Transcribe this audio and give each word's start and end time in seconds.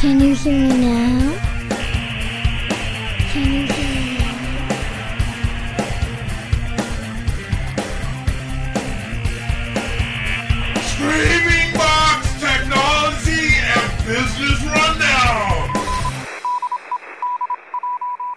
Can 0.00 0.20
you 0.20 0.34
hear 0.34 0.52
me 0.52 0.78
now? 0.78 1.35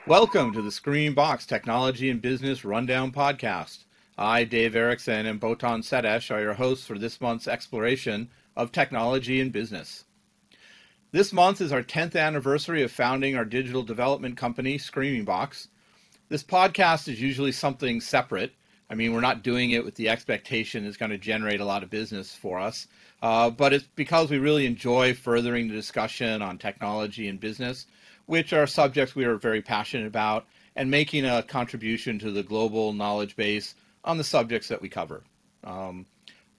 Welcome 0.09 0.53
to 0.53 0.63
the 0.63 0.71
Screaming 0.71 1.13
Box 1.13 1.45
Technology 1.45 2.09
and 2.09 2.19
Business 2.19 2.65
Rundown 2.65 3.11
podcast. 3.11 3.83
I, 4.17 4.43
Dave 4.43 4.75
Erickson, 4.75 5.27
and 5.27 5.39
Botond 5.39 5.83
Seres 5.83 6.31
are 6.31 6.41
your 6.41 6.55
hosts 6.55 6.87
for 6.87 6.97
this 6.97 7.21
month's 7.21 7.47
exploration 7.47 8.27
of 8.57 8.71
technology 8.71 9.39
and 9.39 9.51
business. 9.51 10.05
This 11.11 11.31
month 11.31 11.61
is 11.61 11.71
our 11.71 11.83
10th 11.83 12.19
anniversary 12.19 12.81
of 12.81 12.91
founding 12.91 13.35
our 13.35 13.45
digital 13.45 13.83
development 13.83 14.35
company, 14.35 14.79
Screaming 14.79 15.25
Box. 15.25 15.67
This 16.27 16.41
podcast 16.41 17.07
is 17.07 17.21
usually 17.21 17.51
something 17.51 18.01
separate. 18.01 18.53
I 18.89 18.95
mean, 18.95 19.13
we're 19.13 19.21
not 19.21 19.43
doing 19.43 19.69
it 19.69 19.85
with 19.85 19.93
the 19.93 20.09
expectation 20.09 20.87
it's 20.87 20.97
going 20.97 21.11
to 21.11 21.19
generate 21.19 21.61
a 21.61 21.65
lot 21.65 21.83
of 21.83 21.91
business 21.91 22.33
for 22.33 22.57
us, 22.57 22.87
uh, 23.21 23.51
but 23.51 23.73
it's 23.73 23.85
because 23.95 24.31
we 24.31 24.39
really 24.39 24.65
enjoy 24.65 25.13
furthering 25.13 25.67
the 25.67 25.75
discussion 25.75 26.41
on 26.41 26.57
technology 26.57 27.27
and 27.27 27.39
business, 27.39 27.85
which 28.29 28.53
are 28.53 28.67
subjects 28.67 29.15
we 29.15 29.25
are 29.25 29.37
very 29.37 29.59
passionate 29.59 30.05
about, 30.05 30.45
and 30.75 30.91
making 30.91 31.25
a 31.25 31.41
contribution 31.41 32.19
to 32.19 32.29
the 32.29 32.43
global 32.43 32.93
knowledge 32.93 33.35
base 33.35 33.73
on 34.03 34.19
the 34.19 34.23
subjects 34.23 34.67
that 34.67 34.83
we 34.83 34.87
cover. 34.87 35.23
Um, 35.63 36.05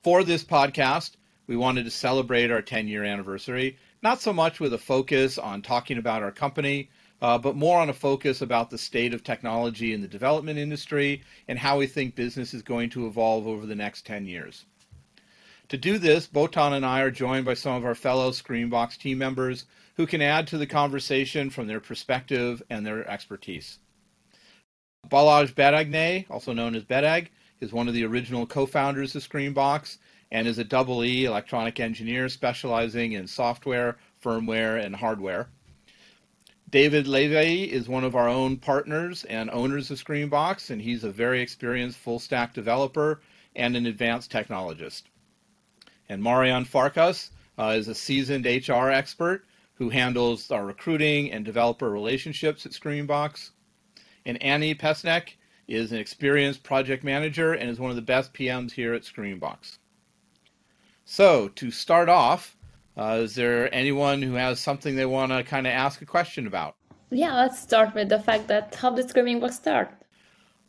for 0.03 0.25
this 0.25 0.43
podcast, 0.43 1.13
we 1.47 1.57
wanted 1.57 1.85
to 1.85 1.91
celebrate 1.93 2.51
our 2.51 2.61
10 2.61 2.89
year 2.89 3.05
anniversary, 3.05 3.79
not 4.03 4.21
so 4.21 4.33
much 4.33 4.59
with 4.59 4.75
a 4.75 4.79
focus 4.79 5.39
on 5.39 5.63
talking 5.63 5.97
about 5.97 6.25
our 6.25 6.33
company, 6.33 6.91
uh, 7.23 7.39
but 7.39 7.55
more 7.55 7.79
on 7.79 7.89
a 7.89 7.95
focus 7.95 8.43
about 8.43 8.71
the 8.71 8.77
state 8.77 9.15
of 9.15 9.23
technology 9.23 9.95
in 9.95 10.03
the 10.03 10.09
development 10.09 10.59
industry 10.59 11.23
and 11.47 11.57
how 11.57 11.79
we 11.79 11.87
think 11.87 12.17
business 12.17 12.53
is 12.53 12.63
going 12.63 12.91
to 12.91 13.07
evolve 13.07 13.47
over 13.47 13.65
the 13.65 13.77
next 13.77 14.05
10 14.07 14.27
years. 14.27 14.65
To 15.69 15.79
do 15.79 15.99
this, 15.99 16.27
Botond 16.27 16.73
and 16.73 16.85
I 16.85 17.03
are 17.03 17.13
joined 17.13 17.45
by 17.45 17.55
some 17.55 17.77
of 17.77 17.85
our 17.85 17.95
fellow 17.95 18.33
Screaming 18.33 18.71
Box 18.71 18.97
team 18.97 19.19
members 19.19 19.67
who 20.01 20.07
can 20.07 20.23
add 20.23 20.47
to 20.47 20.57
the 20.57 20.67
conversation 20.67 21.51
from 21.51 21.67
their 21.67 21.79
perspective 21.79 22.63
and 22.71 22.87
their 22.87 23.07
expertise. 23.07 23.81
Balaj 25.11 25.53
Badagne, 25.53 26.25
also 26.31 26.55
known 26.55 26.75
as 26.75 26.85
Bedag, 26.85 27.29
is 27.61 27.71
one 27.71 27.87
of 27.87 27.93
the 27.93 28.07
original 28.07 28.47
co-founders 28.47 29.15
of 29.15 29.23
Screaming 29.23 29.53
Box 29.53 29.99
and 30.31 30.49
is 30.49 30.57
a 30.57 30.65
double 30.65 31.05
E 31.05 31.27
electronic 31.27 31.81
engineer 31.81 32.31
specializing 32.31 33.13
in 33.13 33.27
software, 33.27 33.99
firmware, 34.25 34.83
and 34.83 34.97
hardware. 34.97 35.51
David 36.71 37.07
Levy 37.07 37.71
is 37.71 37.87
one 37.87 38.05
of 38.05 38.17
our 38.17 38.27
own 38.27 38.57
partners 38.57 39.25
and 39.25 39.51
owners 39.51 39.91
of 39.91 39.99
Screaming 39.99 40.31
Box, 40.31 40.71
and 40.71 40.81
he's 40.81 41.05
a 41.05 41.11
very 41.11 41.43
experienced 41.43 41.99
full 41.99 42.19
stack 42.19 42.55
developer 42.55 43.21
and 43.55 43.77
an 43.77 43.85
advanced 43.85 44.33
technologist. 44.33 45.03
And 46.09 46.23
Marian 46.23 46.65
Farkas 46.65 47.33
uh, 47.59 47.75
is 47.77 47.87
a 47.89 47.95
seasoned 47.95 48.47
HR 48.47 48.89
expert 48.89 49.45
who 49.81 49.89
handles 49.89 50.51
our 50.51 50.67
recruiting 50.67 51.33
and 51.33 51.43
developer 51.43 51.89
relationships 51.89 52.67
at 52.67 52.75
Screaming 52.75 53.07
Box. 53.07 53.53
And 54.27 54.41
Annie 54.43 54.75
Pesnek 54.75 55.31
is 55.67 55.91
an 55.91 55.97
experienced 55.97 56.63
project 56.63 57.03
manager 57.03 57.55
and 57.55 57.71
is 57.71 57.81
one 57.81 57.89
of 57.89 57.97
the 57.97 58.03
best 58.03 58.35
PMs 58.35 58.73
here 58.73 58.93
at 58.93 59.07
Screaming 59.07 59.39
Box. 59.39 59.79
So, 61.07 61.49
to 61.49 61.71
start 61.71 62.11
off, 62.11 62.59
uh, 62.95 63.21
is 63.23 63.35
there 63.35 63.75
anyone 63.75 64.21
who 64.21 64.35
has 64.35 64.61
something 64.61 64.97
they 64.97 65.07
want 65.07 65.33
to 65.33 65.43
kind 65.45 65.67
of 65.67 65.73
ask 65.73 66.03
a 66.03 66.07
question 66.07 66.47
about? 66.47 66.77
Yeah, 67.09 67.35
let's 67.35 67.59
start 67.59 67.95
with 67.95 68.11
the 68.11 68.21
fact 68.21 68.49
that 68.49 68.75
how 68.75 68.91
did 68.91 69.09
Screaming 69.09 69.41
Box 69.41 69.57
start? 69.57 69.91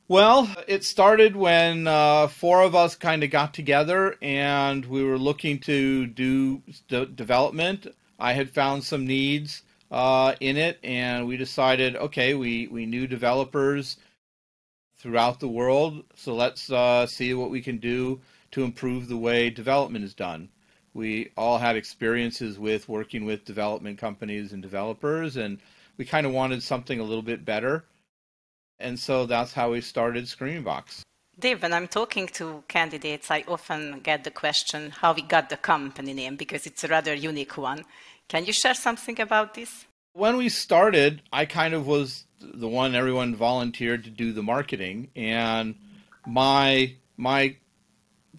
Well, 0.08 0.50
it 0.70 0.86
started 0.86 1.36
when 1.36 1.86
uh, 1.86 2.28
four 2.30 2.62
of 2.62 2.76
us 2.76 2.96
kind 2.96 3.26
of 3.26 3.30
got 3.30 3.54
together 3.54 4.16
and 4.22 4.86
we 4.86 5.04
were 5.04 5.18
looking 5.18 5.60
to 5.60 6.08
do 6.08 6.62
d- 6.88 7.12
development. 7.14 7.88
I 8.22 8.34
had 8.34 8.52
found 8.52 8.84
some 8.84 9.08
needs 9.08 9.64
uh, 9.90 10.36
in 10.40 10.56
it, 10.56 10.78
and 10.84 11.28
we 11.28 11.38
decided, 11.38 11.96
okay, 11.96 12.36
we, 12.36 12.68
we 12.68 12.86
knew 12.86 13.08
developers 13.08 13.98
throughout 15.00 15.40
the 15.40 15.48
world, 15.48 16.04
so 16.16 16.36
let's 16.36 16.72
uh, 16.72 17.08
see 17.08 17.34
what 17.34 17.50
we 17.50 17.62
can 17.62 17.80
do 17.80 18.22
to 18.52 18.64
improve 18.64 19.08
the 19.08 19.18
way 19.18 19.50
development 19.50 20.06
is 20.06 20.14
done. 20.14 20.50
We 20.94 21.32
all 21.36 21.58
had 21.58 21.76
experiences 21.76 22.60
with 22.60 22.88
working 22.88 23.26
with 23.26 23.44
development 23.44 23.98
companies 23.98 24.54
and 24.54 24.62
developers, 24.62 25.36
and 25.36 25.58
we 25.98 26.06
kind 26.06 26.28
of 26.28 26.32
wanted 26.32 26.62
something 26.62 27.00
a 27.00 27.04
little 27.04 27.24
bit 27.24 27.44
better. 27.44 27.86
And 28.80 29.00
so 29.00 29.26
that's 29.26 29.54
how 29.54 29.72
we 29.72 29.82
started 29.82 30.28
Screaming 30.28 30.64
Box. 30.64 31.04
Dave, 31.40 31.64
when 31.64 31.74
I'm 31.74 31.88
talking 31.88 32.28
to 32.34 32.64
candidates, 32.68 33.32
I 33.32 33.44
often 33.48 34.02
get 34.02 34.24
the 34.24 34.30
question 34.30 34.92
how 34.92 35.14
we 35.14 35.24
got 35.24 35.50
the 35.50 35.58
company 35.58 36.14
name 36.14 36.36
because 36.36 36.68
it's 36.68 36.84
a 36.84 36.88
rather 36.88 37.16
unique 37.16 37.58
one. 37.58 37.84
Can 38.32 38.46
you 38.46 38.54
share 38.54 38.74
something 38.74 39.20
about 39.20 39.56
this? 39.56 39.86
When 40.14 40.38
we 40.38 40.48
started, 40.48 41.22
I 41.34 41.44
kind 41.44 41.74
of 41.74 41.86
was 41.86 42.24
the 42.40 42.70
one 42.70 42.96
everyone 42.96 43.36
volunteered 43.36 44.06
to 44.06 44.10
do 44.10 44.32
the 44.32 44.42
marketing, 44.42 45.10
and 45.18 45.76
my 46.26 46.96
my 47.18 47.58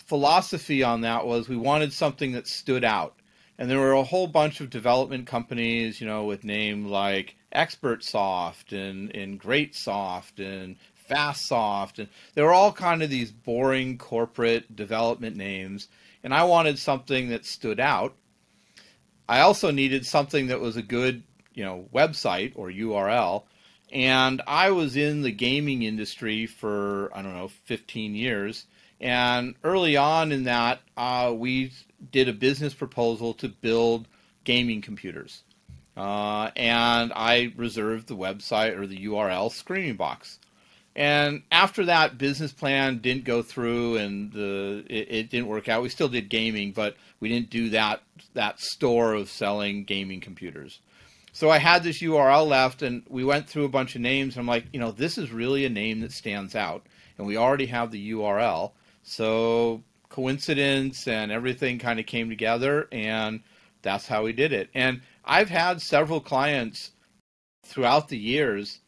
philosophy 0.07 0.83
on 0.83 1.03
that 1.03 1.27
was 1.27 1.47
we 1.47 1.59
wanted 1.59 1.93
something 1.93 2.33
that 2.33 2.47
stood 2.47 2.85
out. 2.85 3.17
And 3.59 3.71
there 3.71 3.81
were 3.81 3.93
a 3.93 4.03
whole 4.03 4.27
bunch 4.27 4.63
of 4.63 4.71
development 4.71 5.27
companies, 5.27 6.01
you 6.01 6.07
know, 6.07 6.25
with 6.25 6.43
names 6.43 6.91
like 6.91 7.37
ExpertSoft 7.55 8.73
and, 8.73 9.15
and 9.15 9.39
GreatSoft 9.39 10.39
and 10.39 10.77
FastSoft. 11.11 11.99
And 11.99 12.09
they 12.33 12.41
were 12.41 12.55
all 12.55 12.73
kind 12.73 13.03
of 13.03 13.11
these 13.11 13.31
boring 13.31 13.99
corporate 13.99 14.75
development 14.75 15.37
names. 15.37 15.89
And 16.25 16.33
I 16.33 16.45
wanted 16.45 16.79
something 16.79 17.29
that 17.29 17.45
stood 17.45 17.79
out. 17.79 18.15
I 19.29 19.41
also 19.41 19.71
needed 19.71 20.07
something 20.07 20.49
that 20.49 20.61
was 20.61 20.77
a 20.77 20.83
good, 20.83 21.23
you 21.55 21.65
know, 21.65 21.89
website 21.95 22.53
or 22.57 22.71
URL. 22.71 23.45
And 23.93 24.41
I 24.47 24.71
was 24.71 24.97
in 24.97 25.23
the 25.23 25.33
gaming 25.33 25.83
industry 25.83 26.47
for, 26.47 27.11
I 27.15 27.23
don't 27.23 27.35
know, 27.35 27.49
15 27.65 28.15
years. 28.15 28.67
And 29.01 29.55
early 29.65 29.97
on 29.97 30.33
in 30.33 30.45
that, 30.45 30.81
uh, 30.97 31.33
we 31.37 31.73
did 32.11 32.29
a 32.29 32.33
business 32.33 32.73
proposal 32.73 33.35
to 33.35 33.49
build 33.49 34.07
gaming 34.45 34.81
computers. 34.81 35.43
Uh, 35.97 36.51
and 36.57 37.13
I 37.15 37.53
reserved 37.57 38.07
the 38.07 38.17
website 38.17 38.79
or 38.79 38.87
the 38.87 39.07
URL 39.07 39.53
Screaming 39.53 39.97
Box. 39.97 40.39
And 40.95 41.43
after 41.51 41.87
that 41.87 42.19
business 42.19 42.53
plan 42.53 42.99
didn't 42.99 43.25
go 43.25 43.43
through 43.43 43.97
and 43.97 44.31
the 44.31 44.85
it, 44.91 45.07
it, 45.11 45.31
didn't 45.31 45.47
work 45.47 45.69
out. 45.69 45.83
We 45.83 45.89
still 45.89 46.09
did 46.09 46.29
gaming, 46.29 46.73
but 46.73 46.97
we 47.19 47.31
didn't 47.31 47.49
do 47.49 47.71
that 47.71 48.03
that 48.35 48.61
store 48.61 49.15
of 49.15 49.31
selling 49.31 49.85
gaming 49.85 50.21
computers. 50.21 50.81
So 51.33 51.49
I 51.49 51.57
had 51.57 51.83
this 51.83 52.03
URL 52.03 52.47
left, 52.47 52.83
and 52.83 53.03
we 53.09 53.25
went 53.25 53.49
through 53.49 53.65
a 53.65 53.71
bunch 53.71 53.95
of 53.95 54.03
names. 54.03 54.37
I'm 54.37 54.47
like, 54.47 54.67
you 54.71 54.79
know, 54.79 54.91
this 54.91 55.17
is 55.17 55.33
really 55.33 55.65
a 55.65 55.71
name 55.71 56.01
that 56.01 56.13
stands 56.13 56.55
out, 56.55 56.87
and 57.17 57.27
we 57.27 57.39
already 57.39 57.67
have 57.67 57.91
the 57.91 58.13
URL. 58.13 58.73
So 59.03 59.83
coincidence 60.11 61.09
and 61.09 61.33
everything 61.33 61.79
kind 61.79 61.99
of 61.99 62.05
came 62.05 62.29
together, 62.29 62.87
and 62.93 63.41
that's 63.81 64.07
how 64.07 64.25
we 64.25 64.35
did 64.35 64.53
it. 64.53 64.69
And 64.75 65.01
I've 65.25 65.49
had 65.49 65.81
several 65.81 66.21
clients 66.21 66.91
throughout 67.65 68.09
the 68.09 68.19
years 68.19 68.81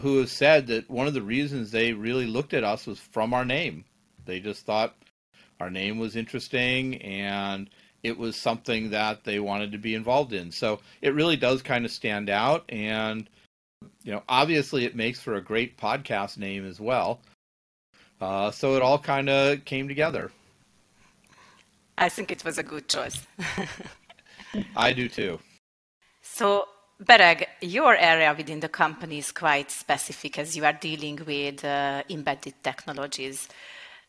who 0.00 0.18
have 0.18 0.30
said 0.30 0.66
that 0.66 0.90
one 0.90 1.06
of 1.06 1.14
the 1.14 1.22
reasons 1.22 1.70
they 1.70 1.92
really 1.92 2.26
looked 2.26 2.54
at 2.54 2.64
us 2.64 2.86
was 2.86 2.98
from 2.98 3.32
our 3.32 3.44
name. 3.44 3.84
They 4.24 4.40
just 4.40 4.66
thought 4.66 4.94
our 5.60 5.70
name 5.70 5.98
was 5.98 6.16
interesting 6.16 7.00
and 7.02 7.70
it 8.02 8.18
was 8.18 8.36
something 8.36 8.90
that 8.90 9.24
they 9.24 9.40
wanted 9.40 9.72
to 9.72 9.78
be 9.78 9.94
involved 9.94 10.32
in. 10.32 10.52
So 10.52 10.80
it 11.00 11.14
really 11.14 11.36
does 11.36 11.62
kind 11.62 11.84
of 11.84 11.90
stand 11.90 12.28
out. 12.28 12.64
And, 12.68 13.28
you 14.02 14.12
know, 14.12 14.22
obviously 14.28 14.84
it 14.84 14.94
makes 14.94 15.20
for 15.20 15.36
a 15.36 15.40
great 15.40 15.78
podcast 15.78 16.36
name 16.36 16.66
as 16.66 16.80
well. 16.80 17.20
Uh, 18.20 18.50
so 18.50 18.76
it 18.76 18.82
all 18.82 18.98
kind 18.98 19.28
of 19.28 19.64
came 19.64 19.88
together. 19.88 20.30
I 21.96 22.08
think 22.08 22.30
it 22.30 22.44
was 22.44 22.58
a 22.58 22.62
good 22.62 22.88
choice. 22.88 23.26
I 24.76 24.92
do 24.92 25.08
too. 25.08 25.38
So, 26.22 26.66
Bereg, 27.02 27.44
your 27.60 27.96
area 27.96 28.32
within 28.36 28.60
the 28.60 28.68
company 28.68 29.18
is 29.18 29.32
quite 29.32 29.70
specific 29.70 30.38
as 30.38 30.56
you 30.56 30.64
are 30.64 30.72
dealing 30.72 31.18
with 31.26 31.64
uh, 31.64 32.02
embedded 32.08 32.54
technologies. 32.62 33.48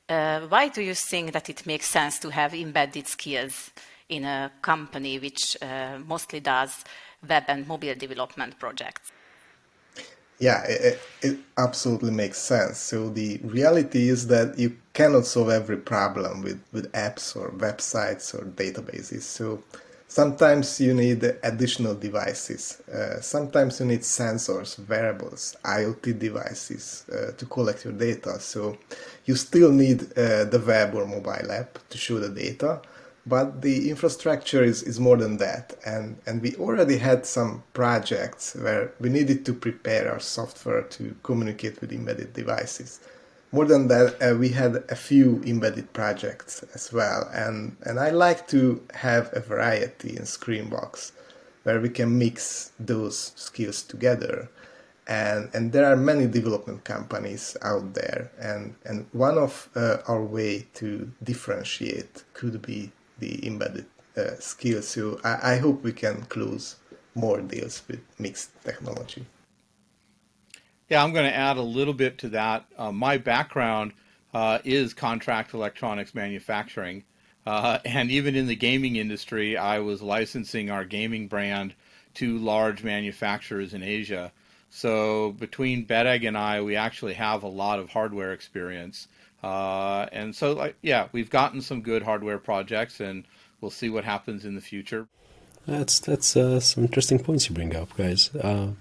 Uh, 0.07 0.41
why 0.41 0.67
do 0.67 0.81
you 0.81 0.93
think 0.93 1.31
that 1.33 1.49
it 1.49 1.65
makes 1.65 1.87
sense 1.87 2.19
to 2.19 2.29
have 2.29 2.53
embedded 2.53 3.07
skills 3.07 3.71
in 4.07 4.23
a 4.23 4.51
company 4.61 5.17
which 5.17 5.57
uh, 5.63 5.97
mostly 6.05 6.39
does 6.39 6.83
web 7.27 7.43
and 7.47 7.67
mobile 7.67 7.95
development 7.95 8.59
projects? 8.59 9.11
Yeah, 10.37 10.63
it, 10.65 11.01
it, 11.21 11.39
absolutely 11.57 12.11
makes 12.11 12.37
sense. 12.37 12.77
So 12.77 13.09
the 13.09 13.39
reality 13.43 14.09
is 14.09 14.27
that 14.27 14.59
you 14.59 14.77
cannot 14.93 15.25
solve 15.25 15.49
every 15.49 15.77
problem 15.77 16.43
with, 16.43 16.61
with 16.71 16.91
apps 16.91 17.35
or 17.35 17.51
websites 17.51 18.35
or 18.35 18.45
databases. 18.45 19.21
So 19.21 19.63
sometimes 20.07 20.79
you 20.79 20.93
need 20.93 21.23
additional 21.43 21.95
devices. 21.95 22.81
Uh, 22.91 23.19
sometimes 23.21 23.79
you 23.79 23.85
need 23.85 24.01
sensors, 24.01 24.79
wearables, 24.87 25.55
IoT 25.63 26.19
devices 26.19 27.05
uh, 27.11 27.31
to 27.31 27.45
collect 27.45 27.85
your 27.85 27.93
data. 27.93 28.39
So 28.39 28.77
you 29.25 29.35
still 29.35 29.71
need 29.71 30.03
uh, 30.17 30.45
the 30.45 30.63
web 30.65 30.95
or 30.95 31.05
mobile 31.05 31.51
app 31.51 31.79
to 31.89 31.97
show 31.97 32.19
the 32.19 32.29
data 32.29 32.81
but 33.25 33.61
the 33.61 33.89
infrastructure 33.89 34.63
is, 34.63 34.83
is 34.83 34.99
more 34.99 35.17
than 35.17 35.37
that 35.37 35.73
and 35.85 36.17
and 36.27 36.41
we 36.41 36.55
already 36.55 36.97
had 36.97 37.25
some 37.25 37.63
projects 37.73 38.55
where 38.55 38.91
we 38.99 39.09
needed 39.09 39.45
to 39.45 39.53
prepare 39.53 40.11
our 40.11 40.19
software 40.19 40.83
to 40.83 41.15
communicate 41.23 41.81
with 41.81 41.91
embedded 41.91 42.33
devices 42.33 42.99
more 43.55 43.65
than 43.65 43.87
that 43.87 44.07
uh, 44.21 44.35
we 44.35 44.49
had 44.49 44.73
a 44.89 44.95
few 45.09 45.41
embedded 45.45 45.87
projects 45.93 46.63
as 46.73 46.91
well 46.91 47.29
and 47.33 47.57
and 47.87 47.99
i 47.99 48.09
like 48.09 48.41
to 48.47 48.61
have 48.93 49.29
a 49.33 49.39
variety 49.39 50.11
in 50.17 50.25
Screaming 50.25 50.69
Box 50.69 51.13
where 51.63 51.79
we 51.79 51.89
can 51.89 52.19
mix 52.25 52.71
those 52.91 53.17
skills 53.47 53.77
together 53.93 54.49
and 55.07 55.49
and 55.53 55.71
there 55.71 55.85
are 55.85 55.95
many 55.95 56.25
development 56.27 56.83
companies 56.83 57.55
out 57.61 57.93
there 57.93 58.31
and 58.39 58.75
and 58.85 59.05
one 59.13 59.37
of 59.37 59.69
uh, 59.75 59.97
our 60.07 60.23
way 60.23 60.65
to 60.73 61.11
differentiate 61.23 62.23
could 62.33 62.61
be 62.61 62.91
the 63.19 63.45
embedded 63.47 63.85
uh, 64.17 64.35
skills. 64.39 64.87
So 64.87 65.19
I, 65.23 65.53
I 65.53 65.57
hope 65.57 65.83
we 65.83 65.93
can 65.93 66.23
close 66.23 66.77
more 67.13 67.41
deals 67.41 67.83
with 67.87 68.01
mixed 68.19 68.51
technology. 68.63 69.25
Yeah, 70.89 71.03
I'm 71.03 71.13
going 71.13 71.25
to 71.25 71.35
add 71.35 71.57
a 71.57 71.61
little 71.61 71.93
bit 71.93 72.19
to 72.19 72.29
that. 72.29 72.65
Uh, 72.77 72.91
my 72.91 73.17
background 73.17 73.93
uh, 74.33 74.59
is 74.63 74.93
contract 74.93 75.53
electronics 75.53 76.13
manufacturing. 76.13 77.03
Uh, 77.45 77.79
and 77.85 78.09
even 78.11 78.35
in 78.35 78.47
the 78.47 78.55
gaming 78.55 78.95
industry, 78.95 79.57
I 79.57 79.79
was 79.79 80.01
licensing 80.01 80.69
our 80.69 80.83
gaming 80.83 81.27
brand 81.27 81.73
to 82.15 82.37
large 82.37 82.83
manufacturers 82.83 83.73
in 83.73 83.83
Asia. 83.83 84.31
So 84.69 85.31
between 85.31 85.85
BEDEG 85.85 86.27
and 86.27 86.37
I, 86.37 86.61
we 86.61 86.75
actually 86.75 87.13
have 87.13 87.43
a 87.43 87.47
lot 87.47 87.79
of 87.79 87.89
hardware 87.89 88.33
experience. 88.33 89.07
Uh, 89.43 90.07
and 90.11 90.35
so, 90.35 90.53
like, 90.53 90.75
yeah, 90.81 91.07
we've 91.11 91.29
gotten 91.29 91.61
some 91.61 91.81
good 91.81 92.01
hardware 92.01 92.39
projects, 92.39 92.99
and 92.99 93.25
we'll 93.61 93.69
see 93.71 93.89
what 93.89 94.03
happens 94.03 94.43
in 94.43 94.55
the 94.55 94.61
future. 94.61 95.07
That's 95.67 95.99
that's 95.99 96.35
uh, 96.35 96.59
some 96.59 96.83
interesting 96.83 97.19
points 97.19 97.47
you 97.47 97.55
bring 97.55 97.75
up, 97.75 97.95
guys. 97.95 98.33
Uh, 98.35 98.71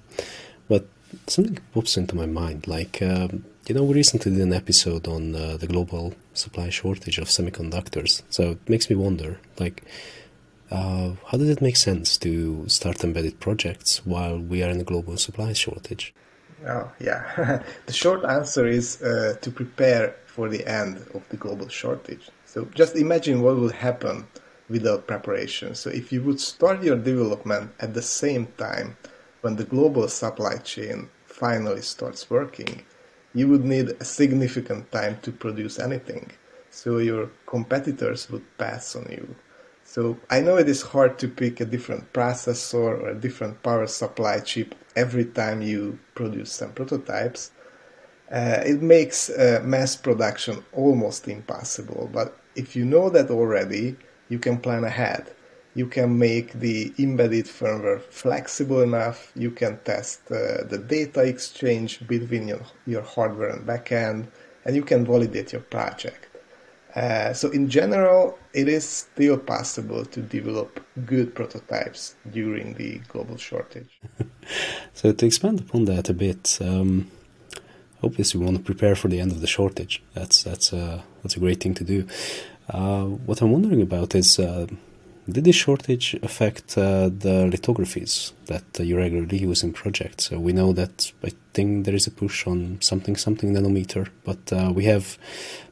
but 0.68 0.88
something 1.26 1.58
pops 1.72 1.96
into 1.96 2.14
my 2.16 2.26
mind, 2.26 2.66
like 2.66 3.02
um, 3.02 3.44
you 3.66 3.74
know, 3.74 3.84
we 3.84 3.94
recently 3.94 4.32
did 4.32 4.42
an 4.42 4.52
episode 4.52 5.08
on 5.08 5.34
uh, 5.34 5.56
the 5.56 5.66
global 5.66 6.14
supply 6.34 6.68
shortage 6.68 7.18
of 7.18 7.28
semiconductors. 7.28 8.22
So 8.28 8.52
it 8.52 8.68
makes 8.68 8.90
me 8.90 8.96
wonder, 8.96 9.40
like, 9.58 9.84
uh, 10.70 11.12
how 11.26 11.38
does 11.38 11.48
it 11.48 11.62
make 11.62 11.76
sense 11.76 12.18
to 12.18 12.68
start 12.68 13.02
embedded 13.02 13.40
projects 13.40 14.04
while 14.04 14.38
we 14.38 14.62
are 14.62 14.70
in 14.70 14.80
a 14.80 14.84
global 14.84 15.16
supply 15.16 15.52
shortage? 15.54 16.12
Oh 16.66 16.90
yeah, 17.00 17.62
the 17.86 17.92
short 17.92 18.24
answer 18.24 18.66
is 18.66 19.00
uh, 19.02 19.36
to 19.40 19.50
prepare 19.50 20.16
for 20.26 20.48
the 20.48 20.66
end 20.66 20.98
of 21.14 21.26
the 21.28 21.36
global 21.36 21.68
shortage. 21.68 22.30
So 22.44 22.66
just 22.74 22.96
imagine 22.96 23.42
what 23.42 23.56
would 23.56 23.72
happen 23.72 24.26
without 24.68 25.06
preparation. 25.06 25.74
So 25.74 25.90
if 25.90 26.12
you 26.12 26.22
would 26.22 26.40
start 26.40 26.82
your 26.82 26.96
development 26.96 27.70
at 27.80 27.94
the 27.94 28.02
same 28.02 28.46
time 28.58 28.96
when 29.44 29.56
the 29.56 29.64
global 29.64 30.08
supply 30.08 30.56
chain 30.56 31.10
finally 31.26 31.82
starts 31.82 32.30
working, 32.30 32.82
you 33.34 33.46
would 33.46 33.62
need 33.62 33.90
a 33.90 34.02
significant 34.02 34.90
time 34.90 35.18
to 35.20 35.30
produce 35.30 35.78
anything. 35.78 36.30
So 36.70 36.96
your 36.96 37.30
competitors 37.44 38.30
would 38.30 38.46
pass 38.56 38.96
on 38.96 39.06
you. 39.10 39.36
So 39.84 40.18
I 40.30 40.40
know 40.40 40.56
it 40.56 40.66
is 40.70 40.80
hard 40.80 41.18
to 41.18 41.28
pick 41.28 41.60
a 41.60 41.66
different 41.66 42.10
processor 42.14 42.98
or 43.02 43.10
a 43.10 43.14
different 43.14 43.62
power 43.62 43.86
supply 43.86 44.40
chip 44.40 44.74
every 44.96 45.26
time 45.26 45.60
you 45.60 45.98
produce 46.14 46.50
some 46.50 46.72
prototypes, 46.72 47.50
uh, 48.32 48.62
it 48.64 48.80
makes 48.80 49.28
uh, 49.28 49.60
mass 49.62 49.94
production 49.94 50.64
almost 50.72 51.28
impossible. 51.28 52.08
But 52.10 52.34
if 52.56 52.74
you 52.74 52.86
know 52.86 53.10
that 53.10 53.30
already, 53.30 53.96
you 54.30 54.38
can 54.38 54.56
plan 54.56 54.84
ahead. 54.84 55.30
You 55.74 55.86
can 55.86 56.18
make 56.18 56.52
the 56.52 56.92
embedded 56.98 57.46
firmware 57.46 58.00
flexible 58.00 58.82
enough. 58.82 59.32
You 59.34 59.50
can 59.50 59.78
test 59.84 60.20
uh, 60.30 60.62
the 60.64 60.78
data 60.78 61.22
exchange 61.22 62.06
between 62.06 62.46
your, 62.46 62.60
your 62.86 63.02
hardware 63.02 63.50
and 63.50 63.66
backend, 63.66 64.28
and 64.64 64.76
you 64.76 64.82
can 64.82 65.04
validate 65.04 65.52
your 65.52 65.62
project. 65.62 66.28
Uh, 66.94 67.32
so 67.32 67.50
in 67.50 67.68
general, 67.68 68.38
it 68.52 68.68
is 68.68 68.88
still 68.88 69.36
possible 69.36 70.04
to 70.04 70.22
develop 70.22 70.80
good 71.04 71.34
prototypes 71.34 72.14
during 72.30 72.74
the 72.74 72.98
global 73.08 73.36
shortage. 73.36 74.00
so 74.92 75.10
to 75.12 75.26
expand 75.26 75.58
upon 75.58 75.86
that 75.86 76.08
a 76.08 76.14
bit, 76.14 76.56
um, 76.60 77.10
obviously 78.00 78.38
we 78.38 78.46
want 78.46 78.58
to 78.58 78.62
prepare 78.62 78.94
for 78.94 79.08
the 79.08 79.18
end 79.18 79.32
of 79.32 79.40
the 79.40 79.48
shortage. 79.48 80.04
That's 80.14 80.44
that's 80.44 80.72
a 80.72 81.02
that's 81.22 81.36
a 81.36 81.40
great 81.40 81.60
thing 81.60 81.74
to 81.74 81.84
do. 81.84 82.06
Uh, 82.70 83.06
what 83.06 83.42
I'm 83.42 83.50
wondering 83.50 83.82
about 83.82 84.14
is. 84.14 84.38
Uh, 85.26 85.32
did 85.32 85.44
this 85.44 85.56
shortage 85.56 86.14
affect 86.22 86.76
uh, 86.76 87.08
the 87.08 87.46
lithographies 87.50 88.32
that 88.46 88.64
uh, 88.78 88.82
you 88.82 88.96
regularly 88.96 89.38
use 89.38 89.62
in 89.62 89.72
projects? 89.72 90.28
So 90.28 90.38
we 90.38 90.52
know 90.52 90.72
that 90.72 91.12
I 91.22 91.32
think 91.52 91.84
there 91.84 91.94
is 91.94 92.06
a 92.06 92.10
push 92.10 92.46
on 92.46 92.78
something 92.80 93.16
something 93.16 93.52
nanometer, 93.52 94.08
but 94.24 94.52
uh, 94.52 94.72
we 94.74 94.84
have 94.84 95.18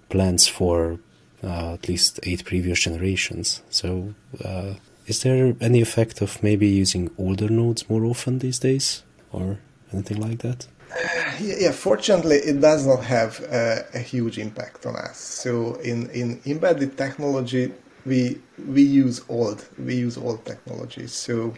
plans 0.08 0.48
for 0.48 0.98
uh, 1.42 1.74
at 1.74 1.88
least 1.88 2.20
eight 2.22 2.44
previous 2.44 2.80
generations. 2.80 3.62
So 3.70 4.14
uh, 4.44 4.74
is 5.06 5.22
there 5.22 5.56
any 5.60 5.80
effect 5.80 6.22
of 6.22 6.42
maybe 6.42 6.68
using 6.68 7.10
older 7.18 7.48
nodes 7.48 7.88
more 7.88 8.04
often 8.04 8.38
these 8.38 8.58
days, 8.58 9.02
or 9.32 9.58
anything 9.92 10.20
like 10.20 10.38
that? 10.38 10.66
yeah, 11.40 11.72
fortunately, 11.72 12.36
it 12.36 12.60
does 12.60 12.86
not 12.86 13.04
have 13.04 13.42
uh, 13.50 13.82
a 13.94 13.98
huge 13.98 14.38
impact 14.38 14.86
on 14.86 14.96
us. 14.96 15.18
So 15.18 15.74
in, 15.76 16.08
in 16.10 16.40
embedded 16.46 16.96
technology, 16.96 17.72
we 18.04 18.40
we 18.68 18.82
use 18.82 19.22
old 19.28 19.68
we 19.78 19.94
use 19.96 20.16
old 20.16 20.44
technologies. 20.44 21.12
So 21.12 21.54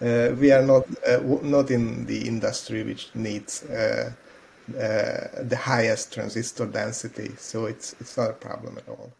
uh, 0.00 0.34
we 0.38 0.52
are 0.52 0.62
not 0.62 0.84
uh, 1.06 1.20
not 1.42 1.70
in 1.70 2.06
the 2.06 2.26
industry 2.26 2.82
which 2.82 3.14
needs 3.14 3.62
uh, 3.64 4.12
uh, 4.70 5.42
the 5.42 5.56
highest 5.56 6.12
transistor 6.12 6.66
density. 6.66 7.34
So 7.38 7.66
it's 7.66 7.94
it's 8.00 8.16
not 8.16 8.30
a 8.30 8.34
problem 8.34 8.78
at 8.78 8.88
all. 8.88 9.12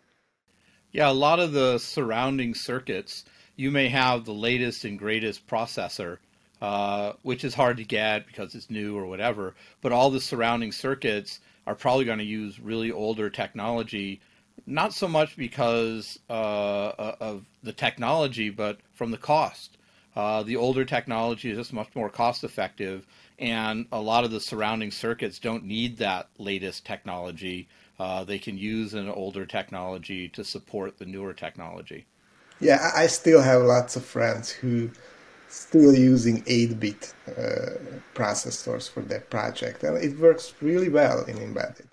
Yeah, 0.92 1.10
a 1.10 1.12
lot 1.12 1.40
of 1.40 1.52
the 1.52 1.78
surrounding 1.78 2.54
circuits, 2.54 3.24
you 3.56 3.70
may 3.70 3.88
have 3.88 4.24
the 4.24 4.32
latest 4.32 4.84
and 4.84 4.98
greatest 4.98 5.46
processor 5.46 6.18
uh, 6.60 7.12
which 7.22 7.44
is 7.44 7.54
hard 7.54 7.76
to 7.76 7.84
get 7.84 8.26
because 8.26 8.54
it's 8.54 8.70
new 8.70 8.96
or 8.96 9.06
whatever. 9.06 9.54
But 9.82 9.92
all 9.92 10.10
the 10.10 10.20
surrounding 10.20 10.72
circuits 10.72 11.40
are 11.66 11.74
probably 11.74 12.04
going 12.04 12.18
to 12.18 12.24
use 12.24 12.60
really 12.60 12.90
older 12.90 13.28
technology, 13.28 14.20
not 14.66 14.92
so 14.92 15.06
much 15.06 15.36
because 15.36 16.18
uh, 16.28 17.12
of 17.20 17.44
the 17.62 17.72
technology, 17.72 18.50
but 18.50 18.78
from 18.94 19.10
the 19.10 19.18
cost. 19.18 19.78
Uh, 20.14 20.42
the 20.42 20.56
older 20.56 20.84
technology 20.84 21.50
is 21.50 21.58
just 21.58 21.72
much 21.72 21.94
more 21.94 22.08
cost 22.08 22.42
effective, 22.42 23.06
and 23.38 23.86
a 23.92 24.00
lot 24.00 24.24
of 24.24 24.30
the 24.30 24.40
surrounding 24.40 24.90
circuits 24.90 25.38
don't 25.38 25.64
need 25.64 25.98
that 25.98 26.28
latest 26.38 26.86
technology. 26.86 27.68
Uh, 27.98 28.24
they 28.24 28.38
can 28.38 28.56
use 28.56 28.94
an 28.94 29.08
older 29.08 29.44
technology 29.46 30.28
to 30.28 30.42
support 30.42 30.98
the 30.98 31.04
newer 31.04 31.32
technology. 31.32 32.06
Yeah, 32.60 32.90
I 32.94 33.06
still 33.06 33.42
have 33.42 33.62
lots 33.62 33.96
of 33.96 34.04
friends 34.04 34.50
who 34.50 34.90
still 35.48 35.94
using 35.94 36.42
8-bit 36.42 37.14
uh, 37.28 37.32
processors 38.14 38.90
for 38.90 39.02
that 39.02 39.30
project 39.30 39.82
and 39.84 39.96
it 39.96 40.18
works 40.18 40.54
really 40.60 40.88
well 40.88 41.24
in 41.24 41.38
embedded. 41.38 41.88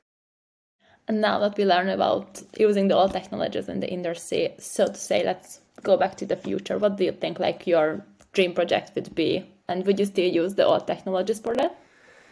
And 1.08 1.20
now 1.22 1.40
that 1.40 1.58
we 1.58 1.66
learn 1.66 1.90
about 1.90 2.42
using 2.58 2.88
the 2.88 2.96
old 2.96 3.12
technologies 3.12 3.68
in 3.68 3.80
the 3.82 3.90
industry, 3.90 4.54
so 4.58 4.88
to 4.88 4.96
say, 4.96 5.24
let's 5.24 5.60
go 5.82 5.98
back 5.98 6.16
to 6.18 6.26
the 6.26 6.38
future. 6.38 6.78
What 6.78 6.98
do 6.98 7.04
you 7.04 7.12
think 7.12 7.40
like 7.40 7.68
your 7.68 8.06
dream 8.32 8.54
project 8.54 8.96
would 8.96 9.14
be? 9.14 9.46
And 9.68 9.86
would 9.86 10.00
you 10.00 10.06
still 10.06 10.32
use 10.32 10.56
the 10.56 10.66
old 10.66 10.88
technologies 10.88 11.40
for 11.40 11.56
that? 11.56 11.78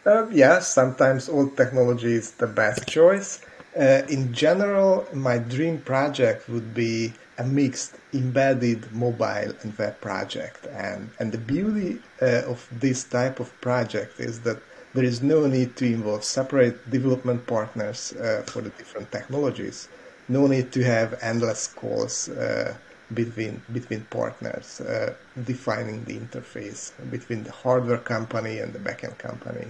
Uh, 0.04 0.28
yes, 0.30 0.68
sometimes 0.68 1.28
old 1.28 1.56
technology 1.56 2.14
is 2.14 2.32
the 2.32 2.46
best 2.46 2.88
choice. 2.88 3.40
Uh, 3.78 4.02
in 4.08 4.32
general, 4.32 5.06
my 5.14 5.38
dream 5.38 5.78
project 5.78 6.48
would 6.48 6.74
be 6.74 7.12
a 7.38 7.44
mixed 7.44 7.94
embedded 8.12 8.92
mobile 8.92 9.52
and 9.62 9.78
web 9.78 10.00
project. 10.00 10.66
And, 10.66 11.10
and 11.18 11.32
the 11.32 11.38
beauty 11.38 11.98
uh, 12.20 12.42
of 12.46 12.68
this 12.70 13.04
type 13.04 13.40
of 13.40 13.58
project 13.60 14.20
is 14.20 14.40
that 14.40 14.58
there 14.94 15.04
is 15.04 15.22
no 15.22 15.46
need 15.46 15.76
to 15.76 15.86
involve 15.86 16.24
separate 16.24 16.90
development 16.90 17.46
partners 17.46 18.12
uh, 18.12 18.42
for 18.46 18.60
the 18.60 18.70
different 18.70 19.10
technologies. 19.10 19.88
No 20.28 20.46
need 20.46 20.72
to 20.72 20.84
have 20.84 21.18
endless 21.22 21.66
calls 21.66 22.28
uh, 22.28 22.74
between 23.14 23.60
between 23.72 24.02
partners, 24.10 24.80
uh, 24.80 25.14
defining 25.44 26.04
the 26.04 26.18
interface 26.18 26.92
between 27.10 27.42
the 27.44 27.52
hardware 27.52 27.98
company 27.98 28.58
and 28.58 28.72
the 28.72 28.78
backend 28.78 29.18
company. 29.18 29.66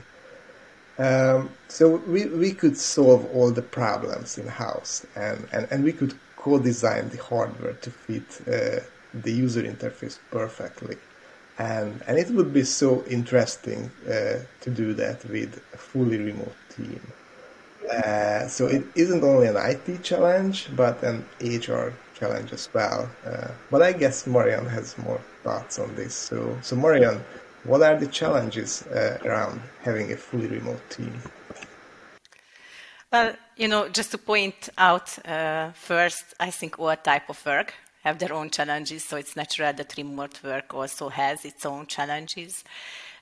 Um, 0.99 1.51
so 1.69 1.97
we, 2.07 2.27
we 2.27 2.53
could 2.53 2.77
solve 2.77 3.25
all 3.35 3.51
the 3.51 3.63
problems 3.63 4.37
in 4.37 4.47
house 4.47 5.07
and, 5.17 5.49
and, 5.53 5.67
and 5.71 5.83
we 5.83 5.93
could 5.93 6.15
co-design 6.37 7.09
the 7.09 7.17
hardware 7.17 7.73
to 7.73 7.91
fit 7.91 8.43
uh, 8.47 8.81
the 9.15 9.33
user 9.33 9.63
interface 9.63 10.19
perfectly. 10.31 10.97
And, 11.59 12.03
and 12.07 12.19
it 12.19 12.31
would 12.31 12.53
be 12.53 12.65
so 12.65 13.05
interesting 13.05 13.91
uh, 14.07 14.39
to 14.63 14.71
do 14.71 14.95
that 14.95 15.25
with 15.27 15.61
a 15.75 15.77
fully 15.77 16.19
remote 16.19 16.55
team. 16.75 17.01
Uh, 17.91 18.47
so 18.47 18.67
it 18.67 18.85
isn't 18.95 19.23
only 19.23 19.49
an 19.49 19.57
IT 19.57 20.03
challenge, 20.03 20.69
but 20.75 21.03
an 21.03 21.25
HR 21.41 21.93
challenge 22.15 22.53
as 22.53 22.69
well. 22.73 23.09
Uh, 23.27 23.49
but 23.71 23.83
I 23.83 23.93
guess 23.93 24.27
Marian 24.27 24.67
has 24.67 24.97
more 24.99 25.21
thoughts 25.43 25.79
on 25.79 25.95
this. 25.95 26.15
So, 26.15 26.57
so 26.63 26.77
Marian, 26.77 27.21
what 27.65 27.83
are 27.83 27.97
the 27.99 28.07
challenges 28.07 28.83
uh, 28.87 29.19
around 29.25 29.61
having 29.83 30.13
a 30.13 30.17
fully 30.17 30.47
remote 30.47 30.83
team? 30.91 31.13
Well, 33.13 33.35
you 33.57 33.69
know, 33.69 33.89
just 33.89 34.11
to 34.13 34.19
point 34.19 34.71
out 34.79 35.19
uh, 35.27 35.73
first, 35.73 36.25
I 36.41 36.51
think 36.51 36.79
what 36.79 37.05
type 37.05 37.29
of 37.29 37.45
work 37.45 37.75
have 38.03 38.19
their 38.19 38.33
own 38.33 38.51
challenges, 38.51 39.05
so 39.05 39.17
it's 39.17 39.37
natural 39.37 39.73
that 39.73 39.95
remote 39.97 40.43
work 40.43 40.75
also 40.75 41.09
has 41.09 41.45
its 41.45 41.65
own 41.65 41.87
challenges. 41.87 42.65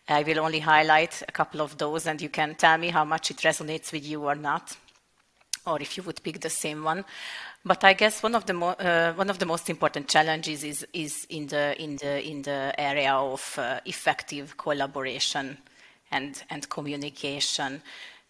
I 0.09 0.23
will 0.23 0.41
only 0.41 0.61
highlight 0.61 1.23
a 1.29 1.33
couple 1.33 1.61
of 1.61 1.79
those, 1.79 2.07
and 2.07 2.21
you 2.21 2.29
can 2.29 2.55
tell 2.55 2.79
me 2.79 2.89
how 2.89 3.05
much 3.05 3.31
it 3.31 3.37
resonates 3.39 3.93
with 3.93 4.05
you 4.05 4.25
or 4.25 4.35
not, 4.35 4.77
or 5.67 5.81
if 5.81 5.97
you 5.97 6.03
would 6.03 6.23
pick 6.23 6.41
the 6.41 6.51
same 6.51 6.83
one. 6.83 7.05
But 7.65 7.85
I 7.85 7.93
guess 7.93 8.23
one 8.23 8.35
of 8.35 8.47
the 8.47 8.57
uh, 8.59 9.13
one 9.13 9.29
of 9.29 9.39
the 9.39 9.47
most 9.47 9.69
important 9.69 10.09
challenges 10.09 10.65
is 10.65 10.87
is 10.95 11.27
in 11.29 11.47
the 11.47 11.81
in 11.81 11.97
the 11.97 12.27
in 12.27 12.43
the 12.43 12.75
area 12.79 13.13
of 13.15 13.59
uh, 13.59 13.81
effective 13.85 14.57
collaboration 14.57 15.59
and 16.11 16.43
and 16.49 16.69
communication. 16.71 17.83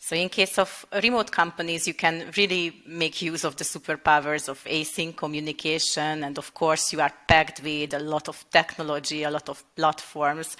So 0.02 0.16
in 0.16 0.30
case 0.30 0.58
of 0.58 0.86
remote 1.02 1.30
companies, 1.30 1.86
you 1.86 1.92
can 1.92 2.32
really 2.34 2.82
make 2.86 3.20
use 3.20 3.44
of 3.44 3.56
the 3.56 3.64
superpowers 3.64 4.48
of 4.48 4.64
async 4.64 5.14
communication. 5.14 6.24
And 6.24 6.38
of 6.38 6.54
course, 6.54 6.90
you 6.94 7.02
are 7.02 7.12
packed 7.28 7.62
with 7.62 7.92
a 7.92 7.98
lot 7.98 8.26
of 8.26 8.42
technology, 8.50 9.24
a 9.24 9.30
lot 9.30 9.50
of 9.50 9.62
platforms. 9.76 10.56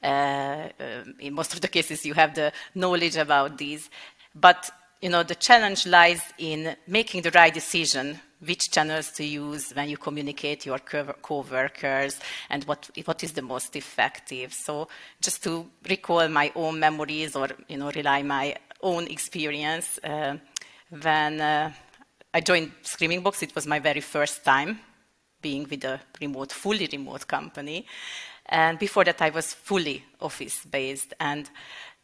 Uh, 0.00 0.06
uh, 0.06 0.70
in 1.18 1.34
most 1.34 1.52
of 1.54 1.60
the 1.60 1.66
cases, 1.66 2.06
you 2.06 2.14
have 2.14 2.36
the 2.36 2.52
knowledge 2.76 3.16
about 3.16 3.58
these. 3.58 3.90
But 4.32 4.70
you 5.02 5.10
know, 5.10 5.24
the 5.24 5.34
challenge 5.34 5.86
lies 5.86 6.22
in 6.38 6.76
making 6.86 7.22
the 7.22 7.30
right 7.32 7.52
decision 7.52 8.20
which 8.46 8.70
channels 8.70 9.10
to 9.12 9.24
use 9.24 9.72
when 9.72 9.88
you 9.88 9.96
communicate 9.96 10.66
your 10.66 10.78
co-workers 10.78 12.18
and 12.50 12.64
what, 12.64 12.90
what 13.04 13.22
is 13.24 13.32
the 13.32 13.42
most 13.42 13.74
effective. 13.76 14.52
So 14.52 14.88
just 15.20 15.42
to 15.44 15.70
recall 15.88 16.28
my 16.28 16.52
own 16.54 16.78
memories 16.78 17.36
or, 17.36 17.48
you 17.68 17.76
know, 17.76 17.90
rely 17.90 18.22
my 18.22 18.56
own 18.82 19.06
experience. 19.06 19.98
Uh, 20.02 20.36
when 21.02 21.40
uh, 21.40 21.72
I 22.32 22.40
joined 22.40 22.72
Screaming 22.82 23.22
Box, 23.22 23.42
it 23.42 23.54
was 23.54 23.66
my 23.66 23.78
very 23.78 24.00
first 24.00 24.44
time 24.44 24.78
being 25.40 25.66
with 25.68 25.84
a 25.84 26.00
remote, 26.20 26.52
fully 26.52 26.88
remote 26.90 27.26
company. 27.26 27.86
And 28.46 28.78
before 28.78 29.04
that, 29.04 29.22
I 29.22 29.30
was 29.30 29.54
fully 29.54 30.04
office 30.20 30.64
based. 30.64 31.14
And 31.20 31.48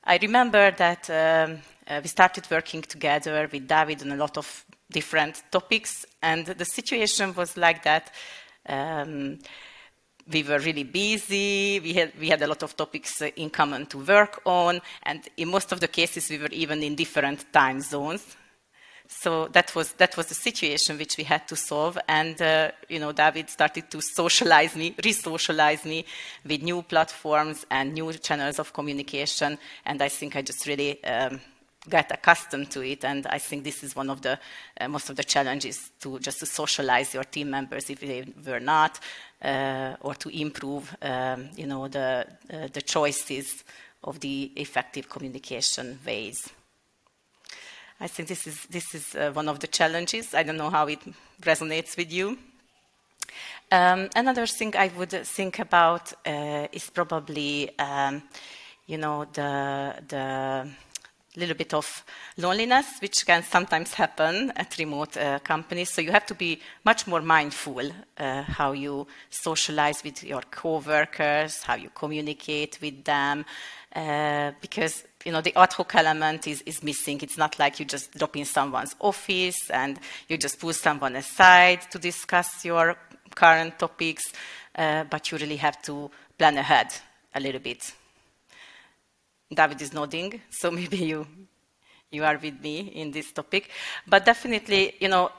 I 0.05 0.19
remember 0.19 0.71
that 0.71 1.11
um, 1.11 1.59
uh, 1.87 2.01
we 2.03 2.09
started 2.09 2.47
working 2.51 2.83
together 2.83 3.49
with 3.53 3.67
David 3.67 4.03
on 4.03 4.13
a 4.13 4.17
lot 4.17 4.39
of 4.39 4.65
different 4.91 5.43
topics. 5.51 6.07
And 6.23 6.47
the 6.47 6.65
situation 6.65 7.35
was 7.35 7.57
like 7.57 7.83
that. 7.85 8.13
Um, 8.67 9.39
we 10.33 10.43
were 10.43 10.59
really 10.59 10.85
busy. 10.85 11.81
We 11.81 11.93
had, 11.95 12.13
we 12.19 12.29
had 12.29 12.43
a 12.43 12.47
lot 12.47 12.63
of 12.63 12.77
topics 12.77 13.21
in 13.23 13.51
common 13.51 13.87
to 13.87 13.99
work 13.99 14.41
on. 14.45 14.81
And 15.03 15.21
in 15.37 15.49
most 15.49 15.73
of 15.73 15.81
the 15.81 15.89
cases, 15.89 16.31
we 16.31 16.39
were 16.39 16.49
even 16.53 16.83
in 16.83 16.95
different 16.95 17.53
time 17.53 17.81
zones. 17.81 18.37
So 19.09 19.49
that 19.49 19.75
was, 19.75 19.93
that 19.95 20.17
was 20.17 20.29
the 20.29 20.37
situation 20.37 20.97
which 20.97 21.17
we 21.17 21.25
had 21.25 21.49
to 21.49 21.57
solve. 21.57 21.99
And, 22.07 22.41
uh, 22.41 22.71
you 22.89 23.01
know, 23.01 23.11
David 23.11 23.51
started 23.51 23.91
to 23.91 24.01
socialize 24.01 24.77
me, 24.77 24.95
re-socialize 25.03 25.85
me 25.85 26.05
with 26.45 26.63
new 26.63 26.83
platforms 26.83 27.67
and 27.71 27.93
new 27.93 28.13
channels 28.13 28.61
of 28.61 28.73
communication. 28.73 29.59
And 29.85 30.01
I 30.01 30.09
think 30.09 30.37
I 30.37 30.43
just 30.43 30.65
really 30.65 31.03
um, 31.03 31.41
get 31.89 32.11
accustomed 32.13 32.71
to 32.71 32.83
it. 32.83 33.05
And 33.05 33.27
I 33.27 33.39
think 33.39 33.65
this 33.65 33.83
is 33.83 33.97
one 33.97 34.11
of 34.11 34.21
the 34.21 34.39
uh, 34.81 34.89
most 34.89 35.11
of 35.11 35.17
the 35.17 35.25
challenges 35.25 35.93
to 36.01 36.19
just 36.19 36.41
to 36.41 36.47
socialize 36.47 37.15
your 37.15 37.25
team 37.25 37.51
members 37.51 37.89
if 37.91 38.01
they 38.01 38.25
were 38.47 38.61
not, 38.61 39.01
uh, 39.43 39.97
or 40.01 40.15
to 40.15 40.29
improve, 40.29 40.95
um, 41.03 41.49
you 41.57 41.67
know, 41.67 41.89
the, 41.89 42.27
uh, 42.53 42.69
the 42.73 42.83
choices 42.83 43.65
of 44.05 44.21
the 44.21 44.53
effective 44.57 45.09
communication 45.09 45.99
ways. 46.07 46.49
I 48.03 48.09
think 48.09 48.29
this 48.29 48.47
is, 48.47 48.65
this 48.71 48.95
is 48.95 49.15
uh, 49.15 49.31
one 49.33 49.49
of 49.49 49.59
the 49.61 49.67
challenges. 49.67 50.35
I 50.35 50.43
don't 50.43 50.57
know 50.57 50.71
how 50.71 50.87
it 50.87 51.01
resonates 51.43 51.97
with 51.97 52.11
you. 52.11 52.39
Um, 53.71 54.09
another 54.17 54.47
thing 54.47 54.75
I 54.77 54.91
would 54.97 55.11
think 55.11 55.59
about 55.59 56.13
uh, 56.27 56.67
is 56.73 56.91
probably, 56.91 57.79
um, 57.79 58.23
you 58.87 58.97
know, 58.99 59.27
the, 59.33 59.95
the 60.09 60.69
little 61.37 61.55
bit 61.55 61.73
of 61.75 62.05
loneliness, 62.37 62.99
which 63.01 63.25
can 63.25 63.43
sometimes 63.43 63.95
happen 63.95 64.53
at 64.57 64.77
remote 64.79 65.17
uh, 65.17 65.39
companies. 65.39 65.91
So 65.91 66.01
you 66.01 66.11
have 66.11 66.27
to 66.27 66.35
be 66.35 66.61
much 66.85 67.07
more 67.07 67.21
mindful 67.21 67.91
uh, 68.19 68.43
how 68.43 68.73
you 68.73 69.07
socialize 69.31 70.03
with 70.03 70.25
your 70.25 70.43
coworkers, 70.51 71.63
how 71.63 71.77
you 71.77 71.91
communicate 71.95 72.79
with 72.83 73.05
them, 73.05 73.45
uh, 73.95 74.53
because 74.61 75.05
you 75.25 75.31
know 75.31 75.41
the 75.41 75.57
ad 75.57 75.73
hoc 75.73 75.95
element 75.95 76.49
is, 76.49 76.63
is 76.63 76.83
missing. 76.83 77.21
It's 77.23 77.39
not 77.39 77.59
like 77.59 77.79
you 77.79 77.87
just 77.87 78.13
drop 78.17 78.37
in 78.37 78.45
someone's 78.45 78.97
office 78.99 79.71
and 79.71 80.01
you 80.29 80.37
just 80.37 80.59
pull 80.59 80.73
someone 80.73 81.15
aside 81.15 81.83
to 81.93 81.99
discuss 81.99 82.65
your 82.65 82.97
current 83.37 83.79
topics, 83.79 84.33
uh, 84.75 85.05
but 85.05 85.31
you 85.31 85.39
really 85.39 85.57
have 85.57 85.81
to 85.83 86.11
plan 86.37 86.59
ahead 86.59 86.93
a 87.35 87.41
little 87.41 87.61
bit. 87.61 87.93
David 89.53 89.83
is 89.83 89.93
nodding, 89.93 90.41
so 90.51 90.71
maybe 90.81 90.99
you 90.99 91.27
you 92.11 92.25
are 92.25 92.39
with 92.39 92.61
me 92.61 92.81
in 92.81 93.11
this 93.13 93.33
topic. 93.33 93.71
But 94.07 94.25
definitely, 94.25 94.95
you 95.01 95.09
know, 95.09 95.31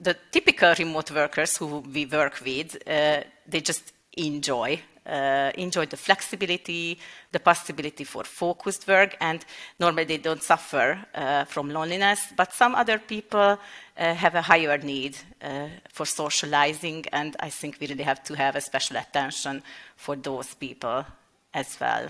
the 0.00 0.16
typical 0.30 0.74
remote 0.78 1.10
workers 1.10 1.56
who 1.58 1.80
we 1.80 2.06
work 2.06 2.40
with, 2.44 2.76
uh, 2.88 3.22
they 3.46 3.60
just 3.60 3.92
enjoy 4.16 4.80
uh, 5.06 5.50
enjoy 5.56 5.86
the 5.86 5.96
flexibility, 5.96 6.98
the 7.30 7.40
possibility 7.40 8.04
for 8.04 8.24
focused 8.24 8.86
work, 8.88 9.16
and 9.20 9.44
normally 9.78 10.04
they 10.04 10.18
don't 10.18 10.42
suffer 10.42 10.98
uh, 11.14 11.44
from 11.44 11.70
loneliness. 11.70 12.32
But 12.36 12.52
some 12.52 12.74
other 12.74 12.98
people 12.98 13.58
uh, 13.98 14.14
have 14.14 14.34
a 14.34 14.42
higher 14.42 14.78
need 14.78 15.16
uh, 15.42 15.68
for 15.92 16.06
socializing, 16.06 17.04
and 17.12 17.36
I 17.40 17.50
think 17.50 17.78
we 17.80 17.86
really 17.86 18.04
have 18.04 18.22
to 18.24 18.34
have 18.34 18.56
a 18.56 18.60
special 18.60 18.96
attention 18.96 19.62
for 19.96 20.16
those 20.16 20.54
people 20.54 21.04
as 21.52 21.78
well. 21.80 22.08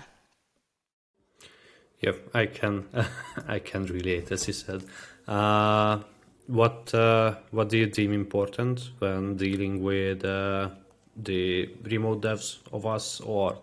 Yep, 2.01 2.29
I 2.33 2.45
can 2.47 2.85
I 3.47 3.59
can 3.59 3.85
relate, 3.85 4.31
as 4.31 4.47
you 4.47 4.53
said. 4.53 4.83
Uh, 5.27 5.99
what 6.47 6.93
uh, 6.93 7.35
what 7.51 7.69
do 7.69 7.77
you 7.77 7.87
deem 7.87 8.13
important 8.13 8.91
when 8.99 9.35
dealing 9.35 9.83
with 9.83 10.23
uh, 10.23 10.69
the 11.15 11.69
remote 11.83 12.21
devs 12.21 12.59
of 12.71 12.85
us 12.85 13.21
or 13.21 13.57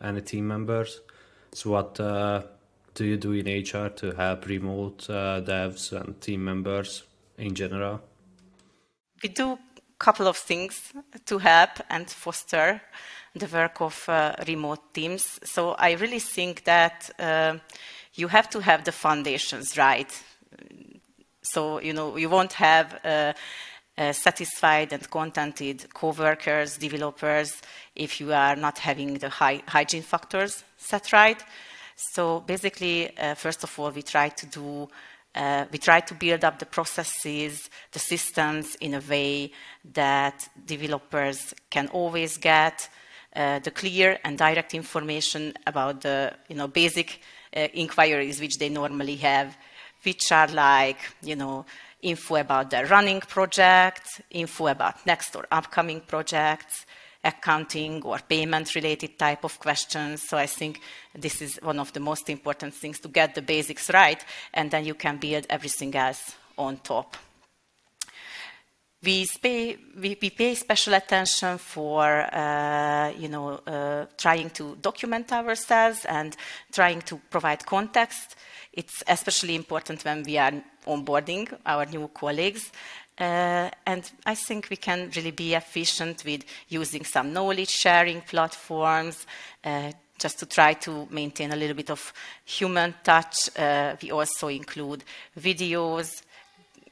any 0.00 0.20
team 0.20 0.46
members? 0.46 1.00
So 1.52 1.70
what 1.70 1.98
uh, 1.98 2.42
do 2.94 3.04
you 3.04 3.16
do 3.16 3.32
in 3.32 3.46
HR 3.46 3.88
to 3.88 4.12
help 4.12 4.46
remote 4.46 5.08
uh, 5.08 5.40
devs 5.40 5.92
and 5.92 6.20
team 6.20 6.44
members 6.44 7.04
in 7.38 7.54
general? 7.54 8.00
We 9.22 9.30
do 9.30 9.52
a 9.52 9.58
couple 9.98 10.28
of 10.28 10.36
things 10.36 10.92
to 11.26 11.38
help 11.38 11.70
and 11.90 12.08
foster 12.08 12.80
the 13.34 13.46
work 13.46 13.80
of 13.80 14.08
uh, 14.08 14.34
remote 14.46 14.92
teams. 14.92 15.38
So 15.44 15.72
I 15.72 15.92
really 15.92 16.18
think 16.18 16.64
that 16.64 17.10
uh, 17.18 17.58
you 18.14 18.28
have 18.28 18.50
to 18.50 18.60
have 18.60 18.84
the 18.84 18.92
foundations 18.92 19.76
right. 19.76 20.10
So, 21.42 21.80
you 21.80 21.92
know, 21.92 22.16
you 22.16 22.28
won't 22.28 22.52
have 22.54 22.98
uh, 23.04 23.32
uh, 23.96 24.12
satisfied 24.12 24.92
and 24.92 25.10
contented 25.10 25.92
co-workers, 25.94 26.76
developers, 26.76 27.62
if 27.94 28.20
you 28.20 28.32
are 28.32 28.56
not 28.56 28.78
having 28.78 29.14
the 29.14 29.28
high 29.28 29.62
hygiene 29.66 30.02
factors 30.02 30.64
set 30.76 31.12
right. 31.12 31.42
So 31.96 32.40
basically, 32.40 33.16
uh, 33.18 33.34
first 33.34 33.64
of 33.64 33.78
all, 33.78 33.90
we 33.90 34.02
try 34.02 34.28
to 34.28 34.46
do 34.46 34.88
uh, 35.34 35.66
we 35.70 35.78
try 35.78 36.00
to 36.00 36.14
build 36.14 36.44
up 36.44 36.58
the 36.58 36.66
processes, 36.66 37.70
the 37.92 37.98
systems 37.98 38.74
in 38.76 38.94
a 38.94 39.00
way 39.00 39.52
that 39.92 40.48
developers 40.66 41.54
can 41.70 41.86
always 41.88 42.38
get 42.38 42.88
uh, 43.38 43.60
the 43.60 43.70
clear 43.70 44.18
and 44.24 44.36
direct 44.36 44.74
information 44.74 45.54
about 45.66 46.00
the 46.00 46.34
you 46.48 46.56
know, 46.56 46.66
basic 46.66 47.20
uh, 47.56 47.60
inquiries 47.72 48.40
which 48.40 48.58
they 48.58 48.68
normally 48.68 49.16
have, 49.16 49.56
which 50.02 50.32
are 50.32 50.48
like, 50.48 50.98
you 51.22 51.36
know, 51.36 51.64
info 52.02 52.36
about 52.36 52.70
their 52.70 52.86
running 52.86 53.20
project, 53.20 54.20
info 54.30 54.66
about 54.66 55.06
next 55.06 55.36
or 55.36 55.46
upcoming 55.52 56.00
projects, 56.00 56.84
accounting 57.22 58.02
or 58.02 58.18
payment 58.28 58.74
related 58.74 59.16
type 59.18 59.44
of 59.44 59.58
questions. 59.60 60.22
So 60.28 60.36
I 60.36 60.46
think 60.46 60.80
this 61.14 61.40
is 61.40 61.58
one 61.62 61.78
of 61.78 61.92
the 61.92 62.00
most 62.00 62.28
important 62.28 62.74
things 62.74 62.98
to 63.00 63.08
get 63.08 63.34
the 63.34 63.42
basics 63.42 63.88
right, 63.90 64.24
and 64.52 64.70
then 64.70 64.84
you 64.84 64.94
can 64.94 65.18
build 65.18 65.46
everything 65.48 65.94
else 65.94 66.34
on 66.56 66.78
top. 66.78 67.16
We 69.00 69.28
pay, 69.40 69.76
we, 69.96 70.18
we 70.20 70.30
pay 70.30 70.54
special 70.56 70.94
attention 70.94 71.58
for, 71.58 72.04
uh, 72.34 73.12
you 73.16 73.28
know, 73.28 73.60
uh, 73.64 74.06
trying 74.16 74.50
to 74.50 74.76
document 74.76 75.32
ourselves 75.32 76.04
and 76.04 76.36
trying 76.72 77.02
to 77.02 77.20
provide 77.30 77.64
context. 77.64 78.34
It's 78.72 79.04
especially 79.06 79.54
important 79.54 80.04
when 80.04 80.24
we 80.24 80.36
are 80.36 80.52
onboarding 80.84 81.56
our 81.64 81.86
new 81.86 82.08
colleagues. 82.08 82.72
Uh, 83.16 83.70
and 83.86 84.10
I 84.26 84.34
think 84.34 84.68
we 84.68 84.76
can 84.76 85.10
really 85.14 85.32
be 85.32 85.54
efficient 85.54 86.24
with 86.24 86.44
using 86.68 87.04
some 87.04 87.32
knowledge 87.32 87.70
sharing 87.70 88.20
platforms, 88.20 89.26
uh, 89.64 89.92
just 90.18 90.40
to 90.40 90.46
try 90.46 90.74
to 90.74 91.06
maintain 91.10 91.52
a 91.52 91.56
little 91.56 91.76
bit 91.76 91.90
of 91.90 92.12
human 92.44 92.94
touch. 93.04 93.56
Uh, 93.56 93.94
we 94.02 94.10
also 94.10 94.48
include 94.48 95.04
videos, 95.38 96.22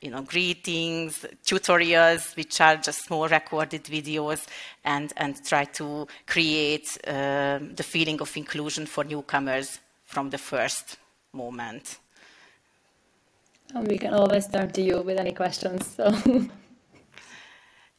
you 0.06 0.12
know, 0.12 0.22
greetings, 0.22 1.26
tutorials, 1.44 2.36
which 2.36 2.60
are 2.60 2.76
just 2.76 3.04
small 3.06 3.26
recorded 3.26 3.82
videos, 3.82 4.46
and, 4.84 5.12
and 5.16 5.44
try 5.44 5.64
to 5.64 6.06
create 6.26 6.96
uh, 7.08 7.58
the 7.74 7.82
feeling 7.82 8.20
of 8.20 8.36
inclusion 8.36 8.86
for 8.86 9.02
newcomers 9.02 9.80
from 10.04 10.30
the 10.30 10.38
first 10.38 10.96
moment. 11.32 11.98
And 13.74 13.88
we 13.88 13.98
can 13.98 14.14
always 14.14 14.46
turn 14.46 14.70
to 14.70 14.80
you 14.80 15.02
with 15.02 15.18
any 15.18 15.32
questions. 15.32 15.84
So. 15.96 16.06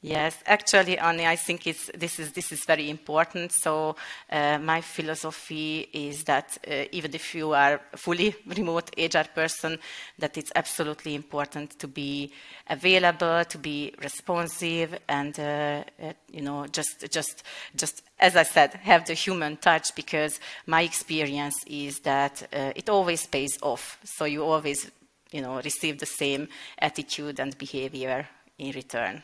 Yes, 0.01 0.37
actually, 0.45 0.99
Annie, 0.99 1.25
I 1.25 1.35
think 1.35 1.63
this, 1.63 2.19
is, 2.19 2.31
this 2.31 2.51
is 2.51 2.65
very 2.65 2.87
important. 2.87 3.51
So 3.51 3.95
uh, 4.31 4.59
my 4.59 4.79
philosophy 4.79 5.89
is 5.91 6.23
that 6.25 6.55
uh, 6.69 6.85
even 6.91 7.15
if 7.15 7.33
you 7.33 7.53
are 7.53 7.81
a 7.91 7.97
fully 7.97 8.35
remote 8.45 8.91
HR 8.95 9.27
person, 9.33 9.79
that 10.19 10.37
it's 10.37 10.51
absolutely 10.55 11.15
important 11.15 11.79
to 11.79 11.87
be 11.87 12.31
available, 12.69 13.43
to 13.45 13.57
be 13.57 13.91
responsive, 13.99 14.99
and 15.07 15.37
uh, 15.39 15.83
uh 16.03 16.13
you 16.31 16.43
know, 16.43 16.67
just, 16.67 17.09
just, 17.11 17.41
just 17.75 18.03
as 18.19 18.35
I 18.35 18.43
said, 18.43 18.75
have 18.75 19.07
the 19.07 19.15
human 19.15 19.57
touch. 19.57 19.95
Because 19.95 20.39
my 20.67 20.83
experience 20.83 21.63
is 21.65 22.01
that 22.01 22.47
uh, 22.53 22.71
it 22.75 22.87
always 22.87 23.25
pays 23.25 23.57
off. 23.63 23.97
So 24.03 24.25
you 24.25 24.43
always, 24.43 24.91
you 25.31 25.41
know, 25.41 25.59
receive 25.59 25.97
the 25.97 26.05
same 26.05 26.49
attitude 26.77 27.39
and 27.39 27.57
behavior 27.57 28.27
in 28.59 28.73
return. 28.73 29.23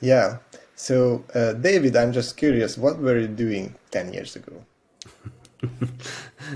Yeah. 0.00 0.38
So, 0.76 1.24
uh, 1.34 1.52
David, 1.52 1.96
I'm 1.96 2.12
just 2.12 2.36
curious, 2.36 2.76
what 2.76 2.98
were 2.98 3.18
you 3.18 3.28
doing 3.28 3.74
10 3.90 4.12
years 4.12 4.36
ago? 4.36 4.64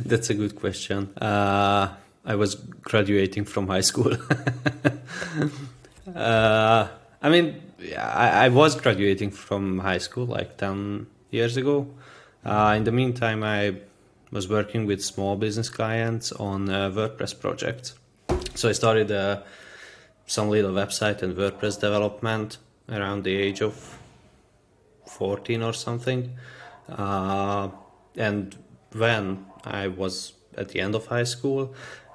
That's 0.04 0.30
a 0.30 0.35
good 0.35 0.57
question. 0.57 1.16
Uh, 1.16 1.95
I 2.25 2.35
was 2.35 2.57
graduating 2.57 3.45
from 3.45 3.68
high 3.68 3.80
school. 3.80 4.12
uh, 6.14 6.88
I 7.23 7.28
mean, 7.28 7.62
I, 7.97 8.47
I, 8.47 8.49
was 8.49 8.75
graduating 8.75 9.30
from 9.30 9.78
high 9.78 9.99
school 9.99 10.26
like 10.26 10.59
10 10.59 11.07
years 11.30 11.57
ago. 11.57 11.87
Uh, 12.45 12.75
in 12.76 12.85
the 12.85 12.92
meantime, 12.92 13.42
I 13.42 13.76
was 14.30 14.49
working 14.49 14.85
with 14.85 15.02
small 15.02 15.37
business 15.37 15.71
clients 15.71 16.33
on 16.33 16.66
WordPress 16.66 17.38
projects. 17.38 17.95
So 18.54 18.68
I 18.68 18.73
started 18.73 19.11
uh, 19.11 19.42
some 20.26 20.50
little 20.50 20.73
website 20.73 21.23
and 21.23 21.37
WordPress 21.37 21.80
development 21.80 22.59
around 22.88 23.25
the 23.25 23.35
age 23.35 23.61
of 23.61 23.99
14 25.07 25.62
or 25.62 25.73
something. 25.73 26.37
Uh, 26.88 27.68
and 28.16 28.57
when 28.92 29.47
I 29.64 29.88
was 29.88 30.33
at 30.57 30.71
the 30.71 30.80
end 30.80 30.95
of 30.95 31.07
high 31.07 31.25
school, 31.25 31.75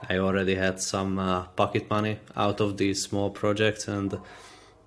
I 0.09 0.17
already 0.17 0.55
had 0.55 0.81
some 0.81 1.19
uh, 1.19 1.43
pocket 1.55 1.89
money 1.89 2.19
out 2.35 2.59
of 2.59 2.77
these 2.77 3.01
small 3.01 3.29
projects, 3.29 3.87
and 3.87 4.19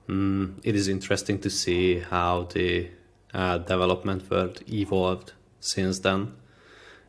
um, 0.08 0.60
it 0.62 0.74
is 0.74 0.88
interesting 0.88 1.38
to 1.40 1.50
see 1.50 2.00
how 2.00 2.44
the 2.52 2.90
uh, 3.32 3.58
development 3.58 4.30
world 4.30 4.62
evolved 4.70 5.32
since 5.60 6.00
then. 6.00 6.34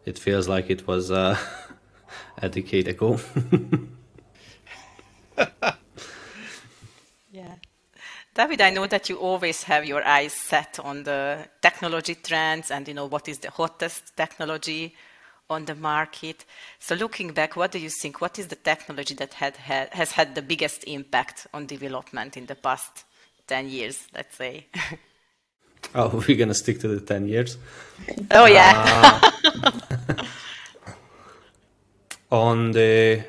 It 0.06 0.18
feels 0.18 0.48
like 0.48 0.70
it 0.70 0.88
was 0.88 1.12
uh, 1.12 1.38
a 2.38 2.50
decade 2.50 2.88
ago. 2.88 3.20
David, 8.38 8.62
I 8.62 8.70
know 8.70 8.86
that 8.86 9.10
you 9.10 9.16
always 9.16 9.64
have 9.64 9.84
your 9.84 10.06
eyes 10.06 10.32
set 10.32 10.80
on 10.80 11.02
the 11.02 11.40
technology 11.60 12.14
trends 12.14 12.70
and 12.70 12.88
you 12.88 12.94
know 12.94 13.08
what 13.08 13.28
is 13.28 13.40
the 13.40 13.50
hottest 13.50 14.16
technology 14.16 14.94
on 15.50 15.66
the 15.66 15.74
market. 15.74 16.46
So 16.78 16.94
looking 16.94 17.34
back, 17.34 17.56
what 17.56 17.72
do 17.72 17.80
you 17.80 17.90
think? 17.90 18.22
What 18.22 18.38
is 18.38 18.46
the 18.46 18.56
technology 18.56 19.16
that 19.16 19.34
had, 19.34 19.58
had, 19.58 19.92
has 19.92 20.12
had 20.12 20.36
the 20.36 20.44
biggest 20.44 20.84
impact 20.84 21.48
on 21.52 21.66
development 21.66 22.38
in 22.38 22.46
the 22.46 22.54
past 22.54 23.06
10 23.48 23.70
years, 23.70 24.08
let's 24.14 24.38
say? 24.38 24.68
oh, 25.96 26.24
we're 26.28 26.38
going 26.38 26.50
to 26.50 26.54
stick 26.54 26.80
to 26.82 26.90
the 26.90 27.02
10 27.02 27.28
years. 27.28 27.58
Oh, 28.30 28.46
yeah. 28.46 29.32
Uh, 29.56 30.24
on 32.32 32.72
the 32.72 33.24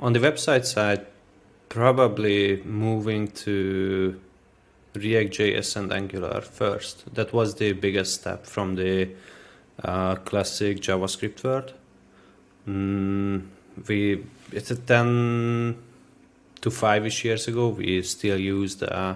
on 0.00 0.14
the 0.14 0.18
website 0.18 0.64
side, 0.64 1.06
probably 1.72 2.62
moving 2.64 3.28
to 3.28 4.20
React.js 4.94 5.74
and 5.76 5.90
Angular 5.90 6.42
first. 6.42 7.14
That 7.14 7.32
was 7.32 7.54
the 7.54 7.72
biggest 7.72 8.20
step 8.20 8.44
from 8.44 8.74
the 8.74 9.08
uh, 9.82 10.16
classic 10.16 10.80
JavaScript 10.80 11.42
world. 11.42 11.72
Mm, 12.68 13.46
we 13.88 14.22
it's 14.52 14.70
a 14.70 14.76
10 14.76 15.78
to 16.60 16.68
5ish 16.68 17.24
years 17.24 17.48
ago 17.48 17.68
we 17.68 18.02
still 18.02 18.38
used 18.38 18.82
uh, 18.82 19.14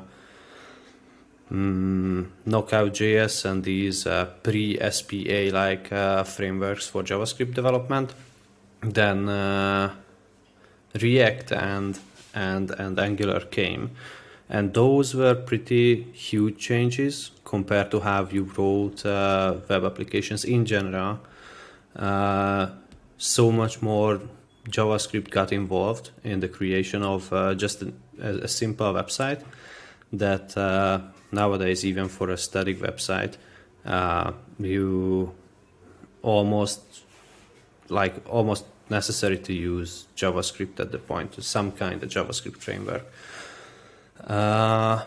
mm, 1.53 2.27
Knockout.js 2.47 3.45
and 3.45 3.65
these 3.65 4.07
uh, 4.07 4.25
pre-SPA 4.43 5.51
like 5.53 5.93
uh, 5.93 6.25
frameworks 6.25 6.89
for 6.89 7.03
JavaScript 7.03 7.53
development. 7.53 8.15
Then 8.81 9.29
uh, 9.29 9.95
React 10.95 11.53
and 11.53 12.01
and, 12.37 12.71
and 12.71 12.99
Angular 13.01 13.41
came. 13.41 13.91
And 14.49 14.73
those 14.73 15.15
were 15.15 15.35
pretty 15.35 16.05
huge 16.13 16.59
changes 16.59 17.33
compared 17.45 17.91
to 17.91 18.01
how 18.01 18.29
you 18.31 18.45
wrote 18.57 19.05
uh, 19.05 19.57
web 19.69 19.85
applications 19.85 20.45
in 20.45 20.65
general. 20.65 21.19
Uh, 21.97 22.69
so 23.19 23.51
much 23.51 23.83
more 23.83 24.21
JavaScript 24.69 25.31
got 25.31 25.51
involved 25.53 26.11
in 26.23 26.41
the 26.41 26.49
creation 26.49 27.03
of 27.03 27.33
uh, 27.33 27.55
just 27.55 27.83
a, 27.83 27.93
a, 28.21 28.49
simple 28.49 28.93
website 28.93 29.43
that 30.13 30.57
uh, 30.57 31.01
nowadays, 31.33 31.85
even 31.85 32.09
for 32.09 32.31
a 32.31 32.37
static 32.37 32.79
website, 32.81 33.35
uh, 33.87 34.33
you 34.59 35.33
almost 36.23 36.83
like 37.89 38.15
almost 38.29 38.65
necessary 38.89 39.39
to 39.39 39.53
use 39.53 40.07
JavaScript 40.17 40.81
at 40.81 40.93
the 40.93 40.99
point, 40.99 41.33
to 41.33 41.43
some 41.43 41.73
kind 41.73 42.03
of 42.03 42.09
JavaScript 42.09 42.59
framework. 42.59 43.05
Uh, 44.27 45.05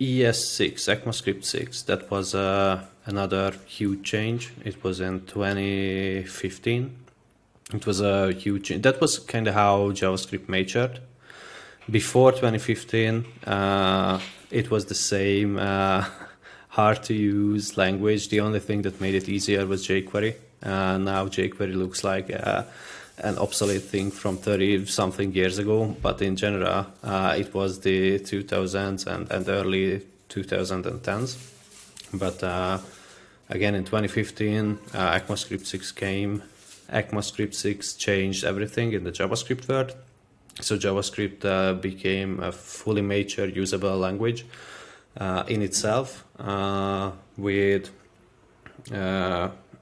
ES6, 0.00 0.74
ECMAScript 0.74 1.44
6, 1.44 1.82
that 1.82 2.10
was 2.10 2.34
uh, 2.34 2.84
another 3.06 3.54
huge 3.66 4.02
change. 4.02 4.52
It 4.64 4.84
was 4.84 5.00
in 5.00 5.24
2015. 5.26 6.96
It 7.72 7.86
was 7.86 8.00
a 8.00 8.32
huge. 8.32 8.68
That 8.82 9.00
was 9.00 9.18
kind 9.18 9.48
of 9.48 9.54
how 9.54 9.90
JavaScript 9.92 10.48
matured. 10.48 11.00
Before 11.90 12.32
2015, 12.32 13.24
uh, 13.46 14.20
it 14.50 14.70
was 14.70 14.86
the 14.86 14.94
same 14.94 15.58
uh, 15.58 16.04
hard 16.68 17.02
to 17.04 17.14
use 17.14 17.76
language. 17.76 18.28
The 18.28 18.40
only 18.40 18.60
thing 18.60 18.82
that 18.82 19.00
made 19.00 19.14
it 19.14 19.28
easier 19.28 19.64
was 19.66 19.86
jQuery. 19.86 20.34
Uh, 20.66 20.98
now 20.98 21.26
jQuery 21.26 21.76
looks 21.76 22.02
like 22.02 22.28
uh, 22.32 22.64
an 23.18 23.38
obsolete 23.38 23.82
thing 23.82 24.10
from 24.10 24.36
30 24.36 24.86
something 24.86 25.32
years 25.32 25.58
ago, 25.58 25.96
but 26.02 26.20
in 26.20 26.34
general, 26.36 26.86
uh, 27.04 27.36
it 27.38 27.54
was 27.54 27.80
the 27.80 28.18
2000s 28.18 29.06
and, 29.06 29.30
and 29.30 29.48
early 29.48 30.02
2010s. 30.28 31.36
But 32.12 32.42
uh, 32.42 32.78
again, 33.48 33.74
in 33.74 33.84
2015, 33.84 34.78
uh, 34.92 35.20
ECMAScript 35.20 35.66
6 35.66 35.92
came. 35.92 36.42
ECMAScript 36.92 37.54
6 37.54 37.94
changed 37.94 38.44
everything 38.44 38.92
in 38.92 39.04
the 39.04 39.12
JavaScript 39.12 39.68
world. 39.68 39.94
So 40.60 40.76
JavaScript 40.76 41.44
uh, 41.44 41.74
became 41.74 42.40
a 42.40 42.50
fully 42.50 43.02
mature, 43.02 43.46
usable 43.46 43.96
language 43.96 44.46
uh, 45.18 45.44
in 45.46 45.62
itself 45.62 46.24
with 47.36 47.90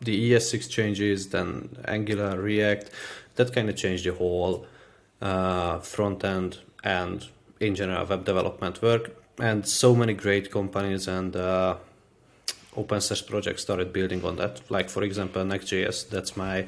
the 0.05 0.33
ES6 0.33 0.69
changes, 0.71 1.29
then 1.29 1.77
Angular, 1.87 2.41
React, 2.41 2.91
that 3.37 3.53
kind 3.53 3.69
of 3.69 3.77
changed 3.77 4.05
the 4.05 4.15
whole 4.15 4.67
uh, 5.21 5.79
front 5.81 6.25
end 6.25 6.59
and 6.83 7.27
in 7.61 7.75
general 7.75 8.07
web 8.07 8.25
development 8.25 8.83
work. 8.83 9.11
and 9.39 9.67
so 9.67 9.95
many 9.95 10.15
great 10.15 10.51
companies 10.51 11.09
and 11.09 11.35
uh, 11.37 11.77
open 12.77 13.01
source 13.01 13.23
projects 13.23 13.63
started 13.63 13.93
building 13.93 14.25
on 14.25 14.37
that. 14.37 14.61
Like 14.71 14.89
for 14.89 15.03
example, 15.03 15.45
Next.js. 15.45 16.09
That's 16.09 16.37
my 16.37 16.67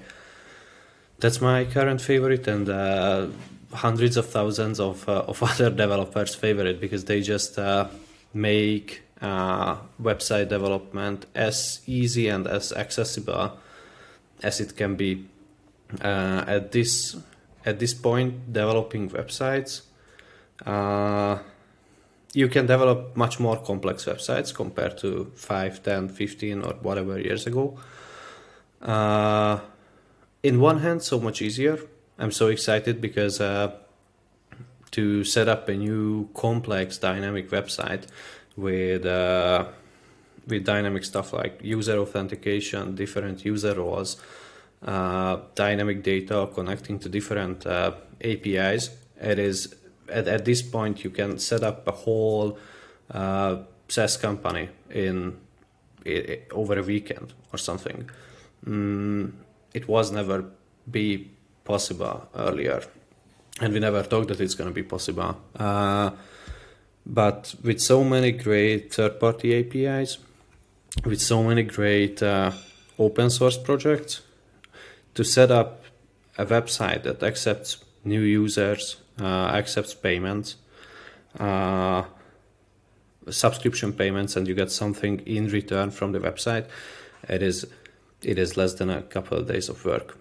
that's 1.19 1.41
my 1.41 1.65
current 1.65 2.01
favorite, 2.01 2.47
and 2.47 2.69
uh, 2.69 3.29
hundreds 3.73 4.17
of 4.17 4.27
thousands 4.29 4.81
of 4.81 5.09
uh, 5.09 5.25
of 5.29 5.43
other 5.51 5.71
developers 5.71 6.35
favorite 6.35 6.81
because 6.81 7.05
they 7.05 7.21
just 7.21 7.59
uh, 7.59 7.89
make 8.35 9.03
uh, 9.21 9.77
website 10.01 10.49
development 10.49 11.27
as 11.35 11.81
easy 11.87 12.29
and 12.29 12.47
as 12.47 12.73
accessible 12.73 13.59
as 14.43 14.61
it 14.61 14.77
can 14.77 14.97
be. 14.97 15.27
Uh, 16.03 16.45
at 16.47 16.73
this 16.73 17.17
at 17.65 17.79
this 17.79 17.95
point, 17.95 18.53
developing 18.53 19.11
websites, 19.11 19.83
uh, 20.65 21.39
you 22.33 22.49
can 22.49 22.67
develop 22.67 23.17
much 23.17 23.41
more 23.41 23.57
complex 23.57 24.05
websites 24.05 24.55
compared 24.55 24.99
to 24.99 25.33
5, 25.35 25.83
10, 25.83 26.09
15 26.11 26.63
or 26.63 26.75
whatever 26.75 27.19
years 27.19 27.47
ago. 27.47 27.77
Uh, 28.81 29.59
in 30.43 30.61
one 30.61 30.79
hand, 30.79 31.03
so 31.03 31.19
much 31.19 31.43
easier. 31.43 31.79
I'm 32.19 32.31
so 32.31 32.49
excited 32.49 33.01
because 33.01 33.41
uh, 33.41 33.73
to 34.93 35.25
set 35.25 35.49
up 35.49 35.69
a 35.69 35.75
new 35.75 36.29
complex 36.35 36.99
dynamic 36.99 37.51
website 37.51 38.07
with 38.57 39.05
uh, 39.05 39.67
with 40.47 40.65
dynamic 40.65 41.05
stuff 41.05 41.33
like 41.33 41.61
user 41.63 41.99
authentication, 41.99 42.95
different 42.95 43.45
user 43.45 43.75
roles, 43.75 44.17
uh, 44.85 45.39
dynamic 45.55 46.03
data 46.03 46.49
connecting 46.55 46.99
to 47.01 47.09
different 47.09 47.67
uh, 47.67 47.93
APIs. 48.23 48.91
It 49.21 49.39
is 49.39 49.75
at, 50.09 50.29
at 50.29 50.45
this 50.45 50.63
point 50.63 51.05
you 51.05 51.11
can 51.11 51.39
set 51.39 51.63
up 51.63 51.87
a 51.89 51.93
whole 51.93 52.59
uh, 53.11 53.57
SaaS 53.89 54.17
company 54.17 54.69
in, 54.91 55.37
over 56.53 56.79
a 56.79 56.83
weekend 56.83 57.33
or 57.53 57.59
something. 57.59 58.09
Mm, 58.65 59.33
it 59.75 59.89
was 59.89 60.11
never 60.11 60.45
be 60.91 61.31
possible 61.65 62.29
earlier, 62.35 62.83
and 63.61 63.73
we 63.73 63.81
never 63.81 64.03
thought 64.03 64.29
that 64.29 64.41
it's 64.41 64.55
going 64.55 64.71
to 64.71 64.75
be 64.75 64.83
possible. 64.83 65.37
But 67.07 67.55
with 67.63 67.81
so 67.81 68.03
many 68.03 68.33
great 68.33 68.93
third-party 68.93 69.55
APIs, 69.55 70.19
with 71.05 71.21
so 71.21 71.45
many 71.45 71.63
great 71.63 72.21
uh, 72.21 72.51
open 72.99 73.31
source 73.31 73.57
projects, 73.57 74.23
to 75.15 75.23
set 75.23 75.53
up 75.53 75.85
a 76.37 76.45
website 76.45 77.05
that 77.05 77.23
accepts 77.23 77.85
new 78.05 78.21
users, 78.21 78.97
uh, 79.21 79.25
accepts 79.25 79.95
payments, 79.95 80.57
uh, 81.39 82.03
subscription 83.31 83.93
payments, 83.93 84.37
and 84.37 84.49
you 84.49 84.55
get 84.55 84.71
something 84.71 85.21
in 85.21 85.49
return 85.49 85.91
from 85.91 86.13
the 86.13 86.19
website, 86.19 86.67
it 87.29 87.43
is 87.43 87.67
it 88.23 88.39
is 88.39 88.57
less 88.57 88.75
than 88.75 88.91
a 88.91 89.03
couple 89.03 89.39
of 89.39 89.47
days 89.47 89.69
of 89.69 89.85
work. 89.85 90.19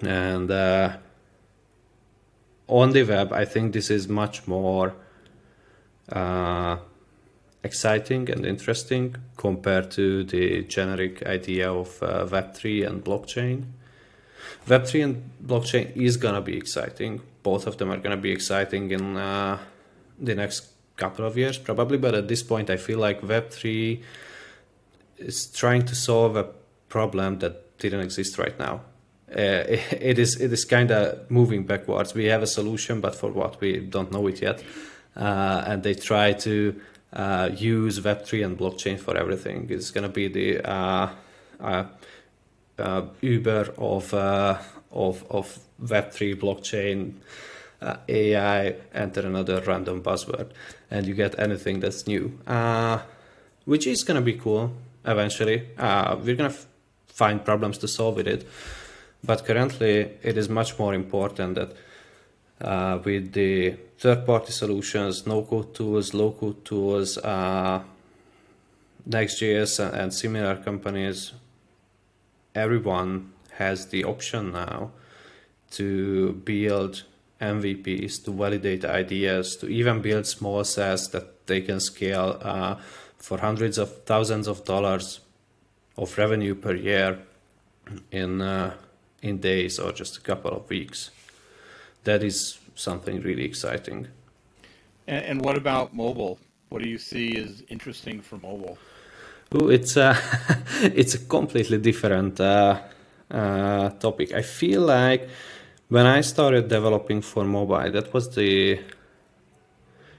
And 0.00 0.50
uh, 0.50 0.96
on 2.68 2.92
the 2.92 3.02
web, 3.02 3.32
I 3.32 3.44
think 3.44 3.72
this 3.72 3.90
is 3.90 4.08
much 4.08 4.46
more 4.46 4.94
uh, 6.12 6.78
exciting 7.62 8.30
and 8.30 8.46
interesting 8.46 9.16
compared 9.36 9.90
to 9.92 10.24
the 10.24 10.62
generic 10.62 11.24
idea 11.26 11.72
of 11.72 12.02
uh, 12.02 12.26
Web3 12.26 12.86
and 12.86 13.04
blockchain. 13.04 13.64
Web3 14.66 15.04
and 15.04 15.30
blockchain 15.44 15.96
is 15.96 16.16
gonna 16.16 16.40
be 16.40 16.56
exciting. 16.56 17.20
Both 17.42 17.66
of 17.66 17.76
them 17.76 17.90
are 17.90 17.98
gonna 17.98 18.16
be 18.16 18.30
exciting 18.30 18.90
in 18.90 19.16
uh, 19.16 19.58
the 20.18 20.34
next 20.34 20.68
couple 20.96 21.24
of 21.24 21.36
years, 21.36 21.58
probably. 21.58 21.98
But 21.98 22.14
at 22.14 22.28
this 22.28 22.42
point, 22.42 22.70
I 22.70 22.76
feel 22.76 22.98
like 22.98 23.20
Web3 23.22 24.02
is 25.18 25.46
trying 25.46 25.84
to 25.86 25.94
solve 25.94 26.36
a 26.36 26.48
problem 26.88 27.38
that 27.38 27.78
didn't 27.78 28.00
exist 28.00 28.38
right 28.38 28.58
now. 28.58 28.82
Uh, 29.30 29.64
it 30.10 30.18
is 30.18 30.40
it 30.40 30.52
is 30.52 30.64
kind 30.64 30.90
of 30.90 31.30
moving 31.30 31.64
backwards. 31.64 32.14
We 32.14 32.26
have 32.26 32.42
a 32.42 32.46
solution, 32.46 33.00
but 33.00 33.14
for 33.14 33.30
what 33.30 33.60
we 33.60 33.80
don't 33.80 34.10
know 34.12 34.26
it 34.26 34.40
yet. 34.42 34.62
Uh, 35.20 35.62
and 35.66 35.82
they 35.82 35.92
try 35.92 36.32
to 36.32 36.80
uh, 37.12 37.50
use 37.54 38.00
Web3 38.00 38.42
and 38.42 38.58
blockchain 38.58 38.98
for 38.98 39.16
everything. 39.16 39.66
It's 39.68 39.90
going 39.90 40.04
to 40.04 40.08
be 40.08 40.28
the 40.28 40.66
uh, 40.66 41.10
uh, 41.60 41.84
uh, 42.78 43.02
Uber 43.20 43.74
of 43.76 44.14
of 44.14 45.24
of 45.30 45.58
Web3 45.82 46.40
blockchain. 46.40 47.14
AI 48.08 48.74
enter 48.92 49.26
another 49.26 49.62
random 49.62 50.02
buzzword, 50.02 50.50
and 50.90 51.06
you 51.06 51.14
get 51.14 51.38
anything 51.38 51.80
that's 51.80 52.06
new, 52.06 52.38
which 53.64 53.86
is 53.86 54.02
going 54.04 54.16
to 54.16 54.24
be 54.24 54.34
cool 54.34 54.72
eventually. 55.06 55.66
we're 55.78 56.36
going 56.36 56.50
to 56.50 56.56
f- 56.56 56.66
find 57.06 57.42
problems 57.42 57.78
to 57.78 57.88
solve 57.88 58.16
with 58.16 58.28
it, 58.28 58.46
but 59.24 59.46
currently 59.46 60.10
it 60.22 60.36
is 60.36 60.50
much 60.50 60.78
more 60.78 60.92
important 60.92 61.54
that 61.54 61.72
uh, 62.60 62.98
with 63.04 63.32
the 63.32 63.76
third-party 63.98 64.52
solutions, 64.52 65.26
no-code 65.26 65.74
tools, 65.74 66.14
low-code 66.14 66.64
tools, 66.64 67.18
uh, 67.18 67.82
Next.js 69.06 69.92
and, 69.92 70.12
similar 70.12 70.56
companies, 70.56 71.32
everyone 72.54 73.32
has 73.52 73.86
the 73.86 74.04
option 74.04 74.52
now 74.52 74.90
to 75.72 76.32
build 76.44 77.04
MVPs, 77.40 78.24
to 78.24 78.32
validate 78.32 78.84
ideas, 78.84 79.56
to 79.56 79.68
even 79.68 80.02
build 80.02 80.26
small 80.26 80.62
SaaS 80.64 81.08
that 81.08 81.46
they 81.46 81.60
can 81.62 81.80
scale 81.80 82.38
uh, 82.42 82.76
for 83.16 83.38
hundreds 83.38 83.78
of 83.78 84.04
thousands 84.04 84.46
of 84.46 84.64
dollars 84.64 85.20
of 85.96 86.16
revenue 86.18 86.54
per 86.54 86.74
year 86.74 87.18
in 88.10 88.40
uh, 88.40 88.74
in 89.22 89.38
days 89.38 89.78
or 89.78 89.92
just 89.92 90.16
a 90.16 90.20
couple 90.20 90.50
of 90.50 90.68
weeks. 90.70 91.10
That 92.04 92.22
is 92.22 92.58
something 92.74 93.20
really 93.20 93.44
exciting. 93.44 94.08
And, 95.06 95.24
and 95.24 95.40
what 95.42 95.56
about 95.56 95.94
mobile? 95.94 96.38
What 96.68 96.82
do 96.82 96.88
you 96.88 96.98
see 96.98 97.36
as 97.36 97.62
interesting 97.68 98.20
for 98.20 98.36
mobile? 98.36 98.78
Ooh, 99.54 99.68
it's 99.68 99.96
a 99.96 100.16
it's 100.82 101.14
a 101.14 101.18
completely 101.18 101.78
different 101.78 102.40
uh, 102.40 102.80
uh, 103.30 103.90
topic. 103.90 104.32
I 104.32 104.42
feel 104.42 104.82
like 104.82 105.28
when 105.88 106.06
I 106.06 106.20
started 106.20 106.68
developing 106.68 107.20
for 107.20 107.44
mobile, 107.44 107.90
that 107.90 108.14
was 108.14 108.34
the 108.34 108.80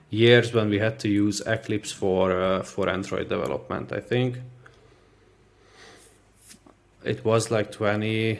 years 0.09 0.53
when 0.53 0.69
we 0.69 0.79
had 0.79 0.99
to 0.99 1.07
use 1.07 1.41
Eclipse 1.45 1.91
for 1.93 2.31
uh, 2.31 2.63
for 2.63 2.89
Android 2.89 3.29
development. 3.29 3.93
I 3.93 4.01
think 4.01 4.39
it 7.03 7.23
was 7.23 7.49
like 7.49 7.71
20 7.71 8.39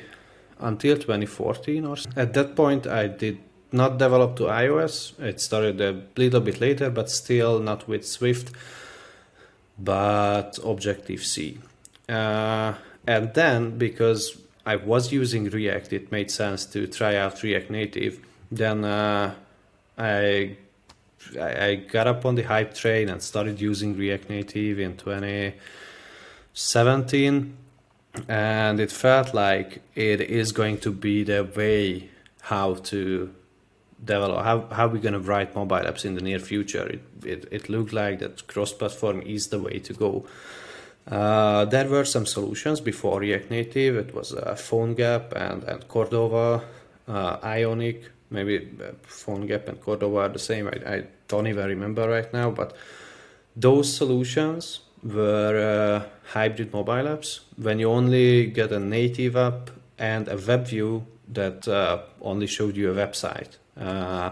until 0.62 0.96
2014 0.96 1.86
or 1.86 1.98
so. 1.98 2.10
at 2.16 2.34
that 2.34 2.56
point 2.56 2.88
I 2.88 3.08
did 3.08 3.40
not 3.72 3.98
develop 3.98 4.36
to 4.38 4.44
iOS. 4.44 5.18
It 5.20 5.40
started 5.40 5.80
a 5.80 6.02
little 6.18 6.42
bit 6.42 6.60
later, 6.60 6.90
but 6.90 7.10
still 7.10 7.60
not 7.60 7.88
with 7.88 8.06
Swift, 8.06 8.52
but 9.80 10.60
Objective 10.64 11.24
C. 11.26 11.60
Uh, 12.10 12.74
and 13.08 13.34
then 13.34 13.78
because 13.78 14.38
I 14.66 14.76
was 14.76 15.14
using 15.14 15.50
React, 15.50 15.94
it 15.94 16.12
made 16.12 16.30
sense 16.30 16.66
to 16.68 16.86
try 16.88 17.16
out 17.16 17.42
React 17.42 17.72
Native. 17.72 18.20
Then 18.52 18.84
uh, 18.84 19.34
I 19.98 20.58
I 21.40 21.76
got 21.76 22.08
up 22.08 22.26
on 22.26 22.34
the 22.36 22.44
hype 22.44 22.74
train 22.74 23.08
and 23.10 23.22
started 23.22 23.62
using 23.62 23.96
React 23.96 24.30
Native 24.30 24.80
in 24.80 24.98
2017 24.98 27.58
and 28.28 28.80
it 28.80 28.92
felt 28.92 29.34
like 29.34 29.82
it 29.96 30.22
is 30.22 30.52
going 30.52 30.78
to 30.80 30.92
be 30.92 31.24
the 31.24 31.44
way 31.56 32.10
how 32.42 32.74
to 32.74 33.34
develop 34.04 34.44
how, 34.44 34.68
how 34.72 34.88
we're 34.88 35.02
going 35.02 35.14
to 35.14 35.20
write 35.20 35.56
mobile 35.56 35.78
apps 35.78 36.06
in 36.06 36.16
the 36.16 36.22
near 36.22 36.40
future. 36.40 36.88
It, 36.88 37.02
it, 37.24 37.48
it 37.52 37.70
looked 37.70 37.94
like 37.94 38.20
that 38.20 38.48
cross-platform 38.48 39.22
is 39.22 39.48
the 39.48 39.60
way 39.60 39.80
to 39.80 39.94
go. 39.94 40.26
Uh, 41.08 41.66
there 41.66 41.88
were 41.88 42.06
some 42.06 42.26
solutions 42.26 42.80
before 42.82 43.20
react 43.20 43.50
native. 43.50 43.96
It 43.96 44.14
was 44.14 44.34
uh, 44.34 44.56
PhoneGap 44.56 45.34
and, 45.34 45.64
and 45.64 45.88
cordova 45.88 46.64
uh, 47.08 47.38
ionic. 47.44 48.10
Maybe 48.30 48.58
uh, 48.58 48.92
PhoneGap 49.08 49.68
and 49.68 49.82
cordova 49.82 50.18
are 50.18 50.30
the 50.30 50.40
same. 50.40 50.68
I, 50.68 50.96
I 50.96 51.04
don't 51.28 51.48
even 51.48 51.68
remember 51.68 52.10
right 52.10 52.32
now 52.34 52.52
but 52.52 52.76
those 53.56 53.94
solutions 53.96 54.82
were 55.04 56.04
uh, 56.04 56.30
hybrid 56.34 56.72
mobile 56.74 57.08
apps 57.16 57.40
when 57.58 57.80
you 57.80 57.90
only 57.90 58.48
get 58.48 58.72
a 58.72 58.80
native 58.80 59.36
app 59.36 59.70
and 59.98 60.28
a 60.28 60.38
web 60.38 60.68
view 60.68 61.06
that 61.28 61.68
uh, 61.68 62.00
only 62.22 62.48
showed 62.48 62.76
you 62.76 62.92
a 62.92 62.96
website 62.96 63.58
uh, 63.78 64.32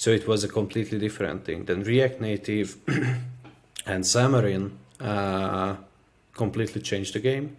so 0.00 0.10
it 0.10 0.26
was 0.26 0.44
a 0.44 0.48
completely 0.48 0.98
different 0.98 1.44
thing. 1.44 1.66
Then 1.66 1.82
React 1.82 2.22
Native 2.22 2.76
and 3.86 4.02
Xamarin 4.02 4.70
uh, 4.98 5.76
completely 6.32 6.80
changed 6.80 7.14
the 7.14 7.20
game. 7.20 7.56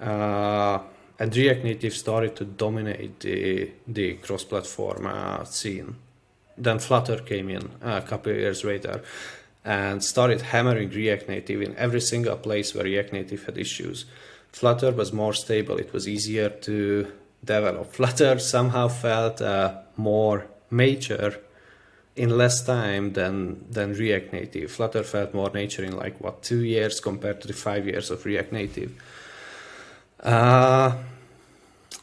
Uh, 0.00 0.78
and 1.18 1.36
React 1.36 1.64
Native 1.64 1.92
started 1.92 2.36
to 2.36 2.46
dominate 2.46 3.20
the, 3.20 3.70
the 3.86 4.14
cross-platform 4.14 5.06
uh, 5.06 5.44
scene. 5.44 5.96
then 6.56 6.78
Flutter 6.78 7.18
came 7.18 7.50
in 7.50 7.68
a 7.82 8.00
couple 8.00 8.32
of 8.32 8.38
years 8.38 8.64
later 8.64 9.02
and 9.66 10.02
started 10.02 10.40
hammering 10.42 10.90
React 10.90 11.28
Native 11.28 11.60
in 11.60 11.76
every 11.76 12.00
single 12.00 12.36
place 12.36 12.72
where 12.72 12.84
React 12.84 13.12
Native 13.12 13.44
had 13.46 13.58
issues. 13.58 14.04
Flutter 14.52 14.92
was 14.92 15.12
more 15.12 15.34
stable, 15.34 15.76
it 15.76 15.92
was 15.92 16.06
easier 16.06 16.48
to 16.48 17.12
develop. 17.44 17.92
Flutter 17.96 18.38
somehow 18.38 18.86
felt 18.86 19.42
uh, 19.42 19.78
more 19.96 20.46
mature 20.70 21.34
in 22.14 22.38
less 22.38 22.64
time 22.64 23.12
than 23.14 23.66
than 23.70 23.92
React 23.92 24.32
Native. 24.32 24.70
Flutter 24.70 25.02
felt 25.02 25.34
more 25.34 25.50
nature 25.50 25.84
in 25.84 25.96
like 25.96 26.20
what 26.20 26.42
two 26.42 26.62
years 26.62 27.00
compared 27.00 27.40
to 27.40 27.48
the 27.48 27.52
five 27.52 27.86
years 27.86 28.10
of 28.10 28.24
React 28.24 28.52
Native. 28.52 28.92
Uh, 30.20 30.96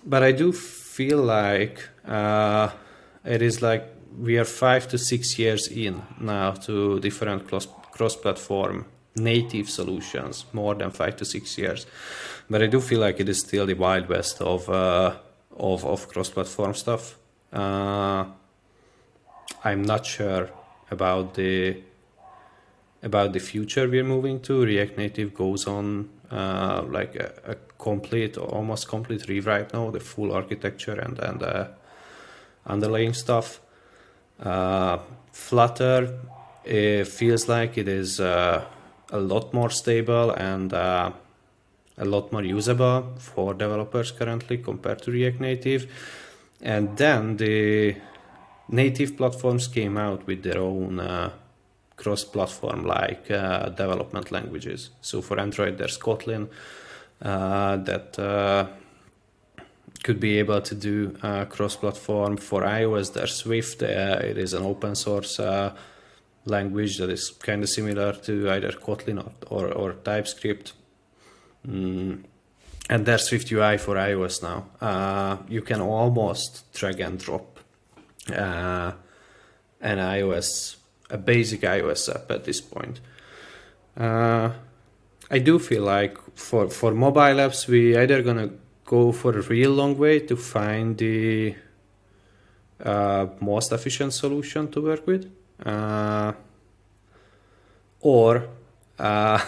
but 0.06 0.22
I 0.22 0.34
do 0.34 0.52
feel 0.52 1.20
like 1.20 1.90
uh, 2.06 2.70
it 3.24 3.42
is 3.42 3.62
like 3.62 3.93
we 4.20 4.38
are 4.38 4.46
five 4.46 4.88
to 4.90 4.98
six 4.98 5.38
years 5.40 5.68
in 5.68 6.02
now 6.20 6.52
to 6.52 7.00
different 7.00 7.48
cross 7.48 7.68
cross 7.92 8.16
platform 8.16 8.86
native 9.16 9.70
solutions, 9.70 10.46
more 10.54 10.76
than 10.76 10.92
five 10.92 11.16
to 11.18 11.26
six 11.26 11.58
years. 11.58 11.86
But 12.50 12.62
I 12.64 12.68
do 12.68 12.82
feel 12.82 13.00
like 13.00 13.20
it 13.20 13.30
is 13.30 13.40
still 13.40 13.66
the 13.66 13.76
wild 13.76 14.10
west 14.10 14.42
of 14.42 14.70
uh, 14.70 15.16
of, 15.58 15.86
of 15.86 16.08
cross 16.10 16.30
platform 16.30 16.74
stuff. 16.74 17.18
Uh, 17.52 18.26
I'm 19.64 19.84
not 19.84 20.06
sure 20.06 20.50
about 20.92 21.36
the 21.36 21.82
about 23.02 23.34
the 23.34 23.40
future 23.40 23.88
we're 23.88 24.04
moving 24.04 24.40
to. 24.42 24.64
React 24.66 24.98
Native 24.98 25.34
goes 25.34 25.68
on 25.68 26.10
uh, 26.32 26.84
like 26.88 27.16
a, 27.16 27.34
a, 27.46 27.56
complete, 27.78 28.38
almost 28.38 28.88
complete 28.88 29.28
rewrite 29.28 29.74
now, 29.74 29.92
the 29.92 30.00
full 30.00 30.32
architecture 30.32 31.00
and 31.00 31.20
and 31.20 31.44
uh, 31.44 31.68
underlying 32.66 33.14
stuff. 33.14 33.60
Uh, 34.42 34.98
Flutter 35.32 36.20
feels 37.06 37.48
like 37.50 37.78
it 37.78 37.88
is 37.88 38.20
uh, 38.20 38.64
a 39.12 39.20
lot 39.20 39.54
more 39.54 39.70
stable 39.70 40.32
and 40.32 40.74
uh, 40.74 41.12
a 41.98 42.06
lot 42.06 42.32
more 42.32 42.44
usable 42.44 43.14
for 43.18 43.54
developers 43.54 44.12
currently 44.12 44.58
compared 44.58 45.02
to 45.02 45.12
React 45.12 45.40
Native. 45.42 45.88
And 46.62 46.98
then 46.98 47.38
the 47.38 47.96
native 48.70 49.18
platforms 49.18 49.68
came 49.68 49.98
out 49.98 50.26
with 50.26 50.44
their 50.44 50.60
own 50.60 51.00
uh, 51.00 51.32
cross-platform 51.96 52.86
like 52.86 53.30
uh, 53.30 53.70
development 53.70 54.32
languages. 54.32 54.90
So 55.02 55.22
for 55.22 55.40
Android, 55.40 55.78
there's 55.78 55.98
Kotlin 55.98 56.48
uh, 57.22 57.78
that 57.78 58.18
uh, 58.18 58.68
could 60.04 60.20
be 60.20 60.38
able 60.38 60.62
to 60.62 60.76
do 60.76 61.16
uh, 61.24 61.46
cross-platform. 61.46 62.38
For 62.38 62.62
iOS, 62.62 63.14
there's 63.14 63.36
Swift. 63.36 63.82
Uh, 63.82 64.20
it 64.22 64.38
is 64.38 64.54
an 64.54 64.64
open 64.64 64.96
source 64.96 65.40
language 66.46 66.98
that 66.98 67.10
is 67.10 67.30
kind 67.30 67.64
of 67.64 67.70
similar 67.70 68.12
to 68.12 68.52
either 68.52 68.72
Kotlin 68.74 69.26
or, 69.50 69.68
or, 69.68 69.72
or 69.72 69.94
TypeScript. 69.94 70.74
Mm. 71.68 72.24
And 72.90 73.06
there's 73.06 73.28
Swift 73.28 73.50
UI 73.50 73.78
for 73.78 73.96
iOS 73.96 74.44
now. 74.44 75.40
you 75.48 75.62
can 75.62 75.80
almost 75.82 76.74
drag 76.74 77.00
and 77.00 77.18
drop 77.18 77.54
uh, 78.30 78.92
an 79.82 79.98
iOS, 79.98 80.78
a 81.10 81.18
basic 81.18 81.62
iOS 81.62 82.14
app 82.14 82.32
at 82.32 82.44
this 82.44 82.62
point. 82.62 83.00
Uh, 83.98 84.52
I 85.30 85.40
do 85.40 85.60
feel 85.60 85.84
like 85.84 86.18
for 86.36 86.70
for 86.70 86.94
mobile 86.94 87.40
apps, 87.46 87.68
we 87.68 87.98
either 87.98 88.22
gonna 88.22 88.52
go 88.94 89.12
for 89.12 89.32
a 89.42 89.44
real 89.56 89.72
long 89.72 89.94
way 89.98 90.16
to 90.30 90.36
find 90.36 90.88
the 90.98 91.56
uh, 92.92 93.26
most 93.40 93.72
efficient 93.72 94.12
solution 94.14 94.62
to 94.74 94.80
work 94.90 95.04
with, 95.08 95.24
uh, 95.66 96.32
or 98.02 98.32
uh, 99.00 99.40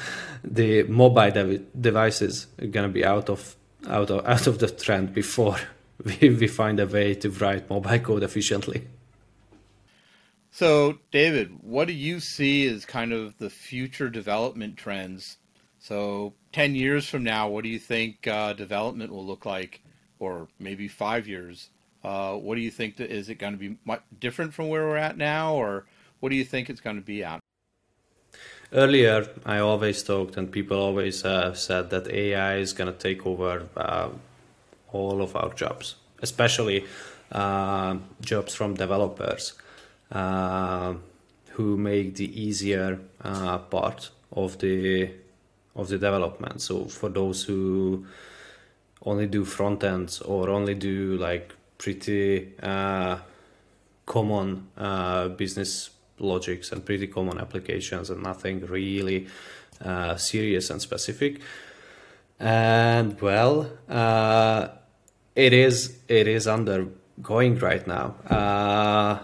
the 0.60 0.82
mobile 1.02 1.30
dev- 1.30 1.64
devices 1.88 2.34
are 2.60 2.66
gonna 2.74 2.94
be 3.00 3.04
out 3.14 3.28
of 3.30 3.40
out 3.88 4.10
of 4.10 4.18
out 4.26 4.46
of 4.46 4.58
the 4.58 4.68
trend 4.84 5.14
before 5.14 5.58
we, 6.06 6.28
we 6.40 6.46
find 6.46 6.78
a 6.80 6.88
way 6.96 7.14
to 7.14 7.28
write 7.40 7.70
mobile 7.70 8.00
code 8.00 8.22
efficiently. 8.22 8.80
So, 10.50 10.98
David, 11.10 11.48
what 11.62 11.86
do 11.86 11.94
you 11.94 12.20
see 12.20 12.66
as 12.66 12.84
kind 12.84 13.12
of 13.12 13.38
the 13.38 13.50
future 13.50 14.10
development 14.10 14.76
trends? 14.76 15.38
So, 15.80 16.34
10 16.52 16.74
years 16.74 17.08
from 17.08 17.24
now, 17.24 17.48
what 17.48 17.64
do 17.64 17.70
you 17.70 17.78
think 17.78 18.26
uh, 18.26 18.52
development 18.52 19.10
will 19.10 19.24
look 19.24 19.46
like? 19.46 19.80
Or 20.18 20.46
maybe 20.58 20.88
five 20.88 21.26
years? 21.26 21.70
Uh, 22.04 22.34
what 22.34 22.56
do 22.56 22.60
you 22.60 22.70
think? 22.70 22.96
That, 22.96 23.10
is 23.10 23.30
it 23.30 23.36
going 23.36 23.54
to 23.54 23.58
be 23.58 23.76
different 24.20 24.52
from 24.52 24.68
where 24.68 24.86
we're 24.86 24.96
at 24.96 25.16
now? 25.16 25.54
Or 25.54 25.86
what 26.20 26.28
do 26.28 26.36
you 26.36 26.44
think 26.44 26.68
it's 26.68 26.82
going 26.82 26.96
to 26.96 27.02
be 27.02 27.24
at? 27.24 27.40
Earlier, 28.72 29.26
I 29.46 29.58
always 29.60 30.02
talked, 30.02 30.36
and 30.36 30.52
people 30.52 30.78
always 30.78 31.24
uh, 31.24 31.54
said 31.54 31.88
that 31.90 32.08
AI 32.08 32.56
is 32.56 32.74
going 32.74 32.92
to 32.92 32.98
take 32.98 33.26
over 33.26 33.66
uh, 33.74 34.10
all 34.92 35.22
of 35.22 35.34
our 35.34 35.52
jobs, 35.54 35.96
especially 36.20 36.84
uh, 37.32 37.96
jobs 38.20 38.54
from 38.54 38.74
developers 38.74 39.54
uh, 40.12 40.94
who 41.52 41.78
make 41.78 42.16
the 42.16 42.40
easier 42.40 43.00
part 43.70 44.10
of 44.32 44.58
the 44.58 45.10
of 45.74 45.88
the 45.88 45.98
development. 45.98 46.60
So 46.60 46.86
for 46.86 47.08
those 47.08 47.44
who 47.44 48.06
only 49.04 49.26
do 49.26 49.44
front 49.44 49.84
ends 49.84 50.20
or 50.20 50.50
only 50.50 50.74
do 50.74 51.16
like 51.16 51.54
pretty 51.78 52.52
uh, 52.62 53.18
common 54.06 54.68
uh, 54.76 55.28
business 55.28 55.90
logics 56.18 56.72
and 56.72 56.84
pretty 56.84 57.06
common 57.06 57.38
applications 57.38 58.10
and 58.10 58.22
nothing 58.22 58.60
really 58.66 59.26
uh, 59.82 60.16
serious 60.16 60.70
and 60.70 60.82
specific. 60.82 61.40
And 62.38 63.20
well, 63.20 63.70
it 65.34 65.52
is 65.52 65.98
it 66.08 66.26
is 66.28 66.46
undergoing 66.46 67.58
right 67.58 67.86
now. 67.86 68.14
Uh, 68.28 69.18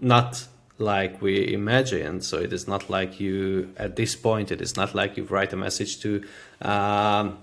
not 0.00 0.46
like 0.78 1.22
we 1.22 1.52
imagined. 1.52 2.24
So 2.24 2.38
it 2.38 2.52
is 2.52 2.66
not 2.68 2.90
like 2.90 3.20
you 3.20 3.72
at 3.76 3.96
this 3.96 4.14
point. 4.14 4.50
It 4.50 4.60
is 4.60 4.76
not 4.76 4.94
like 4.94 5.16
you 5.16 5.24
write 5.24 5.52
a 5.52 5.56
message 5.56 6.00
to 6.00 6.22
um, 6.62 7.38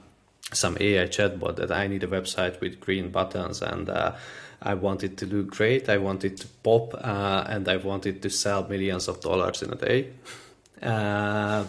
some 0.51 0.77
AI 0.79 1.07
chatbot 1.07 1.55
that 1.55 1.71
I 1.71 1.87
need 1.87 2.03
a 2.03 2.07
website 2.07 2.59
with 2.61 2.79
green 2.79 3.09
buttons 3.09 3.61
and. 3.61 3.89
Uh, 3.89 4.15
I 4.65 4.75
want 4.75 5.03
it 5.03 5.17
to 5.17 5.25
do 5.25 5.43
great. 5.43 5.89
I 5.89 5.97
want 5.97 6.23
it 6.23 6.37
to 6.37 6.47
pop, 6.63 6.93
uh, 6.93 7.43
and 7.47 7.67
I 7.67 7.75
want 7.75 8.05
it 8.05 8.21
to 8.21 8.29
sell 8.29 8.65
millions 8.65 9.09
of 9.09 9.19
dollars 9.19 9.61
in 9.61 9.71
a 9.71 9.75
day. 9.75 10.09
Uh, 10.81 11.65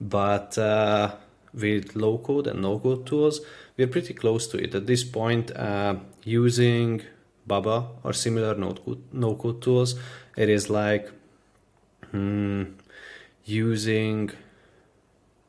but 0.00 0.56
uh, 0.58 1.10
with 1.52 1.96
low 1.96 2.18
code 2.18 2.46
and 2.46 2.62
no 2.62 2.78
code 2.78 3.04
tools, 3.04 3.40
we're 3.76 3.88
pretty 3.88 4.14
close 4.14 4.46
to 4.46 4.58
it 4.58 4.76
at 4.76 4.86
this 4.86 5.02
point. 5.02 5.50
Uh, 5.50 5.96
using 6.22 7.02
Bubble 7.46 8.00
or 8.02 8.12
similar 8.12 8.54
no 8.54 9.34
code 9.34 9.62
tools, 9.62 9.94
it 10.36 10.48
is 10.48 10.68
like 10.68 11.10
hmm, 12.10 12.64
using 13.44 14.30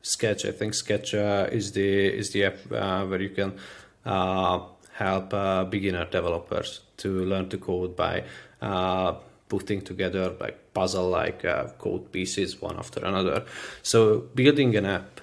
Sketch. 0.01 0.45
I 0.45 0.51
think 0.51 0.73
Sketch 0.73 1.13
uh, 1.13 1.49
is 1.51 1.73
the 1.73 2.05
is 2.05 2.31
the 2.31 2.45
app 2.45 2.57
uh, 2.71 3.05
where 3.05 3.21
you 3.21 3.29
can 3.29 3.53
uh, 4.05 4.59
help 4.93 5.33
uh, 5.33 5.65
beginner 5.65 6.05
developers 6.05 6.81
to 6.97 7.25
learn 7.25 7.49
to 7.49 7.57
code 7.57 7.95
by 7.95 8.23
uh, 8.61 9.13
putting 9.49 9.81
together 9.81 10.33
like 10.39 10.73
puzzle 10.73 11.09
like 11.09 11.41
code 11.77 12.11
pieces 12.11 12.61
one 12.61 12.77
after 12.77 13.03
another. 13.03 13.43
So 13.83 14.19
building 14.33 14.75
an 14.75 14.85
app 14.85 15.21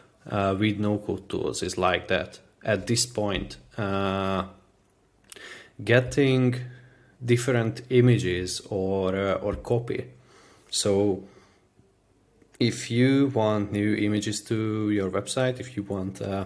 with 0.58 0.78
no 0.78 0.98
code 0.98 1.28
tools 1.28 1.62
is 1.62 1.78
like 1.78 2.08
that 2.08 2.40
at 2.62 2.87
this 2.87 3.06
point 3.06 3.56
uh, 3.76 4.44
getting 5.82 6.54
different 7.24 7.82
images 7.90 8.60
or 8.70 9.14
uh, 9.14 9.34
or 9.34 9.54
copy 9.56 10.04
so 10.70 11.22
if 12.60 12.90
you 12.90 13.28
want 13.34 13.72
new 13.72 13.94
images 13.96 14.40
to 14.42 14.90
your 14.90 15.10
website 15.10 15.58
if 15.58 15.76
you 15.76 15.82
want 15.82 16.20
uh, 16.20 16.44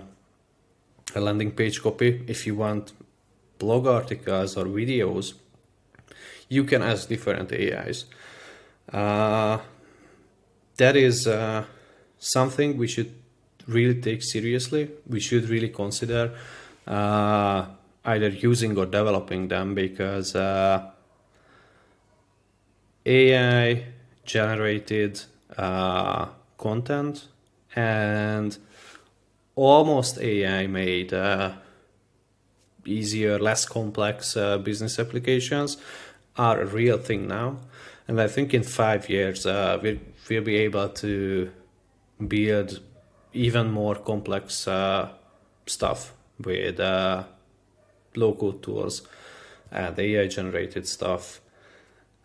a 1.15 1.21
landing 1.21 1.51
page 1.51 1.83
copy 1.83 2.25
if 2.27 2.47
you 2.47 2.55
want 2.55 2.93
blog 3.59 3.87
articles 3.87 4.57
or 4.57 4.65
videos 4.65 5.35
you 6.49 6.65
can 6.65 6.83
ask 6.83 7.09
different 7.09 7.53
ais 7.53 8.07
uh, 8.93 9.59
that 10.79 10.97
is 10.97 11.27
uh, 11.27 11.65
something 12.19 12.77
we 12.77 12.87
should 12.87 13.13
really 13.67 14.01
take 14.01 14.23
seriously. 14.23 14.91
We 15.07 15.21
should 15.21 15.49
really 15.49 15.69
consider 15.69 16.35
uh, 16.87 17.67
either 18.09 18.29
using 18.29 18.77
or 18.79 18.87
developing 18.87 19.49
them 19.49 19.75
because 19.75 20.35
uh, 20.35 20.91
AI 23.05 23.85
generated 24.25 25.21
uh, 25.57 26.27
content 26.57 27.29
and 27.77 28.59
almost 29.55 30.19
AI 30.19 30.67
made 30.67 31.13
uh, 31.13 31.53
easier, 32.85 33.39
less 33.39 33.67
complex 33.67 34.37
uh, 34.37 34.59
business 34.59 34.99
applications 34.99 35.77
are 36.37 36.61
a 36.61 36.67
real 36.67 36.99
thing 36.99 37.27
now, 37.27 37.59
and 38.07 38.21
I 38.21 38.29
think 38.29 38.55
in 38.55 38.63
five 38.63 39.11
years 39.11 39.45
uh, 39.45 39.79
we'll, 39.83 39.99
we'll 40.29 40.45
be 40.45 40.57
able 40.57 40.89
to 40.89 41.51
build 42.27 42.81
even 43.33 43.71
more 43.71 43.97
complex 43.97 44.67
uh, 44.67 45.09
stuff 45.67 46.15
with 46.43 46.81
uh, 48.17 48.21
local 48.21 48.53
tools 48.55 49.03
and 49.71 49.99
AI 49.99 50.27
generated 50.27 50.87
stuff. 50.87 51.41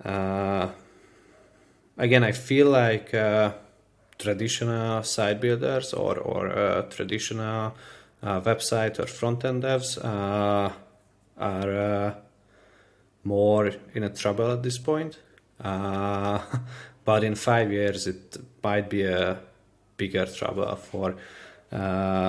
Uh, 0.04 0.70
again, 1.98 2.24
I 2.24 2.32
feel 2.32 2.70
like 2.70 3.14
uh, 3.14 3.54
traditional 4.18 5.04
site 5.04 5.42
builders 5.42 5.94
or, 5.94 6.18
or 6.18 6.48
uh, 6.48 6.82
traditional 6.84 7.74
uh, 8.22 8.42
website 8.42 9.00
or 9.00 9.08
front 9.08 9.44
end 9.46 9.64
devs 9.64 9.98
uh, 10.04 10.72
are 11.38 11.72
uh, 11.72 12.14
more 13.24 13.72
in 13.94 14.04
a 14.04 14.10
trouble 14.10 14.52
at 14.52 14.64
this 14.64 14.78
point. 14.78 15.20
but 17.06 17.24
in 17.24 17.36
five 17.36 17.72
years, 17.72 18.08
it 18.08 18.38
might 18.64 18.90
be 18.90 19.04
a 19.04 19.40
bigger 19.98 20.26
trouble 20.26 20.76
for 20.76 21.16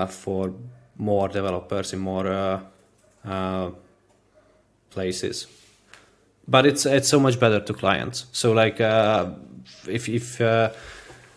for 0.08 0.54
more 0.96 1.28
developers 1.28 1.92
in 1.92 1.98
more 1.98 2.62
places. 4.90 5.46
But 6.46 6.66
it's 6.66 6.84
it's 6.86 7.08
so 7.08 7.18
much 7.18 7.40
better 7.40 7.60
to 7.60 7.72
clients. 7.72 8.26
So 8.32 8.52
like 8.52 8.80
uh, 8.80 9.30
if 9.88 10.08
if 10.08 10.40
uh, 10.40 10.70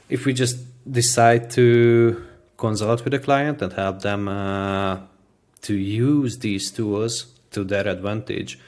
if 0.10 0.26
we 0.26 0.34
just 0.34 0.58
decide 0.90 1.50
to 1.52 2.26
consult 2.58 3.04
with 3.04 3.14
a 3.14 3.20
client 3.20 3.62
and 3.62 3.74
help 3.74 4.02
them 4.02 4.28
uh, 4.28 5.00
to 5.62 5.74
use 5.74 6.40
these 6.40 6.72
tools 6.72 7.26
to 7.52 7.64
their 7.64 7.88
advantage 7.88 8.60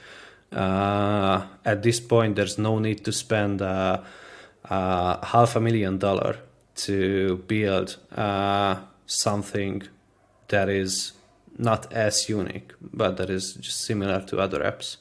uh, 0.51 1.45
at 1.65 1.83
this 1.83 1.99
point 1.99 2.35
there's 2.35 2.57
no 2.57 2.79
need 2.79 3.03
to 3.05 3.11
spend 3.11 3.61
uh, 3.61 4.01
uh, 4.69 5.25
half 5.25 5.55
a 5.55 5.59
million 5.59 5.97
dollar 5.97 6.37
to 6.75 7.37
build 7.47 7.97
something 9.05 9.81
that 10.47 10.69
is 10.69 11.13
not 11.59 11.91
as 11.93 12.29
unique, 12.29 12.73
but 12.81 13.17
that 13.17 13.29
is 13.29 13.53
just 13.55 13.81
similar 13.81 14.21
to 14.21 14.39
other 14.39 14.61
apps. 14.61 14.97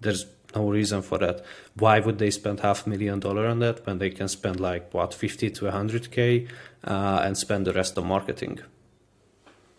There's 0.00 0.26
no 0.54 0.70
reason 0.70 1.02
for 1.02 1.18
that. 1.18 1.44
Why 1.74 2.00
would 2.00 2.18
they 2.18 2.30
spend 2.30 2.60
half 2.60 2.86
a 2.86 2.88
million 2.88 3.20
dollar 3.20 3.46
on 3.46 3.58
that 3.58 3.86
when 3.86 3.98
they 3.98 4.10
can 4.10 4.28
spend 4.28 4.60
like 4.60 4.92
what 4.94 5.12
50 5.12 5.50
to 5.50 5.64
100k 5.66 6.48
uh, 6.84 7.20
and 7.24 7.36
spend 7.36 7.66
the 7.66 7.72
rest 7.72 7.98
on 7.98 8.06
marketing? 8.06 8.60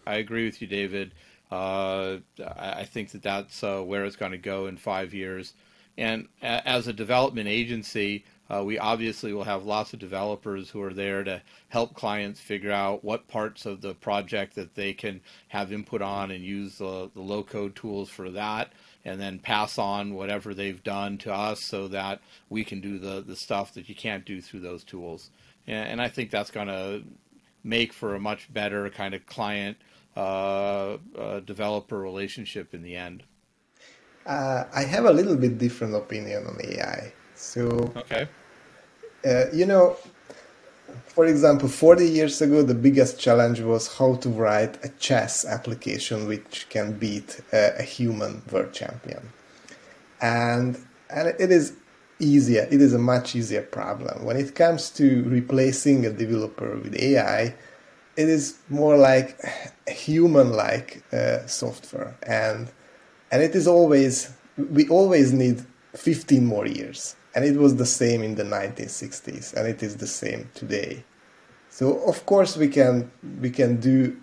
I 0.06 0.16
agree 0.16 0.46
with 0.46 0.62
you, 0.62 0.68
David. 0.68 1.14
Uh, 1.52 2.18
I 2.40 2.84
think 2.84 3.12
that 3.12 3.24
that's 3.24 3.64
uh, 3.64 3.82
where 3.82 4.06
it's 4.06 4.16
going 4.16 4.32
to 4.32 4.38
go 4.38 4.68
in 4.68 4.78
five 4.78 5.14
years. 5.14 5.54
And 5.98 6.28
as 6.42 6.88
a 6.88 6.94
development 6.94 7.48
agency, 7.48 8.26
uh, 8.50 8.64
we 8.64 8.78
obviously 8.78 9.34
will 9.34 9.44
have 9.44 9.66
lots 9.66 9.94
of 9.94 10.00
developers 10.00 10.70
who 10.70 10.82
are 10.82 10.94
there 10.94 11.24
to 11.24 11.42
help 11.70 11.96
clients 11.96 12.40
figure 12.40 12.72
out 12.72 13.04
what 13.04 13.28
parts 13.28 13.66
of 13.66 13.82
the 13.82 13.94
project 13.96 14.56
that 14.56 14.76
they 14.76 14.94
can 14.94 15.22
have 15.48 15.72
input 15.72 16.02
on 16.02 16.30
and 16.32 16.44
use 16.44 16.78
the, 16.78 17.10
the 17.16 17.22
low 17.22 17.42
code 17.42 17.76
tools 17.76 18.10
for 18.10 18.30
that 18.30 18.72
and 19.04 19.20
then 19.20 19.40
pass 19.40 19.78
on 19.78 20.14
whatever 20.14 20.54
they've 20.54 20.84
done 20.84 21.18
to 21.18 21.34
us 21.34 21.62
so 21.62 21.88
that 21.88 22.22
we 22.50 22.64
can 22.64 22.82
do 22.82 23.00
the, 23.00 23.22
the 23.22 23.36
stuff 23.36 23.74
that 23.74 23.90
you 23.90 23.96
can't 23.96 24.26
do 24.26 24.42
through 24.42 24.60
those 24.60 24.84
tools. 24.84 25.30
And, 25.68 25.90
and 25.90 26.02
I 26.02 26.10
think 26.10 26.30
that's 26.30 26.52
going 26.52 26.68
to 26.68 27.04
make 27.64 27.94
for 27.94 28.16
a 28.16 28.20
much 28.20 28.52
better 28.54 28.90
kind 28.90 29.14
of 29.14 29.26
client 29.26 29.78
uh, 30.16 30.98
uh, 31.18 31.40
developer 31.42 32.00
relationship 32.00 32.74
in 32.74 32.84
the 32.84 32.96
end. 32.96 33.24
Uh, 34.26 34.64
I 34.74 34.84
have 34.84 35.06
a 35.06 35.12
little 35.12 35.36
bit 35.36 35.58
different 35.58 35.94
opinion 35.96 36.48
on 36.48 36.58
AI. 36.64 37.12
So, 37.36 37.92
okay. 37.96 38.28
Uh, 39.26 39.46
you 39.52 39.66
know, 39.66 39.98
for 41.08 41.26
example, 41.26 41.68
40 41.68 42.08
years 42.08 42.42
ago, 42.42 42.62
the 42.62 42.74
biggest 42.76 43.20
challenge 43.20 43.60
was 43.62 43.98
how 43.98 44.16
to 44.16 44.30
write 44.30 44.84
a 44.84 44.90
chess 45.00 45.46
application 45.46 46.28
which 46.28 46.68
can 46.70 46.94
beat 46.94 47.42
a, 47.52 47.80
a 47.80 47.84
human 47.84 48.42
world 48.52 48.74
champion. 48.74 49.30
And, 50.22 50.78
and 51.10 51.28
it 51.28 51.52
is 51.52 51.74
easier, 52.20 52.68
it 52.72 52.82
is 52.82 52.94
a 52.94 53.00
much 53.00 53.36
easier 53.36 53.62
problem. 53.62 54.26
When 54.26 54.38
it 54.38 54.56
comes 54.56 54.90
to 54.92 55.24
replacing 55.24 56.06
a 56.06 56.12
developer 56.12 56.78
with 56.78 56.96
AI, 56.96 57.56
it 58.16 58.30
is 58.30 58.58
more 58.70 58.98
like 58.98 59.40
human 59.88 60.54
like 60.54 61.04
uh, 61.12 61.46
software. 61.48 62.16
And, 62.24 62.72
and 63.32 63.44
it 63.44 63.56
is 63.56 63.68
always, 63.68 64.32
we 64.58 64.88
always 64.88 65.34
need 65.34 65.66
15 65.96 66.46
more 66.46 66.66
years 66.68 67.16
and 67.36 67.44
it 67.44 67.58
was 67.58 67.76
the 67.76 67.86
same 67.86 68.24
in 68.24 68.36
the 68.36 68.44
1960s 68.44 69.54
and 69.54 69.68
it 69.68 69.84
is 69.84 69.98
the 69.98 70.08
same 70.08 70.50
today. 70.56 71.04
So 71.70 72.00
of 72.08 72.26
course 72.26 72.56
we 72.56 72.70
can 72.70 73.12
we 73.42 73.50
can 73.50 73.80
do 73.80 74.18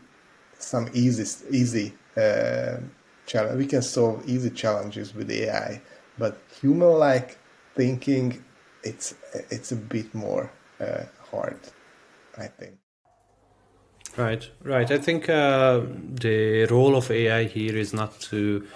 some 0.59 0.89
easy 0.95 1.27
easy 1.51 1.93
uh, 2.17 2.79
challenge 3.27 3.59
we 3.59 3.67
can 3.67 3.83
solve 3.83 4.29
easy 4.29 4.51
challenges 4.51 5.15
with 5.15 5.31
ai 5.31 5.81
but 6.19 6.41
human 6.61 6.93
like 6.99 7.39
thinking 7.75 8.43
it's 8.83 9.15
it's 9.51 9.73
a 9.73 9.77
bit 9.77 10.15
more 10.15 10.51
uh, 10.81 11.05
hard 11.31 11.59
i 12.39 12.47
think. 12.47 12.75
Right 14.17 14.51
right. 14.63 14.91
I 14.91 14.99
think 14.99 15.29
uh, 15.31 15.81
the 16.27 16.67
role 16.67 16.97
of 16.97 17.11
ai 17.11 17.45
here 17.45 17.77
is 17.77 17.93
not 17.95 18.21
to 18.31 18.67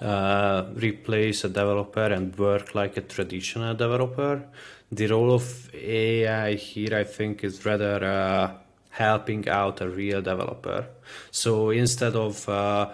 uh, 0.00 0.64
replace 0.74 1.44
a 1.44 1.48
developer 1.48 2.06
and 2.06 2.36
work 2.38 2.74
like 2.74 2.96
a 2.96 3.00
traditional 3.00 3.74
developer. 3.74 4.42
The 4.90 5.06
role 5.06 5.32
of 5.32 5.74
AI 5.74 6.54
here, 6.54 6.96
I 6.96 7.04
think, 7.04 7.44
is 7.44 7.64
rather 7.66 8.04
uh, 8.04 8.52
helping 8.90 9.48
out 9.48 9.80
a 9.80 9.88
real 9.88 10.22
developer. 10.22 10.86
So 11.30 11.70
instead 11.70 12.16
of 12.16 12.48
uh, 12.48 12.90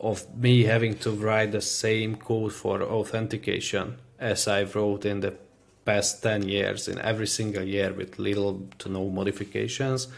of 0.00 0.36
me 0.36 0.64
having 0.64 0.94
to 0.98 1.10
write 1.10 1.52
the 1.52 1.60
same 1.60 2.16
code 2.16 2.52
for 2.52 2.82
authentication 2.82 3.96
as 4.18 4.46
I 4.46 4.64
wrote 4.64 5.06
in 5.06 5.20
the 5.20 5.34
past 5.84 6.22
10 6.22 6.48
years 6.48 6.88
in 6.88 6.98
every 7.00 7.26
single 7.26 7.62
year 7.62 7.92
with 7.92 8.18
little 8.18 8.68
to 8.78 8.88
no 8.88 9.08
modifications, 9.08 10.08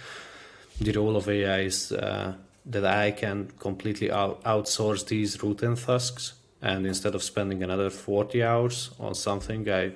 the 0.81 0.93
role 0.93 1.17
of 1.17 1.29
AI 1.29 1.61
is 1.61 1.93
uh, 1.93 2.35
that 2.67 2.85
I 2.85 3.11
can 3.11 3.51
completely 3.59 4.11
out- 4.11 4.43
outsource 4.45 5.07
these 5.07 5.43
routine 5.43 5.77
tasks. 5.77 6.35
And 6.61 6.87
instead 6.87 7.15
of 7.15 7.23
spending 7.23 7.63
another 7.63 7.91
40 7.91 8.43
hours 8.43 8.91
on 8.99 9.15
something 9.15 9.69
I 9.71 9.93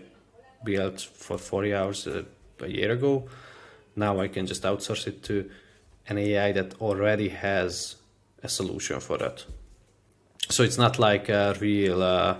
built 0.64 1.01
for 1.01 1.38
40 1.38 1.75
hours 1.75 2.07
a, 2.07 2.25
a 2.61 2.68
year 2.68 2.92
ago, 2.92 3.29
now 3.96 4.20
I 4.20 4.29
can 4.29 4.46
just 4.46 4.62
outsource 4.62 5.07
it 5.07 5.22
to 5.25 5.51
an 6.09 6.18
AI 6.18 6.53
that 6.53 6.81
already 6.81 7.29
has 7.31 7.96
a 8.42 8.48
solution 8.48 9.01
for 9.01 9.18
that. 9.18 9.44
So 10.48 10.62
it's 10.62 10.79
not 10.79 10.98
like 10.98 11.29
a 11.29 11.57
real 11.61 12.03
uh, 12.03 12.37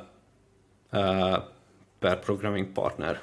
uh, 0.92 1.40
pair 2.00 2.16
programming 2.16 2.72
partner 2.72 3.18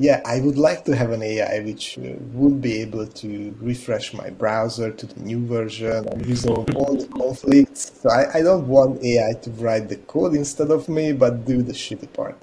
yeah, 0.00 0.22
I 0.24 0.40
would 0.40 0.56
like 0.56 0.86
to 0.86 0.96
have 0.96 1.10
an 1.10 1.22
AI 1.22 1.60
which 1.60 1.98
uh, 1.98 2.14
would 2.32 2.62
be 2.62 2.80
able 2.80 3.06
to 3.06 3.54
refresh 3.60 4.14
my 4.14 4.30
browser 4.30 4.90
to 4.90 5.06
the 5.06 5.20
new 5.20 5.46
version 5.46 6.08
and 6.08 6.26
resolve 6.26 6.74
all 6.74 6.96
the 6.96 7.06
conflicts. 7.08 8.00
So 8.00 8.08
I, 8.08 8.38
I 8.38 8.42
don't 8.42 8.66
want 8.66 9.04
AI 9.04 9.34
to 9.42 9.50
write 9.50 9.90
the 9.90 9.96
code 9.96 10.34
instead 10.34 10.70
of 10.70 10.88
me, 10.88 11.12
but 11.12 11.44
do 11.44 11.62
the 11.62 11.74
shitty 11.74 12.10
part. 12.14 12.38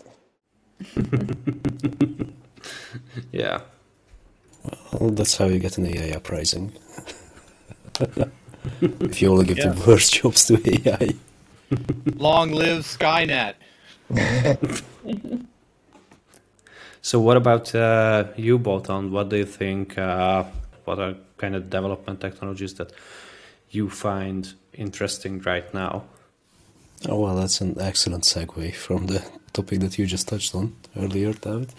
yeah. 3.31 3.61
Well, 4.93 5.09
that's 5.09 5.35
how 5.37 5.45
you 5.45 5.57
get 5.57 5.79
an 5.79 5.87
AI 5.87 6.15
uprising. 6.15 6.73
if 8.81 9.19
you 9.19 9.31
only 9.31 9.45
give 9.45 9.57
yeah. 9.57 9.69
the 9.69 9.89
worst 9.89 10.13
jobs 10.13 10.45
to 10.45 10.61
AI. 10.63 11.15
Long 12.17 12.51
live 12.51 12.83
Skynet. 12.83 13.55
So, 17.07 17.21
what 17.21 17.37
about 17.37 17.73
uh, 17.73 18.25
you, 18.35 18.59
Botond? 18.59 19.11
What 19.11 19.29
do 19.29 19.37
you 19.37 19.45
think? 19.45 19.97
Uh, 19.97 20.43
what 20.83 20.99
are 20.99 21.15
kind 21.37 21.55
of 21.55 21.69
development 21.69 22.19
technologies 22.19 22.73
that 22.73 22.91
you 23.69 23.89
find 23.89 24.53
interesting 24.73 25.39
right 25.43 25.73
now? 25.73 26.03
Oh, 27.07 27.21
well, 27.21 27.37
that's 27.37 27.61
an 27.61 27.77
excellent 27.79 28.25
segue 28.25 28.75
from 28.75 29.07
the 29.07 29.23
topic 29.53 29.79
that 29.79 29.97
you 29.97 30.05
just 30.05 30.27
touched 30.27 30.53
on 30.53 30.75
earlier, 30.97 31.31
David. 31.31 31.73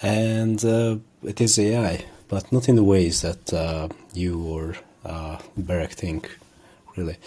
And 0.00 0.64
uh, 0.64 0.96
it 1.22 1.42
is 1.42 1.58
AI, 1.58 2.06
but 2.28 2.50
not 2.50 2.66
in 2.70 2.76
the 2.76 2.84
ways 2.84 3.20
that 3.20 3.52
uh, 3.52 3.88
you 4.14 4.42
or 4.42 4.76
uh, 5.04 5.36
Berek 5.60 5.92
think, 5.92 6.34
really. 6.96 7.18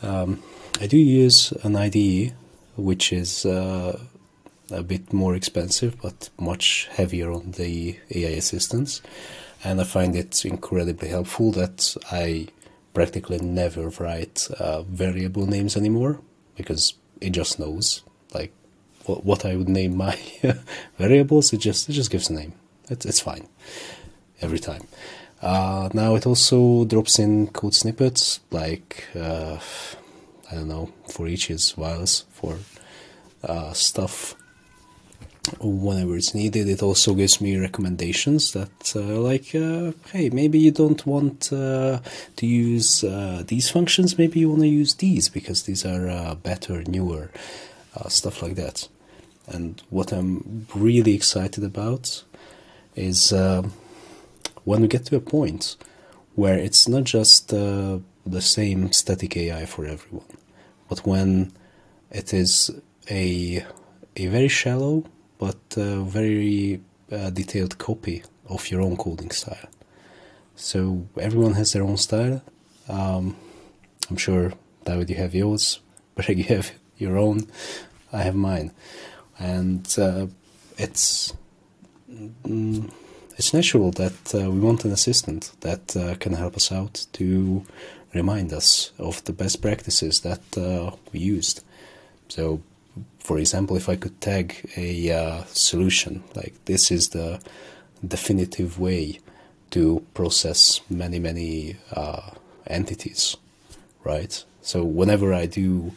Um, 0.00 0.42
I 0.80 0.86
do 0.86 0.96
use 0.96 1.52
an 1.64 1.76
IDE, 1.76 2.32
which 2.76 3.12
is 3.12 3.44
uh, 3.44 4.00
a 4.70 4.82
bit 4.82 5.12
more 5.12 5.34
expensive 5.34 6.00
but 6.00 6.30
much 6.38 6.88
heavier 6.92 7.30
on 7.30 7.52
the 7.52 7.98
AI 8.10 8.30
assistance. 8.30 9.00
And 9.64 9.80
I 9.80 9.84
find 9.84 10.14
it 10.14 10.44
incredibly 10.44 11.08
helpful 11.08 11.50
that 11.52 11.96
I 12.12 12.48
practically 12.94 13.38
never 13.38 13.88
write 13.90 14.48
uh, 14.58 14.82
variable 14.82 15.46
names 15.46 15.76
anymore 15.76 16.20
because 16.56 16.94
it 17.20 17.30
just 17.30 17.58
knows 17.58 18.02
like 18.34 18.52
what, 19.06 19.24
what 19.24 19.44
I 19.44 19.56
would 19.56 19.68
name 19.68 19.96
my 19.96 20.18
variables. 20.98 21.52
It 21.52 21.58
just 21.58 21.88
it 21.88 21.92
just 21.92 22.10
gives 22.10 22.30
a 22.30 22.34
name. 22.34 22.52
It's 22.88 23.04
it's 23.04 23.20
fine 23.20 23.48
every 24.40 24.58
time. 24.58 24.86
Uh, 25.40 25.88
now 25.92 26.14
it 26.16 26.26
also 26.26 26.84
drops 26.84 27.18
in 27.18 27.48
code 27.48 27.74
snippets 27.74 28.40
like 28.50 29.06
uh, 29.14 29.58
I 30.50 30.54
don't 30.54 30.68
know 30.68 30.92
for 31.08 31.28
each 31.28 31.50
is 31.50 31.76
wireless 31.76 32.24
for 32.30 32.58
uh, 33.44 33.72
stuff 33.72 34.34
whenever 35.60 36.16
it's 36.16 36.34
needed. 36.34 36.68
It 36.68 36.82
also 36.82 37.14
gives 37.14 37.40
me 37.40 37.56
recommendations 37.56 38.52
that, 38.52 38.92
uh, 38.94 39.20
like, 39.20 39.54
uh, 39.54 39.92
hey, 40.12 40.30
maybe 40.30 40.58
you 40.58 40.70
don't 40.70 41.04
want 41.06 41.52
uh, 41.52 42.00
to 42.36 42.46
use 42.46 43.04
uh, 43.04 43.42
these 43.46 43.70
functions, 43.70 44.18
maybe 44.18 44.40
you 44.40 44.50
want 44.50 44.62
to 44.62 44.68
use 44.68 44.94
these 44.94 45.28
because 45.28 45.62
these 45.62 45.84
are 45.84 46.08
uh, 46.08 46.34
better, 46.34 46.82
newer, 46.84 47.30
uh, 47.96 48.08
stuff 48.08 48.42
like 48.42 48.54
that. 48.54 48.88
And 49.46 49.82
what 49.90 50.12
I'm 50.12 50.66
really 50.74 51.14
excited 51.14 51.64
about 51.64 52.22
is 52.94 53.32
when 53.32 54.82
we 54.82 54.88
get 54.88 55.06
to 55.06 55.16
a 55.16 55.20
point 55.20 55.76
where 56.34 56.58
it's 56.58 56.86
not 56.86 57.04
just 57.04 57.48
the 57.48 58.02
same 58.40 58.92
static 58.92 59.36
AI 59.36 59.64
for 59.64 59.86
everyone, 59.86 60.26
but 60.88 61.06
when 61.06 61.52
it 62.10 62.34
is 62.34 62.70
a 63.10 63.64
a 64.16 64.26
very 64.26 64.48
shallow 64.48 65.04
but 65.38 65.56
uh, 65.76 66.02
very 66.02 66.80
uh, 67.10 67.30
detailed 67.30 67.78
copy 67.78 68.22
of 68.48 68.70
your 68.70 68.80
own 68.80 68.96
coding 68.96 69.30
style. 69.30 69.68
So 70.56 71.06
everyone 71.18 71.54
has 71.54 71.72
their 71.72 71.84
own 71.84 71.96
style. 71.96 72.42
Um, 72.88 73.36
I'm 74.10 74.16
sure 74.16 74.52
David, 74.84 75.10
you 75.10 75.16
have 75.16 75.34
yours, 75.34 75.80
Greg, 76.16 76.38
you 76.38 76.44
have 76.44 76.72
your 76.96 77.16
own. 77.16 77.46
I 78.12 78.22
have 78.22 78.34
mine, 78.34 78.72
and 79.38 79.86
uh, 79.98 80.26
it's 80.78 81.34
mm, 82.10 82.90
it's 83.36 83.54
natural 83.54 83.90
that 83.92 84.34
uh, 84.34 84.50
we 84.50 84.58
want 84.58 84.84
an 84.84 84.92
assistant 84.92 85.52
that 85.60 85.96
uh, 85.96 86.14
can 86.16 86.32
help 86.32 86.56
us 86.56 86.72
out 86.72 87.06
to 87.12 87.64
remind 88.14 88.52
us 88.52 88.92
of 88.98 89.22
the 89.24 89.32
best 89.32 89.60
practices 89.60 90.20
that 90.20 90.42
uh, 90.56 90.96
we 91.12 91.20
used. 91.20 91.62
So 92.28 92.62
for 93.18 93.38
example, 93.38 93.76
if 93.76 93.88
I 93.88 93.96
could 93.96 94.20
tag 94.20 94.70
a 94.76 95.10
uh, 95.10 95.44
solution 95.46 96.24
like 96.34 96.54
this 96.64 96.90
is 96.90 97.10
the 97.10 97.40
definitive 98.06 98.78
way 98.78 99.20
to 99.70 100.04
process 100.14 100.80
many 100.88 101.18
many 101.18 101.76
uh, 101.92 102.30
entities, 102.66 103.36
right? 104.04 104.44
So 104.62 104.84
whenever 104.84 105.34
I 105.34 105.46
do 105.46 105.92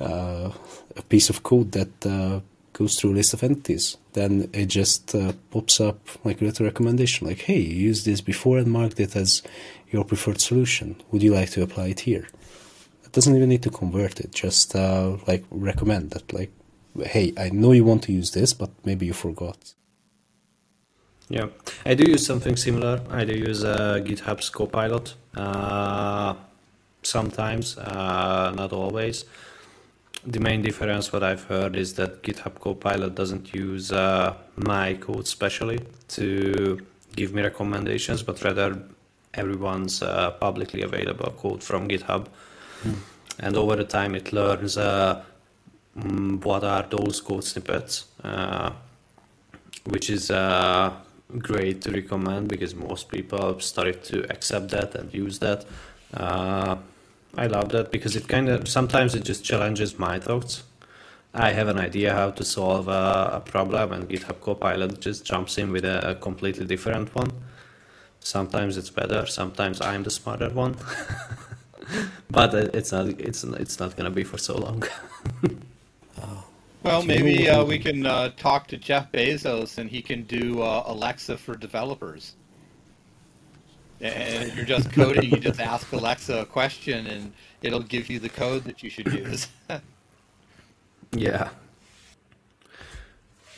uh, 0.00 0.50
a 0.96 1.02
piece 1.02 1.30
of 1.30 1.42
code 1.42 1.72
that 1.72 2.06
uh, 2.06 2.40
goes 2.72 2.96
through 2.96 3.12
a 3.12 3.18
list 3.20 3.32
of 3.32 3.42
entities, 3.42 3.96
then 4.12 4.50
it 4.52 4.66
just 4.66 5.14
uh, 5.14 5.32
pops 5.50 5.80
up 5.80 5.98
like 6.24 6.42
a 6.42 6.44
little 6.44 6.66
recommendation, 6.66 7.26
like, 7.26 7.40
"Hey, 7.40 7.60
you 7.60 7.88
used 7.88 8.04
this 8.04 8.20
before 8.20 8.58
and 8.58 8.70
marked 8.70 9.00
it 9.00 9.16
as 9.16 9.42
your 9.90 10.04
preferred 10.04 10.40
solution. 10.40 10.96
Would 11.10 11.22
you 11.22 11.32
like 11.32 11.50
to 11.50 11.62
apply 11.62 11.88
it 11.88 12.00
here?" 12.00 12.28
Doesn't 13.16 13.34
even 13.38 13.48
need 13.48 13.64
to 13.68 13.70
convert 13.70 14.20
it; 14.24 14.30
just 14.44 14.68
uh, 14.76 15.16
like 15.26 15.42
recommend 15.50 16.04
that, 16.10 16.26
like 16.38 16.52
hey, 17.14 17.32
I 17.36 17.48
know 17.50 17.72
you 17.72 17.84
want 17.84 18.02
to 18.04 18.12
use 18.12 18.30
this, 18.32 18.52
but 18.52 18.70
maybe 18.84 19.06
you 19.06 19.12
forgot. 19.12 19.74
Yeah, 21.28 21.46
I 21.84 21.94
do 21.94 22.04
use 22.10 22.24
something 22.24 22.56
similar. 22.56 23.00
I 23.10 23.24
do 23.24 23.34
use 23.34 23.64
uh, 23.64 24.00
GitHub's 24.04 24.48
Copilot 24.48 25.14
uh, 25.34 26.34
sometimes, 27.02 27.76
uh, 27.78 28.52
not 28.54 28.72
always. 28.72 29.24
The 30.24 30.40
main 30.40 30.62
difference, 30.62 31.12
what 31.12 31.22
I've 31.22 31.44
heard, 31.44 31.74
is 31.74 31.94
that 31.94 32.22
GitHub 32.22 32.60
Copilot 32.60 33.14
doesn't 33.14 33.54
use 33.54 33.92
uh, 33.92 34.34
my 34.56 34.94
code 34.94 35.26
specially 35.26 35.80
to 36.08 36.80
give 37.16 37.32
me 37.32 37.42
recommendations, 37.42 38.22
but 38.22 38.42
rather 38.44 38.78
everyone's 39.34 40.02
uh, 40.02 40.32
publicly 40.32 40.82
available 40.82 41.32
code 41.38 41.62
from 41.62 41.88
GitHub. 41.88 42.26
And 43.38 43.56
over 43.56 43.76
the 43.76 43.84
time, 43.84 44.14
it 44.14 44.32
learns 44.32 44.76
uh, 44.78 45.22
Mm, 45.98 46.44
what 46.44 46.62
are 46.62 46.82
those 46.82 47.20
code 47.22 47.44
snippets, 47.44 48.04
uh, 48.22 48.70
which 49.86 50.10
is 50.10 50.30
uh, 50.30 50.92
great 51.38 51.80
to 51.82 51.90
recommend 51.90 52.48
because 52.48 52.74
most 52.74 53.08
people 53.08 53.58
started 53.60 54.04
to 54.04 54.30
accept 54.30 54.68
that 54.70 54.94
and 54.94 55.12
use 55.14 55.38
that. 55.38 55.64
Uh, 56.12 56.76
I 57.34 57.46
love 57.46 57.70
that 57.70 57.90
because 57.90 58.14
it 58.14 58.28
kind 58.28 58.48
of 58.50 58.68
sometimes 58.68 59.14
it 59.14 59.24
just 59.24 59.42
challenges 59.42 59.98
my 59.98 60.18
thoughts. 60.18 60.64
I 61.32 61.52
have 61.52 61.68
an 61.68 61.78
idea 61.78 62.12
how 62.14 62.30
to 62.30 62.44
solve 62.44 62.88
a, 62.88 63.42
problem, 63.44 63.92
and 63.92 64.08
GitHub 64.08 64.40
Copilot 64.40 65.00
just 65.00 65.24
jumps 65.24 65.58
in 65.58 65.70
with 65.70 65.84
a, 65.84 66.16
completely 66.20 66.64
different 66.64 67.14
one. 67.14 67.30
Sometimes 68.20 68.76
it's 68.78 68.90
better. 68.90 69.26
Sometimes 69.26 69.80
I'm 69.80 70.02
the 70.02 70.10
smarter 70.10 70.48
one, 70.48 70.76
but 72.30 72.54
it's 72.54 72.92
not. 72.92 73.08
It's 73.20 73.44
it's 73.44 73.78
not 73.80 73.96
gonna 73.96 74.10
be 74.10 74.24
for 74.24 74.38
so 74.38 74.56
long. 74.56 74.82
Well, 76.86 77.02
maybe 77.02 77.48
uh, 77.48 77.64
we 77.64 77.80
can 77.80 78.06
uh, 78.06 78.30
talk 78.36 78.68
to 78.68 78.76
Jeff 78.76 79.10
Bezos 79.10 79.78
and 79.78 79.90
he 79.90 80.00
can 80.00 80.22
do 80.22 80.62
uh, 80.62 80.84
Alexa 80.86 81.36
for 81.36 81.56
developers. 81.56 82.36
And 84.00 84.54
you're 84.54 84.64
just 84.64 84.92
coding, 84.92 85.32
you 85.32 85.38
just 85.38 85.58
ask 85.58 85.90
Alexa 85.90 86.42
a 86.42 86.46
question 86.46 87.08
and 87.08 87.32
it'll 87.60 87.82
give 87.82 88.08
you 88.08 88.20
the 88.20 88.28
code 88.28 88.62
that 88.64 88.84
you 88.84 88.90
should 88.90 89.12
use. 89.12 89.48
yeah. 91.12 91.48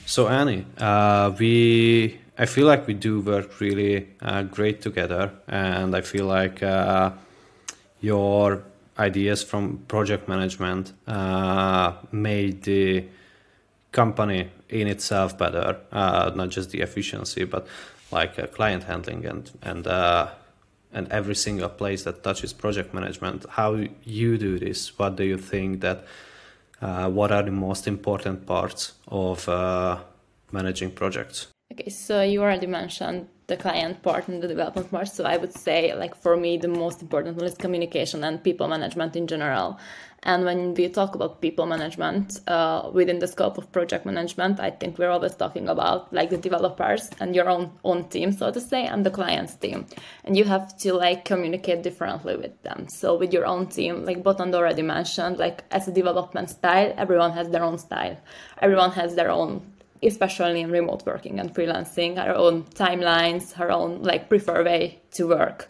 So 0.07 0.29
Annie, 0.29 0.64
uh, 0.79 1.33
we 1.39 2.18
I 2.39 2.47
feel 2.47 2.66
like 2.66 2.87
we 2.87 2.95
do 2.95 3.20
work 3.20 3.61
really 3.61 4.09
uh, 4.22 4.45
great 4.45 4.81
together, 4.81 5.33
and 5.49 5.95
I 5.95 6.01
feel 6.01 6.24
like 6.24 6.62
uh, 6.62 7.11
your 8.01 8.62
ideas 8.99 9.42
from 9.42 9.78
project 9.88 10.28
management 10.28 10.92
made 12.12 12.62
the 12.62 13.05
company 13.92 14.51
in 14.68 14.86
itself 14.86 15.38
better, 15.38 15.78
uh, 15.92 16.30
not 16.34 16.51
just 16.51 16.70
the 16.70 16.80
efficiency, 16.80 17.44
but 17.44 17.66
like 18.11 18.38
uh, 18.38 18.46
client 18.46 18.84
handling 18.84 19.24
and 19.26 19.51
and 19.62 19.86
uh, 19.86 20.28
and 20.92 21.09
every 21.11 21.34
single 21.34 21.68
place 21.68 22.05
that 22.05 22.22
touches 22.22 22.53
project 22.53 22.94
management. 22.94 23.44
How 23.49 23.84
you 24.05 24.38
do 24.38 24.59
this? 24.59 24.99
What 24.99 25.16
do 25.16 25.24
you 25.24 25.38
think 25.38 25.80
that? 25.80 26.05
Uh, 26.80 27.11
what 27.11 27.32
are 27.32 27.42
the 27.42 27.51
most 27.51 27.88
important 27.88 28.46
parts 28.46 28.92
of 29.09 29.49
uh, 29.49 29.99
managing 30.53 30.92
projects? 30.92 31.49
Okay, 31.72 31.90
so 31.90 32.22
you 32.22 32.40
already 32.40 32.68
mentioned 32.68 33.26
the 33.49 33.57
client 33.57 34.03
part 34.03 34.28
and 34.28 34.42
the 34.42 34.46
development 34.46 34.90
part. 34.90 35.09
So 35.09 35.24
I 35.24 35.36
would 35.38 35.55
say, 35.55 35.94
like 35.94 36.14
for 36.14 36.36
me, 36.36 36.59
the 36.59 36.68
most 36.68 37.03
important 37.03 37.36
one 37.36 37.46
is 37.46 37.55
communication 37.55 38.22
and 38.22 38.44
people 38.44 38.68
management 38.68 39.16
in 39.16 39.26
general. 39.26 39.78
And 40.24 40.44
when 40.44 40.74
we 40.74 40.88
talk 40.88 41.14
about 41.14 41.40
people 41.40 41.64
management 41.64 42.40
uh, 42.49 42.90
within 42.92 43.20
the 43.20 43.28
scope 43.28 43.57
of 43.57 43.70
project 43.72 44.05
management, 44.05 44.61
I 44.61 44.70
think 44.70 44.99
we're 44.99 45.11
always 45.11 45.34
talking 45.34 45.68
about 45.68 46.12
like 46.12 46.28
the 46.28 46.36
developers 46.36 47.09
and 47.20 47.34
your 47.34 47.49
own 47.49 47.70
own 47.84 48.09
team, 48.09 48.32
so 48.32 48.51
to 48.51 48.61
say, 48.61 48.84
and 48.84 49.07
the 49.07 49.11
client's 49.11 49.55
team. 49.55 49.86
And 50.24 50.36
you 50.36 50.44
have 50.44 50.76
to 50.78 50.92
like 50.92 51.24
communicate 51.24 51.82
differently 51.82 52.36
with 52.36 52.61
them. 52.62 52.88
So 52.88 53.16
with 53.16 53.32
your 53.32 53.46
own 53.46 53.68
team, 53.68 54.05
like 54.05 54.22
Botond 54.22 54.55
already 54.55 54.82
mentioned, 54.82 55.38
like 55.38 55.64
as 55.70 55.88
a 55.88 55.92
development 55.92 56.51
style, 56.51 56.92
everyone 56.99 57.32
has 57.32 57.49
their 57.49 57.62
own 57.62 57.78
style. 57.78 58.18
Everyone 58.61 58.90
has 58.90 59.14
their 59.14 59.30
own 59.30 59.62
especially 60.03 60.61
in 60.61 60.70
remote 60.70 61.05
working 61.07 61.40
and 61.40 61.55
freelancing, 61.55 62.18
our 62.18 62.34
own 62.34 62.64
timelines, 62.74 63.59
our 63.59 63.70
own 63.70 64.03
like 64.03 64.28
preferred 64.28 64.66
way 64.66 65.01
to 65.12 65.28
work 65.28 65.68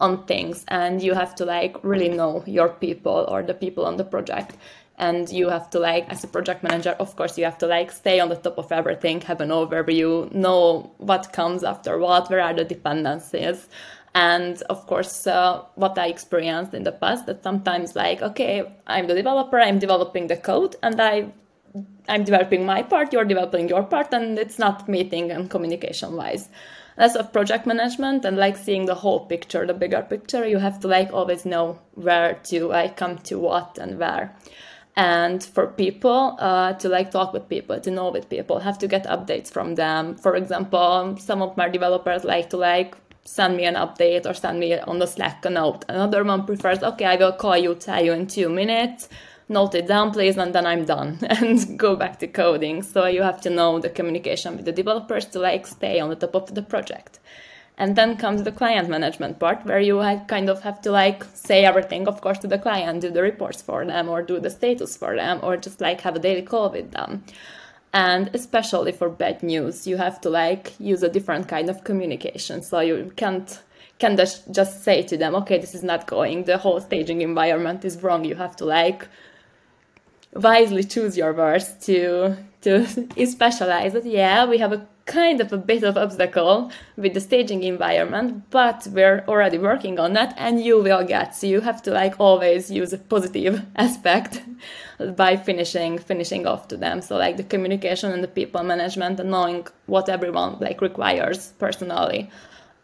on 0.00 0.24
things. 0.26 0.64
And 0.68 1.02
you 1.02 1.14
have 1.14 1.34
to 1.36 1.44
like 1.44 1.76
really 1.82 2.08
know 2.08 2.42
your 2.46 2.68
people 2.68 3.26
or 3.28 3.42
the 3.42 3.54
people 3.54 3.86
on 3.86 3.96
the 3.96 4.04
project. 4.04 4.56
And 4.98 5.28
you 5.30 5.50
have 5.50 5.68
to 5.70 5.78
like 5.78 6.08
as 6.08 6.24
a 6.24 6.28
project 6.28 6.62
manager 6.62 6.96
of 6.98 7.16
course 7.16 7.36
you 7.36 7.44
have 7.44 7.58
to 7.58 7.66
like 7.66 7.92
stay 7.92 8.18
on 8.18 8.30
the 8.30 8.36
top 8.36 8.56
of 8.56 8.72
everything 8.72 9.20
have 9.20 9.42
an 9.42 9.50
overview 9.50 10.32
know 10.32 10.90
what 10.96 11.34
comes 11.34 11.62
after 11.62 11.98
what 11.98 12.30
where 12.30 12.40
are 12.40 12.54
the 12.54 12.64
dependencies. 12.64 13.68
And 14.14 14.62
of 14.70 14.86
course 14.86 15.26
uh, 15.26 15.64
what 15.74 15.98
i 15.98 16.06
experienced 16.06 16.72
in 16.72 16.84
the 16.84 16.92
past 16.92 17.26
that 17.26 17.42
sometimes 17.42 17.94
like 17.94 18.22
okay 18.22 18.72
i'm 18.86 19.06
the 19.06 19.14
developer 19.14 19.60
i'm 19.60 19.78
developing 19.78 20.28
the 20.28 20.36
code 20.38 20.76
and 20.82 20.98
i 20.98 21.30
i'm 22.08 22.24
developing 22.24 22.64
my 22.64 22.82
part 22.82 23.12
you're 23.12 23.24
developing 23.24 23.68
your 23.68 23.82
part 23.82 24.12
and 24.12 24.38
it's 24.38 24.58
not 24.58 24.88
meeting 24.88 25.30
and 25.30 25.50
communication 25.50 26.16
wise. 26.16 26.48
As 26.98 27.14
of 27.14 27.32
project 27.32 27.66
management 27.66 28.24
and 28.24 28.38
like 28.38 28.56
seeing 28.56 28.86
the 28.86 28.94
whole 28.94 29.26
picture 29.26 29.66
the 29.66 29.74
bigger 29.74 30.02
picture. 30.02 30.46
You 30.46 30.58
have 30.58 30.80
to 30.80 30.88
like 30.88 31.12
always 31.12 31.44
know 31.44 31.78
where 31.94 32.34
to 32.44 32.68
like 32.68 32.96
come 32.96 33.18
to 33.18 33.38
what 33.38 33.78
and 33.78 33.98
where. 33.98 34.34
And 34.96 35.44
for 35.44 35.66
people 35.66 36.36
uh, 36.38 36.72
to 36.74 36.88
like 36.88 37.10
talk 37.10 37.34
with 37.34 37.50
people 37.50 37.78
to 37.80 37.90
know 37.90 38.10
with 38.10 38.30
people 38.30 38.60
have 38.60 38.78
to 38.78 38.88
get 38.88 39.04
updates 39.04 39.50
from 39.50 39.74
them. 39.74 40.16
For 40.16 40.36
example 40.36 41.16
some 41.18 41.42
of 41.42 41.56
my 41.56 41.68
developers 41.68 42.24
like 42.24 42.48
to 42.50 42.56
like 42.56 42.96
send 43.24 43.56
me 43.56 43.64
an 43.64 43.74
update 43.74 44.24
or 44.24 44.32
send 44.32 44.58
me 44.60 44.78
on 44.78 44.98
the 44.98 45.06
slack 45.06 45.44
a 45.44 45.50
note. 45.50 45.84
Another 45.88 46.24
one 46.24 46.46
prefers 46.46 46.82
okay 46.82 47.04
i 47.04 47.16
will 47.16 47.32
call 47.32 47.58
you 47.58 47.74
tell 47.74 48.02
you 48.02 48.12
in 48.12 48.26
two 48.26 48.48
minutes 48.48 49.08
note 49.48 49.74
it 49.74 49.86
down, 49.86 50.12
please, 50.12 50.36
and 50.36 50.54
then 50.54 50.66
I'm 50.66 50.84
done 50.84 51.18
and 51.30 51.78
go 51.78 51.96
back 51.96 52.18
to 52.20 52.26
coding. 52.26 52.82
So 52.82 53.06
you 53.06 53.22
have 53.22 53.40
to 53.42 53.50
know 53.50 53.78
the 53.78 53.90
communication 53.90 54.56
with 54.56 54.64
the 54.64 54.72
developers 54.72 55.26
to 55.26 55.38
like 55.38 55.66
stay 55.66 56.00
on 56.00 56.10
the 56.10 56.16
top 56.16 56.34
of 56.34 56.54
the 56.54 56.62
project. 56.62 57.20
And 57.78 57.94
then 57.94 58.16
comes 58.16 58.42
the 58.42 58.52
client 58.52 58.88
management 58.88 59.38
part 59.38 59.66
where 59.66 59.80
you 59.80 59.98
kind 60.28 60.48
of 60.48 60.62
have 60.62 60.80
to 60.82 60.90
like 60.90 61.24
say 61.34 61.64
everything, 61.66 62.08
of 62.08 62.22
course, 62.22 62.38
to 62.38 62.46
the 62.46 62.58
client, 62.58 63.02
do 63.02 63.10
the 63.10 63.20
reports 63.20 63.60
for 63.60 63.84
them 63.84 64.08
or 64.08 64.22
do 64.22 64.40
the 64.40 64.48
status 64.48 64.96
for 64.96 65.14
them 65.14 65.40
or 65.42 65.58
just 65.58 65.80
like 65.80 66.00
have 66.00 66.16
a 66.16 66.18
daily 66.18 66.40
call 66.40 66.70
with 66.70 66.92
them. 66.92 67.22
And 67.92 68.30
especially 68.32 68.92
for 68.92 69.10
bad 69.10 69.42
news, 69.42 69.86
you 69.86 69.98
have 69.98 70.22
to 70.22 70.30
like 70.30 70.74
use 70.80 71.02
a 71.02 71.08
different 71.10 71.48
kind 71.48 71.68
of 71.68 71.84
communication. 71.84 72.62
So 72.62 72.80
you 72.80 73.12
can't 73.14 73.62
can 73.98 74.16
just, 74.16 74.50
just 74.52 74.84
say 74.84 75.02
to 75.02 75.16
them, 75.16 75.34
okay, 75.34 75.58
this 75.58 75.74
is 75.74 75.82
not 75.82 76.06
going, 76.06 76.44
the 76.44 76.58
whole 76.58 76.80
staging 76.80 77.22
environment 77.22 77.84
is 77.84 78.02
wrong. 78.02 78.24
You 78.24 78.34
have 78.34 78.54
to 78.56 78.64
like 78.64 79.08
wisely 80.36 80.84
choose 80.84 81.16
your 81.16 81.32
words 81.32 81.74
to 81.86 82.36
to 82.62 82.86
specialize 83.26 83.94
it. 83.94 84.04
Yeah, 84.04 84.46
we 84.46 84.58
have 84.58 84.72
a 84.72 84.86
kind 85.06 85.40
of 85.40 85.52
a 85.52 85.56
bit 85.56 85.84
of 85.84 85.96
obstacle 85.96 86.70
with 86.96 87.14
the 87.14 87.20
staging 87.20 87.62
environment, 87.62 88.42
but 88.50 88.86
we're 88.90 89.24
already 89.28 89.56
working 89.56 90.00
on 90.00 90.12
that 90.14 90.34
and 90.36 90.60
you 90.60 90.82
will 90.82 91.04
get. 91.04 91.34
So 91.34 91.46
you 91.46 91.60
have 91.60 91.80
to 91.82 91.92
like 91.92 92.18
always 92.18 92.70
use 92.70 92.92
a 92.92 92.98
positive 92.98 93.64
aspect 93.76 94.42
by 95.16 95.36
finishing 95.36 95.98
finishing 95.98 96.46
off 96.46 96.68
to 96.68 96.76
them. 96.76 97.00
So 97.02 97.16
like 97.16 97.36
the 97.36 97.44
communication 97.44 98.12
and 98.12 98.22
the 98.22 98.28
people 98.28 98.62
management 98.64 99.20
and 99.20 99.30
knowing 99.30 99.66
what 99.86 100.08
everyone 100.08 100.58
like 100.60 100.80
requires 100.80 101.52
personally. 101.58 102.30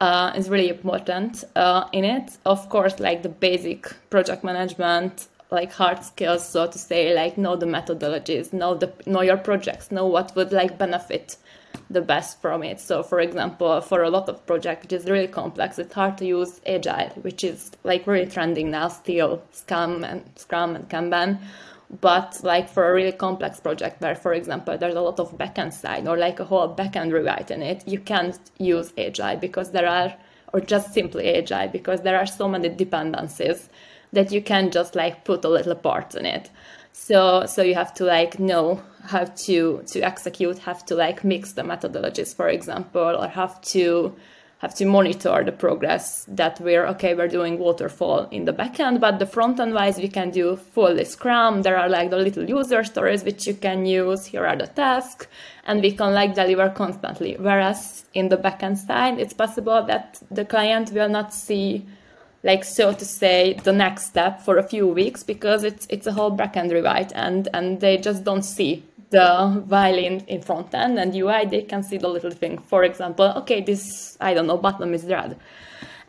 Uh, 0.01 0.33
is 0.35 0.51
really 0.51 0.69
important 0.69 1.45
uh, 1.55 1.85
in 1.93 2.05
it. 2.05 2.37
Of 2.45 2.69
course, 2.69 2.99
like 2.99 3.23
the 3.23 3.29
basic 3.29 3.87
project 4.11 4.43
management, 4.43 5.29
like 5.53 5.73
hard 5.73 6.03
skills, 6.03 6.49
so 6.49 6.67
to 6.67 6.79
say, 6.79 7.15
like 7.15 7.37
know 7.37 7.57
the 7.57 7.67
methodologies, 7.67 8.53
know 8.53 8.75
the 8.75 8.93
know 9.07 9.21
your 9.21 9.37
projects, 9.37 9.93
know 9.93 10.07
what 10.07 10.35
would 10.35 10.53
like 10.53 10.79
benefit 10.79 11.37
the 11.91 12.01
best 12.01 12.41
from 12.41 12.63
it. 12.63 12.81
So, 12.81 13.03
for 13.03 13.21
example, 13.21 13.81
for 13.83 14.03
a 14.03 14.11
lot 14.11 14.29
of 14.29 14.45
projects, 14.47 14.85
which 14.85 14.93
is 14.93 15.11
really 15.11 15.29
complex, 15.29 15.79
it's 15.79 15.95
hard 15.95 16.19
to 16.19 16.27
use 16.27 16.61
Agile, 16.67 17.11
which 17.21 17.45
is 17.45 17.71
like 17.85 18.07
really 18.07 18.27
trending 18.27 18.71
now, 18.71 18.89
still 18.89 19.43
Scrum 19.53 20.05
and 20.05 20.23
Scrum 20.37 20.75
and 20.75 20.89
Kanban. 20.89 21.39
But 22.01 22.41
like 22.43 22.71
for 22.71 22.89
a 22.89 22.95
really 22.95 23.13
complex 23.13 23.61
project 23.61 24.01
where, 24.01 24.15
for 24.15 24.33
example, 24.33 24.79
there's 24.79 24.95
a 24.95 25.01
lot 25.03 25.21
of 25.21 25.37
backend 25.37 25.75
side 25.75 26.09
or 26.09 26.17
like 26.17 26.41
a 26.41 26.45
whole 26.45 26.75
backend 26.75 27.13
rewrite 27.13 27.51
in 27.51 27.61
it, 27.61 27.87
you 27.87 28.01
can't 28.01 28.39
use 28.59 28.95
Agile 28.97 29.37
because 29.37 29.73
there 29.73 29.87
are, 29.87 30.15
or 30.55 30.61
just 30.61 30.95
simply 30.95 31.35
Agile 31.35 31.69
because 31.69 32.01
there 32.01 32.19
are 32.19 32.27
so 32.27 32.49
many 32.49 32.71
dependencies 32.71 33.69
that 34.13 34.33
you 34.33 34.43
can 34.43 34.71
just 34.71 34.95
like 34.95 35.25
put 35.25 35.45
a 35.45 35.49
little 35.49 35.75
part 35.75 36.15
in 36.15 36.27
it. 36.27 36.51
So 36.93 37.47
so 37.47 37.63
you 37.63 37.75
have 37.75 37.95
to 37.95 38.05
like 38.05 38.39
know 38.39 38.81
how 39.05 39.25
to 39.25 39.83
to 39.87 40.01
execute, 40.01 40.59
have 40.59 40.85
to 40.87 40.95
like 40.95 41.25
mix 41.25 41.53
the 41.53 41.63
methodologies, 41.63 42.35
for 42.35 42.49
example, 42.49 43.17
or 43.19 43.29
have 43.29 43.61
to 43.73 44.15
have 44.63 44.75
to 44.77 44.87
monitor 44.87 45.43
the 45.43 45.51
progress 45.51 46.25
that 46.29 46.61
we're 46.61 46.87
okay 46.87 47.15
we're 47.15 47.27
doing 47.27 47.59
waterfall 47.59 48.29
in 48.31 48.45
the 48.45 48.53
backend 48.53 49.01
but 49.01 49.19
the 49.19 49.27
front 49.27 49.59
end 49.59 49.75
wise 49.75 49.99
we 49.99 50.07
can 50.07 50.31
do 50.31 50.55
fully 50.55 51.05
scrum. 51.05 51.63
There 51.63 51.77
are 51.77 51.89
like 51.89 52.11
the 52.11 52.17
little 52.17 52.49
user 52.49 52.85
stories 52.85 53.25
which 53.25 53.45
you 53.45 53.55
can 53.55 53.85
use. 53.85 54.25
Here 54.25 54.47
are 54.47 54.55
the 54.55 54.69
tasks 54.69 55.27
and 55.67 55.83
we 55.83 55.91
can 55.91 56.15
like 56.15 56.37
deliver 56.37 56.71
constantly. 56.71 57.37
Whereas 57.41 58.05
in 58.15 58.29
the 58.29 58.37
backend 58.37 58.77
side 58.77 59.19
it's 59.19 59.35
possible 59.35 59.83
that 59.87 60.21
the 60.31 60.45
client 60.45 60.93
will 60.93 61.09
not 61.09 61.35
see 61.35 61.85
like 62.45 62.65
so 62.65 62.93
to 62.93 63.05
say 63.05 63.55
the 63.65 63.73
next 63.73 64.07
step 64.07 64.41
for 64.41 64.59
a 64.59 64.63
few 64.63 64.87
weeks 64.87 65.23
because 65.23 65.65
it's 65.65 65.87
it's 65.89 66.07
a 66.07 66.13
whole 66.13 66.37
backend 66.37 66.73
rewrite 66.73 67.13
and 67.15 67.49
and 67.55 67.81
they 67.81 67.97
just 67.97 68.25
don't 68.25 68.43
see 68.43 68.83
the 69.11 69.63
violin 69.67 70.25
in 70.27 70.41
front 70.41 70.75
end 70.75 70.99
and 70.99 71.15
UI 71.15 71.47
they 71.47 71.63
can 71.63 71.83
see 71.83 71.99
the 71.99 72.09
little 72.09 72.31
thing. 72.31 72.59
For 72.59 72.85
example 72.85 73.33
okay 73.37 73.61
this 73.61 74.17
I 74.21 74.35
don't 74.35 74.47
know 74.47 74.59
bottom 74.59 74.95
is 74.95 75.05
red. 75.05 75.37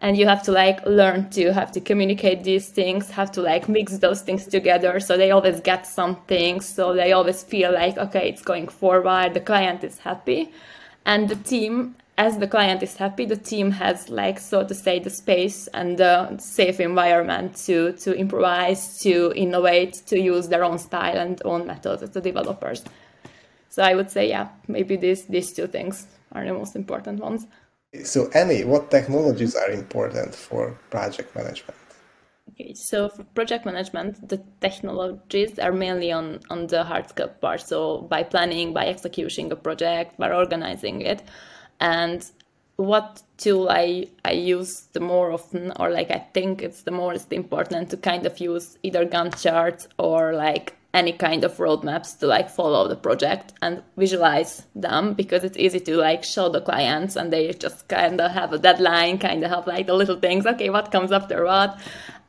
And 0.01 0.17
you 0.17 0.27
have 0.27 0.43
to 0.43 0.51
like 0.51 0.85
learn 0.85 1.29
to 1.29 1.53
have 1.53 1.71
to 1.73 1.79
communicate 1.79 2.43
these 2.43 2.69
things 2.69 3.11
have 3.11 3.31
to 3.33 3.41
like 3.41 3.69
mix 3.69 3.97
those 3.99 4.21
things 4.21 4.47
together. 4.47 4.99
So 4.99 5.17
they 5.17 5.31
always 5.31 5.59
get 5.59 5.85
something 5.85 6.61
so 6.61 6.93
they 6.93 7.11
always 7.11 7.43
feel 7.43 7.71
like 7.71 7.97
okay 7.97 8.27
it's 8.29 8.41
going 8.41 8.69
forward. 8.69 9.35
The 9.35 9.39
client 9.41 9.83
is 9.83 9.99
happy. 9.99 10.51
And 11.05 11.29
the 11.29 11.35
team 11.35 11.95
as 12.17 12.37
the 12.37 12.47
client 12.47 12.83
is 12.83 12.95
happy, 12.95 13.25
the 13.25 13.35
team 13.35 13.71
has 13.71 14.09
like 14.09 14.39
so 14.39 14.63
to 14.63 14.75
say 14.75 14.99
the 14.99 15.09
space 15.09 15.67
and 15.73 15.97
the 15.97 16.37
safe 16.37 16.79
environment 16.79 17.55
to 17.65 17.93
to 17.93 18.15
improvise, 18.15 18.99
to 18.99 19.33
innovate, 19.35 19.93
to 20.07 20.19
use 20.19 20.47
their 20.47 20.63
own 20.63 20.77
style 20.77 21.17
and 21.17 21.41
own 21.43 21.65
methods 21.65 22.03
as 22.03 22.11
the 22.11 22.21
developers. 22.21 22.83
So 23.69 23.81
I 23.81 23.95
would 23.95 24.11
say, 24.11 24.29
yeah, 24.29 24.49
maybe 24.67 24.95
these 24.95 25.25
these 25.25 25.51
two 25.53 25.67
things 25.67 26.07
are 26.31 26.45
the 26.45 26.53
most 26.53 26.75
important 26.75 27.19
ones. 27.19 27.47
So 28.03 28.29
Annie, 28.33 28.63
what 28.63 28.91
technologies 28.91 29.55
are 29.55 29.71
important 29.71 30.35
for 30.35 30.77
project 30.89 31.35
management? 31.35 31.77
Okay, 32.49 32.73
so 32.73 33.09
for 33.09 33.23
project 33.23 33.65
management, 33.65 34.29
the 34.29 34.43
technologies 34.61 35.57
are 35.57 35.71
mainly 35.71 36.11
on, 36.11 36.39
on 36.49 36.67
the 36.67 36.83
hard 36.83 37.09
skill 37.09 37.29
part. 37.29 37.61
So 37.61 38.01
by 38.01 38.23
planning, 38.23 38.73
by 38.73 38.85
executing 38.85 39.51
a 39.51 39.55
project, 39.55 40.19
by 40.19 40.31
organizing 40.31 41.01
it 41.01 41.23
and 41.83 42.25
what 42.77 43.21
tool 43.37 43.69
I, 43.69 44.07
I 44.25 44.31
use 44.31 44.87
the 44.93 44.99
more 44.99 45.31
often 45.31 45.73
or 45.79 45.91
like 45.91 46.09
I 46.09 46.25
think 46.33 46.63
it's 46.63 46.81
the 46.81 46.91
most 46.91 47.31
important 47.31 47.91
to 47.91 47.97
kind 47.97 48.25
of 48.25 48.39
use 48.39 48.77
either 48.81 49.05
Gantt 49.05 49.41
charts 49.43 49.87
or 49.99 50.33
like 50.33 50.75
any 50.93 51.11
kind 51.11 51.43
of 51.43 51.57
roadmaps 51.57 52.19
to 52.19 52.27
like 52.27 52.49
follow 52.49 52.87
the 52.87 52.95
project 52.95 53.53
and 53.61 53.83
visualize 53.97 54.63
them 54.75 55.13
because 55.13 55.43
it's 55.43 55.57
easy 55.57 55.79
to 55.79 55.97
like 55.97 56.23
show 56.23 56.49
the 56.49 56.61
clients 56.61 57.15
and 57.15 57.33
they 57.33 57.51
just 57.51 57.87
kind 57.87 58.21
of 58.21 58.31
have 58.31 58.53
a 58.53 58.59
deadline, 58.59 59.17
kind 59.17 59.43
of 59.43 59.49
have 59.49 59.67
like 59.67 59.87
the 59.87 59.93
little 59.93 60.19
things, 60.19 60.45
okay, 60.45 60.69
what 60.69 60.91
comes 60.91 61.11
after 61.11 61.45
what. 61.45 61.79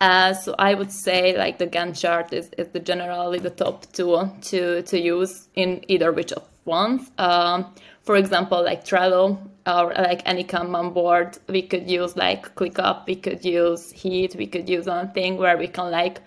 Uh, 0.00 0.32
so 0.34 0.54
I 0.58 0.74
would 0.74 0.90
say 0.90 1.36
like 1.36 1.58
the 1.58 1.66
Gantt 1.66 2.00
chart 2.00 2.32
is, 2.32 2.50
is 2.58 2.68
the 2.68 2.80
generally 2.80 3.38
the 3.38 3.50
top 3.50 3.90
tool 3.92 4.36
to, 4.42 4.82
to 4.82 5.00
use 5.00 5.48
in 5.54 5.84
either 5.88 6.10
which 6.10 6.32
of 6.32 6.44
ones. 6.64 7.10
Um, 7.18 7.74
for 8.04 8.16
example, 8.16 8.62
like 8.62 8.84
Trello 8.84 9.38
or 9.66 9.92
like 9.94 10.22
any 10.26 10.44
Kanban 10.44 10.92
board, 10.92 11.38
we 11.48 11.62
could 11.62 11.90
use 11.90 12.16
like 12.16 12.54
ClickUp, 12.54 13.06
we 13.06 13.16
could 13.16 13.44
use 13.44 13.90
Heat, 13.90 14.36
we 14.36 14.46
could 14.46 14.68
use 14.68 14.86
anything 14.86 15.38
where 15.38 15.56
we 15.56 15.66
can 15.66 15.90
like 15.90 16.20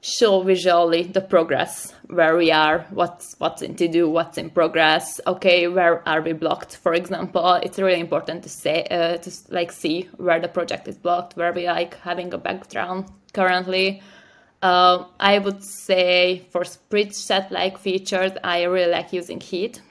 show 0.00 0.42
visually 0.42 1.02
the 1.02 1.20
progress 1.20 1.92
where 2.06 2.36
we 2.36 2.52
are 2.52 2.86
what's 2.90 3.34
what's 3.38 3.60
in 3.60 3.74
to 3.74 3.88
do 3.88 4.08
what's 4.08 4.38
in 4.38 4.48
progress 4.48 5.20
okay 5.26 5.66
where 5.66 6.06
are 6.08 6.22
we 6.22 6.32
blocked? 6.32 6.76
For 6.76 6.94
example 6.94 7.54
it's 7.54 7.78
really 7.78 7.98
important 7.98 8.44
to 8.44 8.48
say 8.48 8.84
uh, 8.84 9.16
to 9.16 9.30
like 9.48 9.72
see 9.72 10.08
where 10.16 10.38
the 10.38 10.48
project 10.48 10.86
is 10.86 10.96
blocked 10.96 11.36
where 11.36 11.52
we 11.52 11.66
like 11.66 11.98
having 12.00 12.32
a 12.32 12.38
background 12.38 13.06
currently. 13.32 14.02
Uh, 14.62 15.04
i 15.20 15.38
would 15.38 15.62
say 15.62 16.46
for 16.50 16.64
sprint 16.64 17.14
set 17.14 17.52
like 17.52 17.76
features 17.76 18.32
i 18.42 18.62
really 18.62 18.90
like 18.90 19.12
using 19.12 19.38
heat 19.38 19.82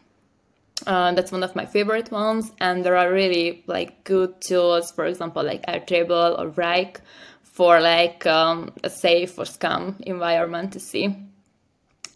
uh, 0.85 1.13
that's 1.13 1.31
one 1.31 1.43
of 1.43 1.55
my 1.55 1.65
favorite 1.65 2.11
ones 2.11 2.51
and 2.59 2.83
there 2.83 2.97
are 2.97 3.11
really 3.11 3.63
like 3.65 4.03
good 4.03 4.39
tools 4.41 4.91
for 4.91 5.05
example 5.05 5.43
like 5.43 5.65
airtable 5.65 6.37
or 6.37 6.49
Wrike 6.51 6.97
for 7.43 7.79
like 7.79 8.25
um, 8.25 8.73
a 8.83 8.89
safe 8.89 9.39
or 9.39 9.45
Scrum 9.45 9.95
environment 10.01 10.73
to 10.73 10.79
see. 10.79 11.15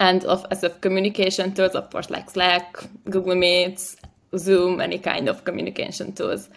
And 0.01 0.23
of, 0.25 0.45
as 0.51 0.63
of 0.63 0.81
communication 0.81 1.53
tools 1.53 1.73
of 1.73 1.89
course 1.89 2.09
like 2.09 2.29
slack 2.29 2.77
google 3.09 3.35
meets 3.35 3.95
zoom 4.37 4.81
any 4.81 4.99
kind 4.99 5.29
of 5.29 5.45
communication 5.45 6.11
tools. 6.11 6.49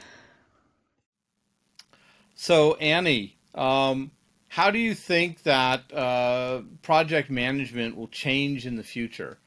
So 2.35 2.75
annie 2.75 3.37
um, 3.55 4.11
how 4.49 4.73
do 4.73 4.79
you 4.79 4.95
think 4.95 5.45
that 5.45 5.93
uh, 5.93 6.63
project 6.83 7.31
management 7.31 7.97
will 7.97 8.09
change 8.09 8.67
in 8.67 8.75
the 8.75 8.83
future 8.83 9.39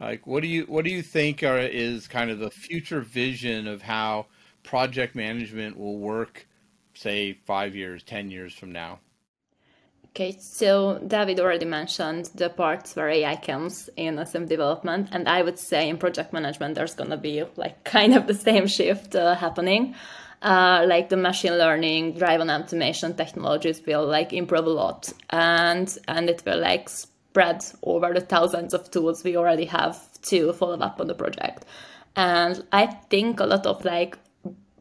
like, 0.00 0.26
what 0.26 0.42
do 0.42 0.48
you 0.48 0.64
what 0.64 0.84
do 0.84 0.90
you 0.90 1.02
think 1.02 1.42
are, 1.42 1.58
is 1.58 2.06
kind 2.06 2.30
of 2.30 2.38
the 2.38 2.50
future 2.50 3.00
vision 3.00 3.66
of 3.66 3.82
how 3.82 4.26
project 4.62 5.14
management 5.14 5.78
will 5.78 5.98
work, 5.98 6.46
say 6.94 7.32
five 7.32 7.74
years, 7.74 8.02
ten 8.02 8.30
years 8.30 8.54
from 8.54 8.72
now? 8.72 9.00
Okay, 10.10 10.36
so 10.40 10.98
David 11.06 11.38
already 11.38 11.66
mentioned 11.66 12.30
the 12.34 12.48
parts 12.48 12.96
where 12.96 13.08
AI 13.08 13.36
comes 13.36 13.88
in 13.96 14.24
SM 14.24 14.46
development, 14.46 15.08
and 15.12 15.28
I 15.28 15.42
would 15.42 15.58
say 15.58 15.88
in 15.88 15.98
project 15.98 16.32
management 16.32 16.74
there's 16.74 16.94
gonna 16.94 17.16
be 17.16 17.44
like 17.56 17.84
kind 17.84 18.14
of 18.14 18.26
the 18.26 18.34
same 18.34 18.66
shift 18.66 19.14
uh, 19.14 19.34
happening. 19.34 19.94
Uh, 20.40 20.84
like 20.88 21.08
the 21.08 21.16
machine 21.16 21.58
learning 21.58 22.12
drive 22.12 22.38
driven 22.38 22.50
automation 22.50 23.14
technologies 23.14 23.82
will 23.84 24.06
like 24.06 24.32
improve 24.32 24.66
a 24.66 24.70
lot, 24.70 25.12
and 25.30 25.98
and 26.06 26.30
it 26.30 26.42
will 26.46 26.58
like 26.58 26.88
spread 27.38 27.64
over 27.84 28.12
the 28.12 28.20
thousands 28.20 28.74
of 28.74 28.90
tools 28.90 29.22
we 29.22 29.36
already 29.36 29.64
have 29.64 29.96
to 30.22 30.52
follow 30.52 30.76
up 30.78 31.00
on 31.00 31.06
the 31.06 31.14
project. 31.14 31.64
And 32.16 32.64
I 32.72 32.86
think 32.86 33.38
a 33.38 33.44
lot 33.46 33.64
of 33.64 33.84
like 33.84 34.18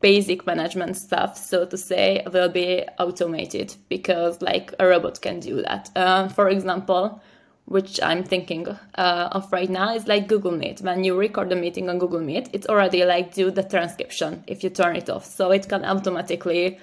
basic 0.02 0.48
management 0.48 0.98
stuff, 0.98 1.38
so 1.38 1.66
to 1.68 1.78
say, 1.78 2.26
will 2.34 2.50
be 2.50 2.84
automated 2.98 3.76
because 3.90 4.42
like 4.42 4.74
a 4.80 4.88
robot 4.88 5.22
can 5.22 5.40
do 5.40 5.62
that. 5.62 5.92
Uh, 5.96 6.30
for 6.30 6.50
example, 6.50 7.22
which 7.66 8.00
I'm 8.02 8.24
thinking 8.24 8.68
uh, 8.68 9.30
of 9.32 9.52
right 9.52 9.70
now, 9.70 9.94
is 9.94 10.08
like 10.08 10.28
Google 10.28 10.52
Meet. 10.52 10.82
When 10.82 11.04
you 11.04 11.16
record 11.16 11.52
a 11.52 11.56
meeting 11.56 11.90
on 11.90 12.00
Google 12.00 12.22
Meet, 12.22 12.50
it's 12.54 12.66
already 12.66 13.06
like 13.06 13.36
do 13.36 13.52
the 13.52 13.64
transcription 13.64 14.44
if 14.48 14.64
you 14.64 14.72
turn 14.72 14.96
it 14.96 15.12
off. 15.12 15.26
So 15.26 15.52
it 15.52 15.70
can 15.70 15.86
automatically, 15.86 16.80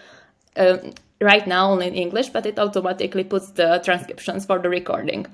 uh, 0.56 0.76
right 1.20 1.46
now 1.48 1.72
only 1.72 1.88
in 1.88 1.94
English, 1.94 2.28
but 2.28 2.46
it 2.46 2.58
automatically 2.60 3.24
puts 3.24 3.50
the 3.52 3.80
transcriptions 3.84 4.44
for 4.46 4.60
the 4.60 4.68
recording. 4.68 5.26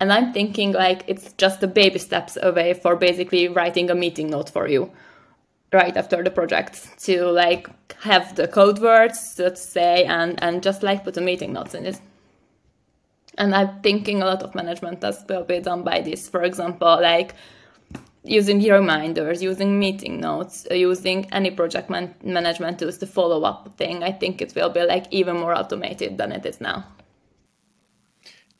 And 0.00 0.10
I'm 0.12 0.32
thinking 0.32 0.72
like 0.72 1.04
it's 1.06 1.34
just 1.34 1.60
the 1.60 1.68
baby 1.68 1.98
steps 1.98 2.38
away 2.42 2.72
for 2.72 2.96
basically 2.96 3.48
writing 3.48 3.90
a 3.90 3.94
meeting 3.94 4.30
note 4.30 4.48
for 4.48 4.66
you 4.66 4.90
right 5.72 5.96
after 5.96 6.24
the 6.24 6.30
project 6.30 6.98
to 7.04 7.26
like 7.26 7.68
have 8.00 8.34
the 8.34 8.48
code 8.48 8.78
words 8.80 9.34
to 9.34 9.54
say 9.54 10.04
and 10.04 10.42
and 10.42 10.62
just 10.62 10.82
like 10.82 11.04
put 11.04 11.14
the 11.14 11.20
meeting 11.20 11.52
notes 11.52 11.74
in 11.74 11.86
it. 11.86 12.00
And 13.38 13.54
i'm 13.54 13.80
thinking 13.82 14.22
a 14.22 14.26
lot 14.26 14.42
of 14.42 14.54
management 14.54 15.00
tasks 15.00 15.24
will 15.28 15.44
be 15.44 15.60
done 15.60 15.84
by 15.84 16.00
this. 16.00 16.28
For 16.28 16.42
example 16.42 16.98
like 17.00 17.34
using 18.24 18.62
reminders 18.62 19.42
using 19.42 19.78
meeting 19.78 20.20
notes 20.20 20.66
using 20.70 21.26
any 21.32 21.50
project 21.50 21.88
man- 21.88 22.14
management 22.22 22.78
tools 22.78 22.98
to 22.98 23.06
follow 23.06 23.42
up 23.44 23.74
thing 23.78 24.02
i 24.02 24.12
think 24.12 24.42
it 24.42 24.54
will 24.54 24.68
be 24.68 24.82
like 24.82 25.06
even 25.10 25.36
more 25.36 25.54
automated 25.56 26.18
than 26.18 26.30
it 26.30 26.44
is 26.44 26.60
now 26.60 26.84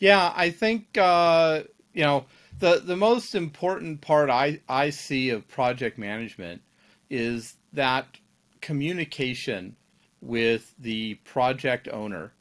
yeah 0.00 0.32
i 0.36 0.50
think 0.50 0.98
uh, 0.98 1.62
you 1.94 2.02
know 2.02 2.24
the 2.58 2.82
the 2.84 2.96
most 2.96 3.36
important 3.36 4.00
part 4.00 4.28
i 4.28 4.60
i 4.68 4.90
see 4.90 5.30
of 5.30 5.46
project 5.46 5.98
management 5.98 6.60
is 7.08 7.54
that 7.72 8.18
communication 8.60 9.76
with 10.20 10.74
the 10.78 11.14
project 11.24 11.88
owner 11.88 12.32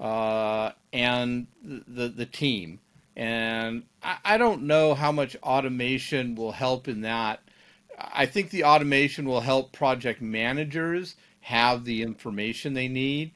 uh, 0.00 0.72
and 0.92 1.46
the, 1.62 2.08
the 2.08 2.26
team. 2.26 2.80
And 3.16 3.84
I, 4.02 4.18
I 4.24 4.38
don't 4.38 4.62
know 4.62 4.94
how 4.94 5.12
much 5.12 5.36
automation 5.42 6.34
will 6.34 6.52
help 6.52 6.88
in 6.88 7.02
that. 7.02 7.40
I 7.98 8.26
think 8.26 8.50
the 8.50 8.64
automation 8.64 9.26
will 9.26 9.40
help 9.40 9.72
project 9.72 10.20
managers 10.20 11.16
have 11.40 11.84
the 11.84 12.02
information 12.02 12.74
they 12.74 12.88
need, 12.88 13.32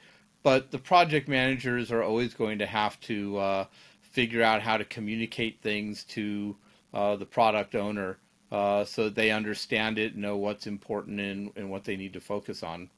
but 0.49 0.71
the 0.71 0.79
project 0.79 1.29
managers 1.29 1.93
are 1.93 2.03
always 2.03 2.33
going 2.33 2.59
to 2.59 2.65
have 2.65 2.99
to 3.01 3.37
uh, 3.37 3.67
figure 4.01 4.43
out 4.43 4.63
how 4.63 4.79
to 4.79 4.85
communicate 4.87 5.61
things 5.61 6.05
to 6.05 6.57
uh, 6.95 7.15
the 7.17 7.27
product 7.27 7.75
owner 7.75 8.17
uh, 8.51 8.83
so 8.83 9.11
they 9.11 9.31
understand 9.31 9.99
it, 9.99 10.17
know 10.17 10.39
what's 10.39 10.67
important 10.67 11.21
and, 11.21 11.51
and 11.55 11.69
what 11.71 11.85
they 11.85 11.97
need 11.97 12.15
to 12.15 12.21
focus 12.21 12.63
on. 12.63 12.89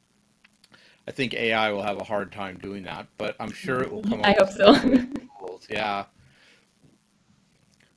I 1.09 1.11
think 1.11 1.35
AI 1.35 1.73
will 1.73 1.83
have 1.83 2.01
a 2.01 2.05
hard 2.05 2.31
time 2.31 2.57
doing 2.57 2.85
that, 2.85 3.09
but 3.19 3.35
I'm 3.41 3.51
sure 3.51 3.83
it 3.83 3.91
will 3.91 4.05
come. 4.05 4.21
I 4.23 4.37
hope 4.39 4.51
so. 4.51 4.73
Yeah. 5.69 6.05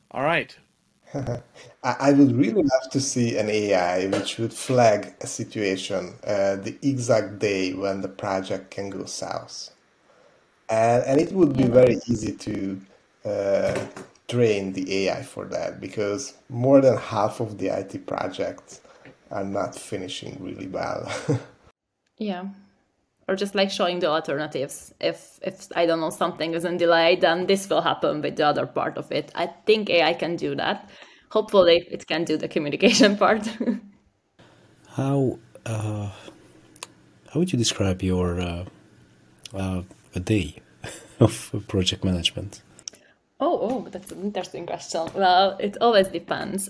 All 0.10 0.24
right. 0.24 0.58
I 1.84 2.12
would 2.12 2.36
really 2.36 2.64
love 2.64 2.92
to 2.92 3.00
see 3.00 3.38
an 3.38 3.50
AI 3.50 4.08
which 4.08 4.38
would 4.38 4.54
flag 4.54 5.14
a 5.22 5.28
situation 5.28 6.14
uh, 6.26 6.56
the 6.56 6.78
exact 6.82 7.40
day 7.40 7.74
when 7.74 8.02
the 8.02 8.08
project 8.08 8.72
can 8.72 8.90
go 8.90 9.06
south. 9.06 9.70
And, 10.70 11.04
and 11.04 11.20
it 11.20 11.32
would 11.34 11.56
be 11.56 11.66
very 11.66 12.00
easy 12.08 12.32
to 12.32 12.82
uh, 13.26 13.86
train 14.28 14.74
the 14.74 15.08
AI 15.08 15.22
for 15.22 15.46
that 15.46 15.80
because 15.80 16.34
more 16.50 16.82
than 16.82 16.98
half 16.98 17.40
of 17.40 17.58
the 17.58 17.70
IT 17.70 18.08
projects 18.08 18.82
are 19.30 19.44
not 19.44 19.76
finishing 19.76 20.38
really 20.40 20.68
well. 20.68 21.12
yeah. 22.18 22.46
Or 23.28 23.36
just 23.36 23.56
like 23.56 23.72
showing 23.72 24.00
the 24.00 24.08
alternatives. 24.08 24.94
If 25.00 25.40
if 25.42 25.68
I 25.76 25.86
don't 25.86 26.02
know 26.02 26.10
something 26.10 26.54
is 26.54 26.66
in 26.66 26.78
delay, 26.78 27.16
then 27.16 27.48
this 27.48 27.70
will 27.70 27.82
happen 27.82 28.22
with 28.22 28.36
the 28.36 28.46
other 28.46 28.66
part 28.66 28.98
of 28.98 29.12
it. 29.12 29.32
I 29.36 29.48
think 29.66 29.90
AI 29.90 30.14
can 30.14 30.36
do 30.36 30.56
that. 30.56 30.90
Hopefully, 31.30 31.88
it 31.90 32.06
can 32.06 32.26
do 32.26 32.38
the 32.38 32.48
communication 32.48 33.18
part. 33.24 33.48
how 34.98 35.40
uh, 35.66 36.10
how 37.30 37.40
would 37.40 37.52
you 37.52 37.58
describe 37.58 38.04
your 38.04 38.40
uh, 38.40 38.66
uh, 39.54 39.82
a 40.16 40.20
day 40.20 40.56
of 41.20 41.52
project 41.68 42.04
management? 42.04 42.62
Oh, 43.40 43.60
oh, 43.62 43.88
that's 43.90 44.12
an 44.12 44.22
interesting 44.22 44.66
question. 44.66 45.10
Well, 45.16 45.58
it 45.60 45.78
always 45.82 46.08
depends. 46.08 46.70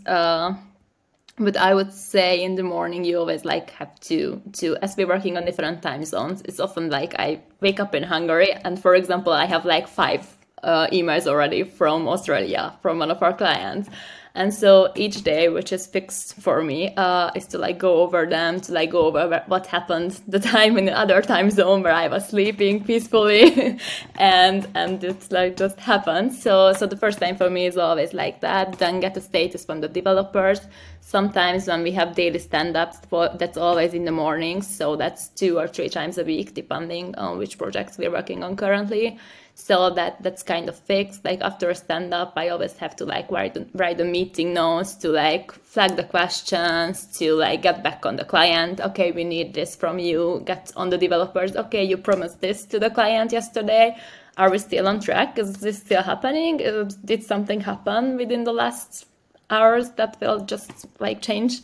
But 1.38 1.58
I 1.58 1.74
would 1.74 1.92
say 1.92 2.44
in 2.44 2.56
the 2.56 2.64
morning 2.64 3.04
you 3.04 3.18
always 3.18 3.44
like 3.44 3.72
have 3.72 4.00
to 4.02 4.40
to 4.54 4.78
as 4.84 4.96
we're 4.96 5.08
working 5.08 5.36
on 5.36 5.46
different 5.46 5.82
time 5.82 6.06
zones. 6.06 6.44
It's 6.46 6.60
often 6.60 6.90
like 6.90 7.16
I 7.18 7.42
wake 7.60 7.80
up 7.80 7.96
in 7.96 8.04
Hungary, 8.04 8.52
and 8.64 8.80
for 8.80 8.94
example, 8.94 9.34
I 9.34 9.46
have 9.46 9.66
like 9.66 9.88
five 9.88 10.38
uh, 10.62 10.88
emails 10.92 11.26
already 11.28 11.64
from 11.64 12.08
Australia 12.08 12.74
from 12.82 13.00
one 13.00 13.12
of 13.12 13.22
our 13.24 13.34
clients, 13.34 13.90
and 14.36 14.52
so 14.52 14.92
each 14.96 15.22
day, 15.22 15.48
which 15.50 15.72
is 15.72 15.86
fixed 15.86 16.34
for 16.42 16.64
me, 16.64 16.92
uh, 16.96 17.30
is 17.36 17.46
to 17.48 17.60
like 17.60 17.78
go 17.78 18.02
over 18.02 18.26
them, 18.26 18.60
to 18.62 18.74
like 18.74 18.90
go 18.90 19.02
over 19.06 19.44
what 19.46 19.68
happened 19.68 20.20
the 20.28 20.40
time 20.40 20.76
in 20.76 20.86
the 20.86 20.98
other 20.98 21.22
time 21.22 21.52
zone 21.52 21.84
where 21.84 21.94
I 21.94 22.08
was 22.08 22.30
sleeping 22.30 22.84
peacefully, 22.84 23.80
and 24.16 24.68
and 24.74 25.04
it's 25.04 25.32
like 25.32 25.58
just 25.58 25.80
happened. 25.80 26.34
So 26.34 26.74
so 26.74 26.88
the 26.88 26.98
first 26.98 27.20
time 27.20 27.38
for 27.38 27.48
me 27.48 27.68
is 27.68 27.78
always 27.78 28.16
like 28.16 28.42
that. 28.42 28.80
Then 28.80 29.02
get 29.02 29.16
a 29.18 29.22
status 29.22 29.66
from 29.66 29.82
the 29.82 29.88
developers. 29.88 30.62
Sometimes 31.02 31.68
when 31.68 31.84
we 31.84 31.92
have 31.92 32.16
daily 32.16 32.40
stand-ups, 32.40 32.98
that's 33.38 33.58
always 33.58 33.94
in 33.94 34.06
the 34.06 34.12
mornings. 34.12 34.66
So 34.66 34.96
that's 34.96 35.28
two 35.30 35.60
or 35.60 35.68
three 35.68 35.90
times 35.90 36.18
a 36.18 36.24
week, 36.24 36.56
depending 36.56 37.14
on 37.16 37.38
which 37.38 37.60
projects 37.60 38.00
we're 38.00 38.10
working 38.12 38.44
on 38.44 38.56
currently 38.56 39.20
so 39.56 39.90
that 39.92 40.22
that's 40.24 40.44
kind 40.44 40.68
of 40.68 40.78
fixed. 40.78 41.24
Like 41.24 41.42
after 41.42 41.70
a 41.70 41.76
stand 41.76 42.14
up 42.14 42.34
i 42.36 42.50
always 42.50 42.78
have 42.78 42.96
to 42.98 43.06
like 43.06 43.32
write 43.32 43.58
write 43.74 43.98
the 43.98 44.06
meeting 44.06 44.54
notes 44.54 44.96
to 44.96 45.10
like 45.10 45.52
flag 45.52 45.96
the 45.96 46.04
questions 46.04 47.06
to 47.18 47.36
like 47.36 47.62
get 47.62 47.84
back 47.84 48.06
on 48.06 48.16
the 48.16 48.26
client. 48.26 48.82
Okay 48.82 49.12
we 49.12 49.24
need 49.24 49.54
this 49.54 49.76
from 49.76 50.00
you. 50.00 50.42
Get 50.46 50.72
on 50.76 50.90
the 50.90 50.98
developers. 50.98 51.56
Okay 51.56 51.84
you 51.84 51.98
promised 51.98 52.42
this 52.42 52.66
to 52.66 52.80
the 52.80 52.90
client 52.90 53.32
yesterday. 53.32 53.96
Are 54.38 54.50
we 54.50 54.58
still 54.58 54.88
on 54.88 55.00
track? 55.00 55.38
Is 55.38 55.58
this 55.58 55.78
still 55.78 56.02
happening? 56.02 56.58
Did 57.06 57.24
something 57.24 57.62
happen 57.62 58.18
within 58.18 58.44
the 58.46 58.54
last 58.54 59.06
hours 59.50 59.92
that 59.92 60.18
will 60.20 60.40
just 60.46 60.88
like 61.00 61.22
change 61.22 61.62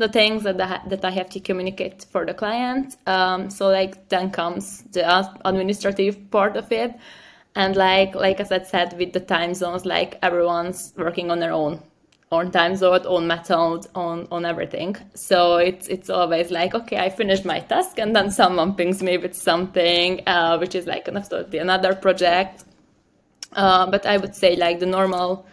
the 0.00 0.08
things 0.08 0.42
that 0.44 0.60
I, 0.60 0.80
that 0.88 1.04
I 1.04 1.10
have 1.10 1.28
to 1.30 1.40
communicate 1.40 2.06
for 2.10 2.24
the 2.24 2.34
client. 2.34 2.96
Um, 3.06 3.50
so 3.50 3.68
like 3.68 4.08
then 4.08 4.30
comes 4.30 4.82
the 4.92 5.04
administrative 5.44 6.30
part 6.30 6.56
of 6.56 6.72
it, 6.72 6.98
and 7.56 7.76
like 7.76 8.14
like 8.14 8.40
as 8.40 8.52
I 8.52 8.62
said 8.62 8.96
with 8.98 9.12
the 9.12 9.20
time 9.20 9.54
zones, 9.54 9.84
like 9.84 10.18
everyone's 10.22 10.92
working 10.96 11.30
on 11.30 11.40
their 11.40 11.52
own 11.52 11.82
own 12.32 12.50
time 12.50 12.76
zone, 12.76 13.00
own 13.06 13.26
method, 13.26 13.86
on 13.94 14.28
on 14.30 14.44
everything. 14.44 14.96
So 15.14 15.56
it's 15.56 15.88
it's 15.88 16.10
always 16.10 16.50
like 16.50 16.74
okay, 16.74 16.98
I 16.98 17.10
finished 17.10 17.44
my 17.44 17.60
task, 17.60 17.98
and 17.98 18.14
then 18.14 18.30
someone 18.30 18.74
pings 18.74 19.02
me 19.02 19.18
with 19.18 19.34
something, 19.34 20.22
uh, 20.26 20.58
which 20.58 20.74
is 20.74 20.86
like 20.86 21.08
an 21.08 21.16
another 21.52 21.94
project. 21.94 22.64
Uh, 23.52 23.90
but 23.90 24.06
I 24.06 24.16
would 24.16 24.34
say 24.34 24.54
like 24.56 24.78
the 24.78 24.86
normal 24.86 25.44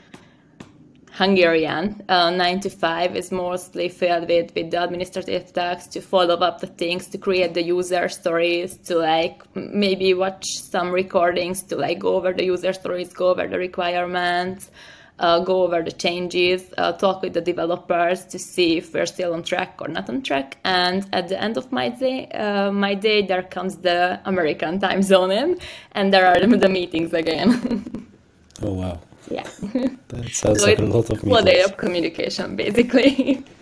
Hungarian 1.18 2.04
uh, 2.10 2.30
95 2.30 3.16
is 3.16 3.32
mostly 3.32 3.90
filled 3.90 4.30
with, 4.30 4.54
with 4.54 4.70
the 4.70 4.84
administrative 4.84 5.52
tasks 5.52 5.88
to 5.94 6.00
follow 6.00 6.36
up 6.36 6.60
the 6.60 6.68
things, 6.68 7.08
to 7.08 7.18
create 7.18 7.56
the 7.56 7.64
user 7.64 8.08
stories, 8.08 8.78
to 8.78 9.00
like 9.00 9.42
maybe 9.56 10.14
watch 10.14 10.46
some 10.46 10.92
recordings, 10.92 11.64
to 11.64 11.76
like 11.76 11.98
go 11.98 12.16
over 12.16 12.34
the 12.34 12.46
user 12.46 12.72
stories, 12.72 13.12
go 13.14 13.30
over 13.30 13.48
the 13.48 13.58
requirements, 13.58 14.70
uh, 15.18 15.40
go 15.40 15.64
over 15.64 15.82
the 15.82 15.92
changes, 15.92 16.72
uh, 16.78 16.92
talk 16.92 17.24
with 17.24 17.34
the 17.34 17.42
developers 17.42 18.24
to 18.26 18.38
see 18.38 18.78
if 18.78 18.94
we're 18.94 19.08
still 19.08 19.34
on 19.34 19.42
track 19.42 19.76
or 19.82 19.88
not 19.88 20.08
on 20.10 20.22
track. 20.22 20.58
And 20.64 21.08
at 21.14 21.30
the 21.30 21.42
end 21.42 21.58
of 21.58 21.72
my 21.72 21.90
day, 21.90 22.28
uh, 22.28 22.72
my 22.72 22.94
day 22.94 23.26
there 23.26 23.42
comes 23.42 23.78
the 23.78 24.20
American 24.26 24.80
time 24.80 25.02
zone 25.02 25.32
in, 25.32 25.60
and 25.94 26.14
there 26.14 26.28
are 26.28 26.40
the 26.58 26.70
meetings 26.70 27.14
again. 27.14 28.08
oh 28.62 28.74
wow! 28.74 29.00
Yeah. 29.30 29.48
That 30.10 30.30
sounds 30.30 30.62
so 30.62 30.66
like 30.66 30.80
a 30.80 30.84
lot 30.84 31.10
of 31.10 31.24
meetings. 31.24 31.66
of 31.66 31.78
communication, 31.78 32.56
basically. 32.56 33.44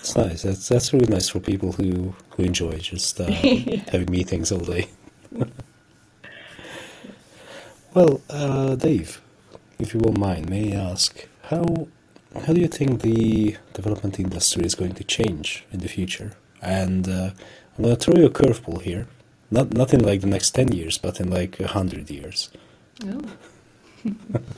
It's 0.00 0.16
nice. 0.16 0.42
That's 0.42 0.66
that's 0.66 0.92
really 0.94 1.06
nice 1.06 1.28
for 1.28 1.40
people 1.40 1.72
who 1.72 2.14
who 2.30 2.42
enjoy 2.42 2.78
just 2.78 3.20
uh, 3.20 3.26
having 3.92 4.10
meetings 4.10 4.50
all 4.50 4.60
day. 4.60 4.88
well, 7.94 8.22
uh, 8.30 8.76
Dave, 8.76 9.20
if 9.78 9.92
you 9.92 10.00
won't 10.00 10.18
mind, 10.18 10.48
may 10.48 10.74
I 10.74 10.80
ask 10.80 11.28
how 11.42 11.88
how 12.46 12.54
do 12.54 12.60
you 12.60 12.66
think 12.68 13.02
the 13.02 13.56
development 13.74 14.18
industry 14.18 14.64
is 14.64 14.74
going 14.74 14.94
to 14.94 15.04
change 15.04 15.66
in 15.70 15.80
the 15.80 15.88
future? 15.88 16.32
And 16.62 17.06
uh, 17.06 17.30
I'm 17.76 17.84
going 17.84 17.96
to 17.96 18.00
throw 18.00 18.16
you 18.16 18.26
a 18.26 18.30
curveball 18.30 18.80
here. 18.80 19.06
Not 19.50 19.74
not 19.74 19.92
in 19.92 20.02
like 20.02 20.22
the 20.22 20.28
next 20.28 20.52
ten 20.52 20.72
years, 20.72 20.96
but 20.96 21.20
in 21.20 21.28
like 21.30 21.60
a 21.60 21.68
hundred 21.68 22.10
years. 22.10 22.48
Oh 23.04 23.20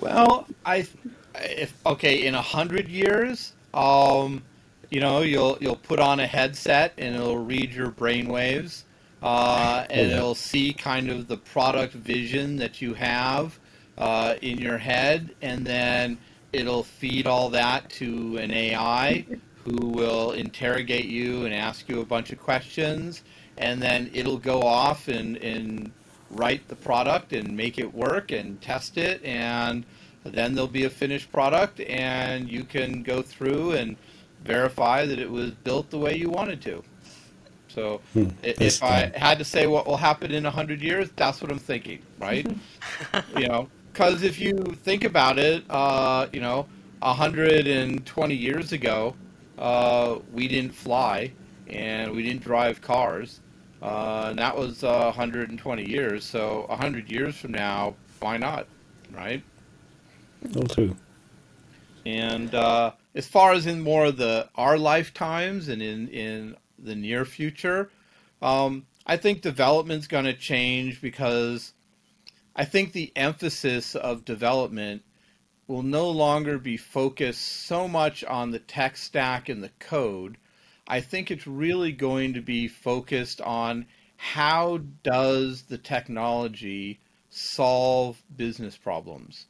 well, 0.01 0.47
I, 0.65 0.87
if 1.35 1.75
okay, 1.87 2.27
in 2.27 2.35
a 2.35 2.43
hundred 2.43 2.89
years, 2.89 3.53
um, 3.75 4.43
you 4.91 5.01
know, 5.01 5.23
you'll 5.23 5.59
you'll 5.61 5.77
put 5.77 5.99
on 5.99 6.21
a 6.21 6.27
headset 6.27 6.93
and 6.99 7.15
it'll 7.15 7.39
read 7.39 7.73
your 7.73 7.91
brainwaves, 7.91 8.85
uh, 9.23 9.87
and 9.91 10.11
it'll 10.11 10.35
see 10.35 10.73
kind 10.73 11.11
of 11.11 11.29
the 11.29 11.37
product 11.37 11.95
vision 11.95 12.57
that 12.57 12.83
you 12.83 12.95
have 12.95 13.59
uh, 13.99 14.35
in 14.43 14.59
your 14.59 14.79
head, 14.79 15.35
and 15.43 15.67
then 15.67 16.19
it'll 16.53 16.83
feed 16.83 17.27
all 17.27 17.49
that 17.51 17.89
to 17.91 18.37
an 18.37 18.51
AI 18.51 19.25
who 19.65 19.87
will 19.89 20.33
interrogate 20.33 21.07
you 21.07 21.45
and 21.45 21.55
ask 21.55 21.89
you 21.89 22.01
a 22.01 22.05
bunch 22.05 22.33
of 22.33 22.39
questions, 22.41 23.23
and 23.59 23.81
then 23.81 24.11
it'll 24.13 24.39
go 24.39 24.63
off 24.63 25.09
and, 25.09 25.37
and 25.39 25.93
write 26.33 26.69
the 26.69 26.77
product 26.77 27.35
and 27.35 27.57
make 27.57 27.79
it 27.79 27.95
work 27.95 28.33
and 28.33 28.61
test 28.63 28.99
it, 28.99 29.25
and 29.25 29.87
then 30.25 30.55
there'll 30.55 30.69
be 30.69 30.85
a 30.85 30.91
finished 30.91 31.33
product, 31.33 31.81
and 31.83 32.51
you 32.51 32.65
can 32.65 33.05
go 33.05 33.23
through 33.23 33.73
and 33.75 33.99
verify 34.41 35.07
that 35.07 35.21
it 35.21 35.31
was 35.31 35.53
built 35.53 35.91
the 35.91 35.99
way 35.99 36.17
you 36.17 36.31
wanted 36.31 36.63
to. 36.63 36.85
So 37.69 38.03
Hmm, 38.15 38.31
if 38.59 38.83
I 38.83 39.11
the- 39.13 39.13
had 39.15 39.39
to 39.41 39.47
say 39.47 39.69
what 39.69 39.87
will 39.87 39.99
happen 39.99 40.33
in 40.33 40.45
100 40.47 40.83
years, 40.83 41.11
that's 41.17 41.43
what 41.43 41.53
I'm 41.53 41.61
thinking, 41.61 42.05
right? 42.19 42.49
you 43.29 43.49
know, 43.49 43.71
because 43.93 44.25
if 44.25 44.41
you 44.41 44.55
think 44.85 45.05
about 45.05 45.39
it, 45.41 45.65
uh, 45.71 46.29
you 46.33 46.41
know, 46.41 46.71
120 47.01 48.37
years 48.37 48.73
ago, 48.73 49.19
uh, 49.59 50.21
we 50.33 50.49
didn't 50.49 50.75
fly 50.75 51.37
and 51.69 52.13
we 52.13 52.25
didn't 52.25 52.43
drive 52.43 52.83
cars. 52.83 53.42
Uh, 53.83 54.27
and 54.31 54.39
that 54.39 54.57
was 54.57 54.85
uh, 54.85 55.05
120 55.07 55.91
years. 55.91 56.25
So 56.25 56.67
100 56.69 57.11
years 57.11 57.37
from 57.37 57.51
now, 57.53 57.97
why 58.21 58.37
not, 58.37 58.67
right? 59.13 59.43
All 60.55 60.63
true. 60.63 60.97
And 62.07 62.55
uh, 62.55 62.93
as 63.15 63.27
far 63.27 63.53
as 63.53 63.67
in 63.67 63.81
more 63.81 64.07
of 64.07 64.17
the 64.17 64.49
our 64.55 64.79
lifetimes 64.79 65.69
and 65.69 65.83
in 65.83 66.09
in 66.09 66.57
the 66.79 66.95
near 66.95 67.25
future, 67.25 67.91
um, 68.41 68.87
I 69.07 69.17
think 69.17 69.41
development's 69.41 70.07
going 70.07 70.25
to 70.25 70.35
change 70.35 71.01
because 71.01 71.73
I 72.55 72.65
think 72.65 72.93
the 72.93 73.13
emphasis 73.17 73.95
of 73.95 74.25
development 74.25 75.03
will 75.67 75.83
no 75.83 76.11
longer 76.11 76.59
be 76.59 76.77
focused 76.77 77.43
so 77.43 77.89
much 77.89 78.25
on 78.25 78.51
the 78.51 78.59
tech 78.59 78.97
stack 78.97 79.49
and 79.49 79.63
the 79.63 79.71
code. 79.79 80.37
I 80.87 81.01
think 81.01 81.31
it's 81.31 81.47
really 81.47 81.93
going 81.93 82.35
to 82.35 82.41
be 82.41 82.69
focused 82.69 83.41
on 83.41 83.87
how 84.17 84.79
does 85.03 85.63
the 85.63 85.79
technology 85.79 87.01
solve 87.29 88.23
business 88.37 88.77
problems. 88.77 89.47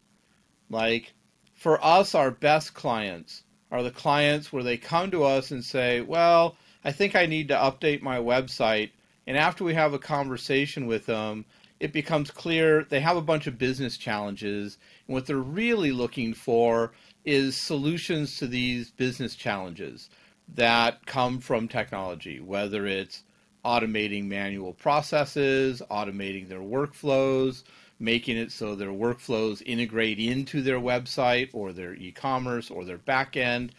Like 0.68 1.14
for 1.54 1.82
us, 1.84 2.14
our 2.14 2.30
best 2.30 2.74
clients 2.74 3.42
are 3.70 3.82
the 3.82 3.90
clients 3.90 4.52
where 4.52 4.62
they 4.62 4.76
come 4.76 5.10
to 5.10 5.24
us 5.24 5.50
and 5.50 5.64
say, 5.64 6.00
Well, 6.00 6.56
I 6.84 6.92
think 6.92 7.14
I 7.14 7.26
need 7.26 7.48
to 7.48 7.54
update 7.54 8.02
my 8.02 8.18
website. 8.18 8.90
And 9.26 9.36
after 9.36 9.64
we 9.64 9.74
have 9.74 9.94
a 9.94 9.98
conversation 9.98 10.86
with 10.86 11.06
them, 11.06 11.44
it 11.80 11.92
becomes 11.92 12.30
clear 12.30 12.84
they 12.84 13.00
have 13.00 13.16
a 13.16 13.22
bunch 13.22 13.46
of 13.46 13.58
business 13.58 13.96
challenges. 13.96 14.78
And 15.06 15.14
what 15.14 15.26
they're 15.26 15.36
really 15.36 15.92
looking 15.92 16.34
for 16.34 16.92
is 17.24 17.56
solutions 17.56 18.36
to 18.38 18.46
these 18.46 18.90
business 18.90 19.34
challenges 19.34 20.10
that 20.54 21.06
come 21.06 21.40
from 21.40 21.68
technology, 21.68 22.40
whether 22.40 22.86
it's 22.86 23.22
automating 23.64 24.26
manual 24.26 24.72
processes, 24.72 25.82
automating 25.90 26.48
their 26.48 26.60
workflows, 26.60 27.62
making 27.98 28.36
it 28.36 28.50
so 28.50 28.74
their 28.74 28.88
workflows 28.88 29.62
integrate 29.64 30.18
into 30.18 30.60
their 30.60 30.80
website 30.80 31.48
or 31.52 31.72
their 31.72 31.94
e-commerce 31.94 32.70
or 32.70 32.84
their 32.84 32.98
backend, 32.98 33.70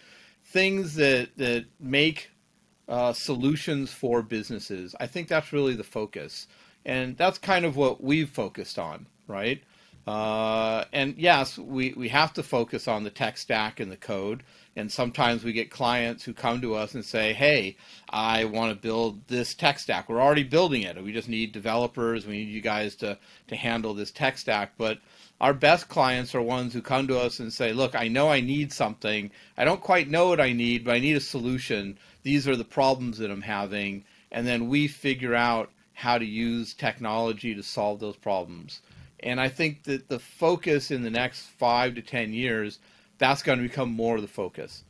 things 0.46 0.96
that 0.96 1.30
that 1.38 1.66
make 1.80 2.32
uh, 2.88 3.14
solutions 3.14 3.92
for 3.92 4.22
businesses. 4.22 4.96
I 5.00 5.08
think 5.08 5.28
that's 5.28 5.54
really 5.54 5.76
the 5.76 5.84
focus, 5.84 6.48
and 6.86 7.18
that's 7.18 7.38
kind 7.38 7.66
of 7.66 7.76
what 7.76 8.02
we've 8.02 8.30
focused 8.30 8.80
on, 8.80 9.08
right? 9.28 9.62
Uh, 10.06 10.84
and 10.92 11.16
yes, 11.18 11.58
we, 11.58 11.94
we 11.94 12.10
have 12.10 12.34
to 12.34 12.44
focus 12.44 12.88
on 12.88 13.04
the 13.04 13.10
tech 13.10 13.38
stack 13.38 13.80
and 13.80 13.92
the 13.92 13.98
code. 13.98 14.44
And 14.76 14.92
sometimes 14.92 15.44
we 15.44 15.54
get 15.54 15.70
clients 15.70 16.24
who 16.24 16.34
come 16.34 16.62
to 16.62 16.74
us 16.74 16.96
and 16.96 17.06
say, 17.06 17.34
hey, 17.34 17.78
I 18.10 18.46
want 18.46 18.74
to 18.74 18.82
build 18.82 19.28
this 19.28 19.54
tech 19.54 19.78
stack. 19.78 20.10
We're 20.10 20.22
already 20.22 20.44
building 20.44 20.82
it. 20.82 21.02
We 21.04 21.14
just 21.14 21.30
need 21.30 21.52
developers. 21.52 22.26
We 22.26 22.38
need 22.38 22.50
you 22.50 22.62
guys 22.62 22.96
to, 22.98 23.20
to 23.48 23.56
handle 23.56 23.94
this 23.94 24.10
tech 24.10 24.38
stack. 24.40 24.74
But 24.78 25.00
our 25.40 25.54
best 25.54 25.90
clients 25.90 26.34
are 26.34 26.42
ones 26.42 26.74
who 26.74 26.82
come 26.82 27.08
to 27.08 27.20
us 27.20 27.40
and 27.40 27.54
say, 27.54 27.72
look, 27.72 27.96
I 27.96 28.08
know 28.08 28.30
I 28.30 28.42
need 28.42 28.74
something. 28.74 29.30
I 29.58 29.66
don't 29.66 29.82
quite 29.82 30.10
know 30.10 30.30
what 30.30 30.40
I 30.40 30.54
need, 30.54 30.86
but 30.86 30.96
I 30.96 31.00
need 31.00 31.18
a 31.18 31.22
solution. 31.22 32.00
These 32.24 32.48
are 32.48 32.56
the 32.56 32.64
problems 32.64 33.20
that 33.20 33.30
I'm 33.30 33.42
having. 33.42 34.06
And 34.32 34.48
then 34.48 34.70
we 34.70 34.88
figure 34.88 35.36
out 35.36 35.70
how 35.94 36.18
to 36.18 36.26
use 36.26 36.74
technology 36.74 37.54
to 37.54 37.62
solve 37.62 38.00
those 38.00 38.16
problems. 38.16 38.82
And 39.20 39.40
I 39.40 39.48
think 39.48 39.84
that 39.84 40.10
the 40.10 40.20
focus 40.20 40.92
in 40.92 41.04
the 41.04 41.10
next 41.10 41.42
five 41.42 41.96
to 41.96 42.02
10 42.02 42.34
years, 42.34 42.80
that's 43.18 43.44
going 43.44 43.60
to 43.60 43.68
become 43.68 43.92
more 43.92 44.16
of 44.16 44.22
the 44.22 44.28
focus. 44.28 44.84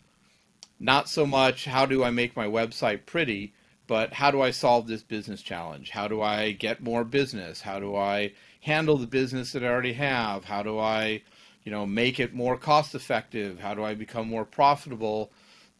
Not 0.79 1.09
so 1.09 1.25
much 1.25 1.65
how 1.65 1.85
do 1.85 2.03
I 2.03 2.09
make 2.09 2.35
my 2.35 2.45
website 2.45 3.05
pretty, 3.05 3.53
but 3.87 4.13
how 4.13 4.31
do 4.31 4.41
I 4.41 4.51
solve 4.51 4.87
this 4.87 5.03
business 5.03 5.41
challenge? 5.41 5.89
How 5.89 6.07
do 6.07 6.21
I 6.21 6.51
get 6.51 6.81
more 6.81 7.03
business? 7.03 7.61
How 7.61 7.79
do 7.79 7.95
I 7.95 8.33
handle 8.61 8.97
the 8.97 9.07
business 9.07 9.51
that 9.51 9.63
I 9.63 9.67
already 9.67 9.93
have? 9.93 10.45
How 10.45 10.63
do 10.63 10.79
I, 10.79 11.21
you 11.63 11.71
know, 11.71 11.85
make 11.85 12.19
it 12.19 12.33
more 12.33 12.57
cost 12.57 12.95
effective? 12.95 13.59
How 13.59 13.73
do 13.73 13.83
I 13.83 13.93
become 13.93 14.27
more 14.27 14.45
profitable? 14.45 15.31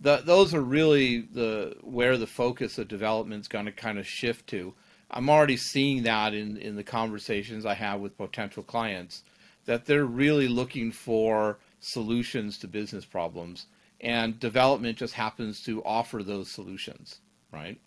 The, 0.01 0.17
those 0.17 0.53
are 0.53 0.61
really 0.61 1.21
the 1.21 1.77
where 1.81 2.17
the 2.17 2.27
focus 2.27 2.77
of 2.77 2.87
development 2.87 3.41
is 3.41 3.47
going 3.47 3.65
to 3.65 3.71
kind 3.71 3.97
of 3.97 4.05
shift 4.05 4.47
to. 4.47 4.73
I'm 5.09 5.29
already 5.29 5.57
seeing 5.57 6.03
that 6.03 6.33
in, 6.33 6.57
in 6.57 6.75
the 6.75 6.83
conversations 6.83 7.65
I 7.65 7.75
have 7.75 8.01
with 8.01 8.17
potential 8.17 8.63
clients 8.63 9.23
that 9.65 9.85
they're 9.85 10.05
really 10.05 10.47
looking 10.47 10.91
for 10.91 11.59
solutions 11.83 12.57
to 12.59 12.67
business 12.67 13.05
problems 13.05 13.67
and 13.99 14.39
development 14.39 14.97
just 14.97 15.13
happens 15.13 15.61
to 15.63 15.83
offer 15.83 16.23
those 16.23 16.49
solutions, 16.49 17.19
right? 17.51 17.79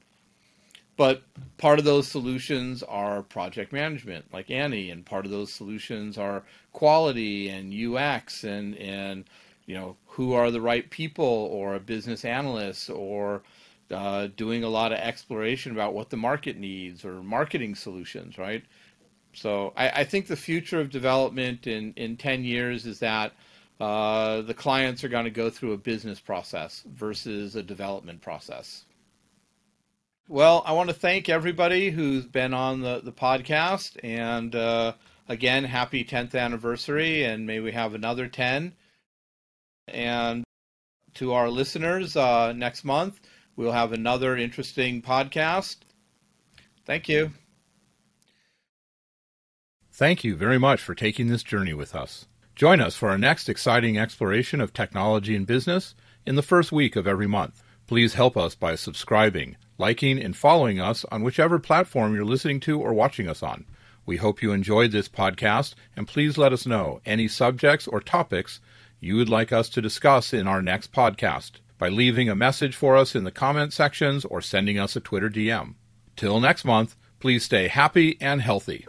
But 0.97 1.22
part 1.59 1.78
of 1.78 1.84
those 1.84 2.09
solutions 2.09 2.82
are 2.82 3.22
project 3.22 3.72
management, 3.72 4.32
like 4.32 4.51
Annie, 4.51 4.90
and 4.90 5.05
part 5.05 5.26
of 5.26 5.30
those 5.30 5.53
solutions 5.53 6.16
are 6.16 6.42
quality 6.72 7.51
and 7.51 7.72
UX 7.72 8.44
and 8.44 8.74
and 8.76 9.24
you 9.66 9.74
know 9.74 9.97
who 10.07 10.32
are 10.32 10.51
the 10.51 10.61
right 10.61 10.88
people 10.88 11.24
or 11.26 11.74
a 11.74 11.80
business 11.80 12.24
analyst 12.24 12.88
or 12.88 13.42
uh, 13.90 14.28
doing 14.36 14.64
a 14.64 14.68
lot 14.68 14.92
of 14.92 14.99
exploration 14.99 15.72
about 15.72 15.92
what 15.92 16.09
the 16.09 16.16
market 16.16 16.57
needs 16.57 17.05
or 17.05 17.22
marketing 17.22 17.74
solutions, 17.74 18.38
right? 18.38 18.64
So 19.34 19.74
I, 19.76 19.90
I 20.01 20.05
think 20.05 20.26
the 20.26 20.36
future 20.36 20.80
of 20.80 20.88
development 20.88 21.66
in, 21.66 21.92
in 21.94 22.16
10 22.16 22.42
years 22.42 22.86
is 22.86 23.01
that 23.01 23.32
uh, 23.81 24.43
the 24.43 24.55
clients 24.55 25.05
are 25.05 25.09
going 25.09 25.24
to 25.24 25.31
go 25.31 25.51
through 25.51 25.72
a 25.72 25.79
business 25.79 26.20
process 26.20 26.83
versus 26.87 27.57
a 27.57 27.62
development 27.62 28.22
process. 28.22 28.85
Well, 30.29 30.62
I 30.66 30.72
want 30.72 30.89
to 30.89 30.95
thank 30.95 31.29
everybody 31.29 31.91
who's 31.91 32.24
been 32.24 32.53
on 32.53 32.81
the, 32.81 33.01
the 33.01 33.12
podcast. 33.12 33.97
And 34.03 34.55
uh, 34.57 34.95
again, 35.29 35.64
happy 35.64 36.05
10th 36.05 36.35
anniversary, 36.35 37.24
and 37.24 37.47
may 37.47 37.61
we 37.61 37.72
have 37.72 37.95
another 37.95 38.27
10. 38.27 38.74
And 39.89 40.45
to 41.14 41.33
our 41.33 41.49
listeners, 41.49 42.16
uh, 42.16 42.53
next 42.53 42.85
month, 42.85 43.20
we'll 43.55 43.72
have 43.72 43.93
another 43.93 44.37
interesting 44.37 45.01
podcast. 45.01 45.77
Thank 46.85 47.09
you. 47.09 47.31
Thank 49.93 50.24
you 50.24 50.35
very 50.35 50.59
much 50.59 50.83
for 50.83 50.95
taking 50.95 51.29
this 51.29 51.43
journey 51.43 51.72
with 51.72 51.95
us. 51.95 52.27
Join 52.57 52.81
us 52.81 52.97
for 52.97 53.11
our 53.11 53.19
next 53.19 53.51
exciting 53.51 53.99
exploration 53.99 54.63
of 54.63 54.73
technology 54.73 55.37
and 55.37 55.47
business 55.47 55.95
in 56.25 56.37
the 56.37 56.43
first 56.43 56.73
week 56.73 56.97
of 56.97 57.07
every 57.07 57.27
month. 57.27 57.63
Please 57.87 58.15
help 58.15 58.35
us 58.35 58.55
by 58.55 58.77
subscribing, 58.77 59.59
liking, 59.77 60.19
and 60.19 60.35
following 60.35 60.81
us 60.81 61.05
on 61.13 61.23
whichever 61.23 61.59
platform 61.59 62.15
you're 62.15 62.25
listening 62.25 62.59
to 62.61 62.81
or 62.81 62.95
watching 62.95 63.29
us 63.29 63.43
on. 63.43 63.67
We 64.07 64.17
hope 64.17 64.41
you 64.41 64.53
enjoyed 64.53 64.91
this 64.91 65.07
podcast, 65.07 65.75
and 65.97 66.09
please 66.09 66.39
let 66.39 66.55
us 66.55 66.65
know 66.65 67.03
any 67.05 67.29
subjects 67.29 67.87
or 67.87 68.01
topics 68.01 68.59
you 69.01 69.17
would 69.17 69.29
like 69.29 69.53
us 69.53 69.69
to 69.69 69.83
discuss 69.83 70.33
in 70.33 70.49
our 70.49 70.63
next 70.63 70.93
podcast 70.93 71.61
by 71.77 71.91
leaving 71.91 72.31
a 72.31 72.35
message 72.35 72.75
for 72.75 72.97
us 72.97 73.15
in 73.15 73.25
the 73.25 73.31
comment 73.31 73.75
sections 73.75 74.25
or 74.25 74.41
sending 74.41 74.79
us 74.79 74.97
a 74.97 75.01
Twitter 75.01 75.29
DM. 75.29 75.75
Till 76.17 76.41
next 76.41 76.65
month, 76.65 76.97
please 77.21 77.45
stay 77.45 77.69
happy 77.69 78.17
and 78.19 78.41
healthy. 78.41 78.87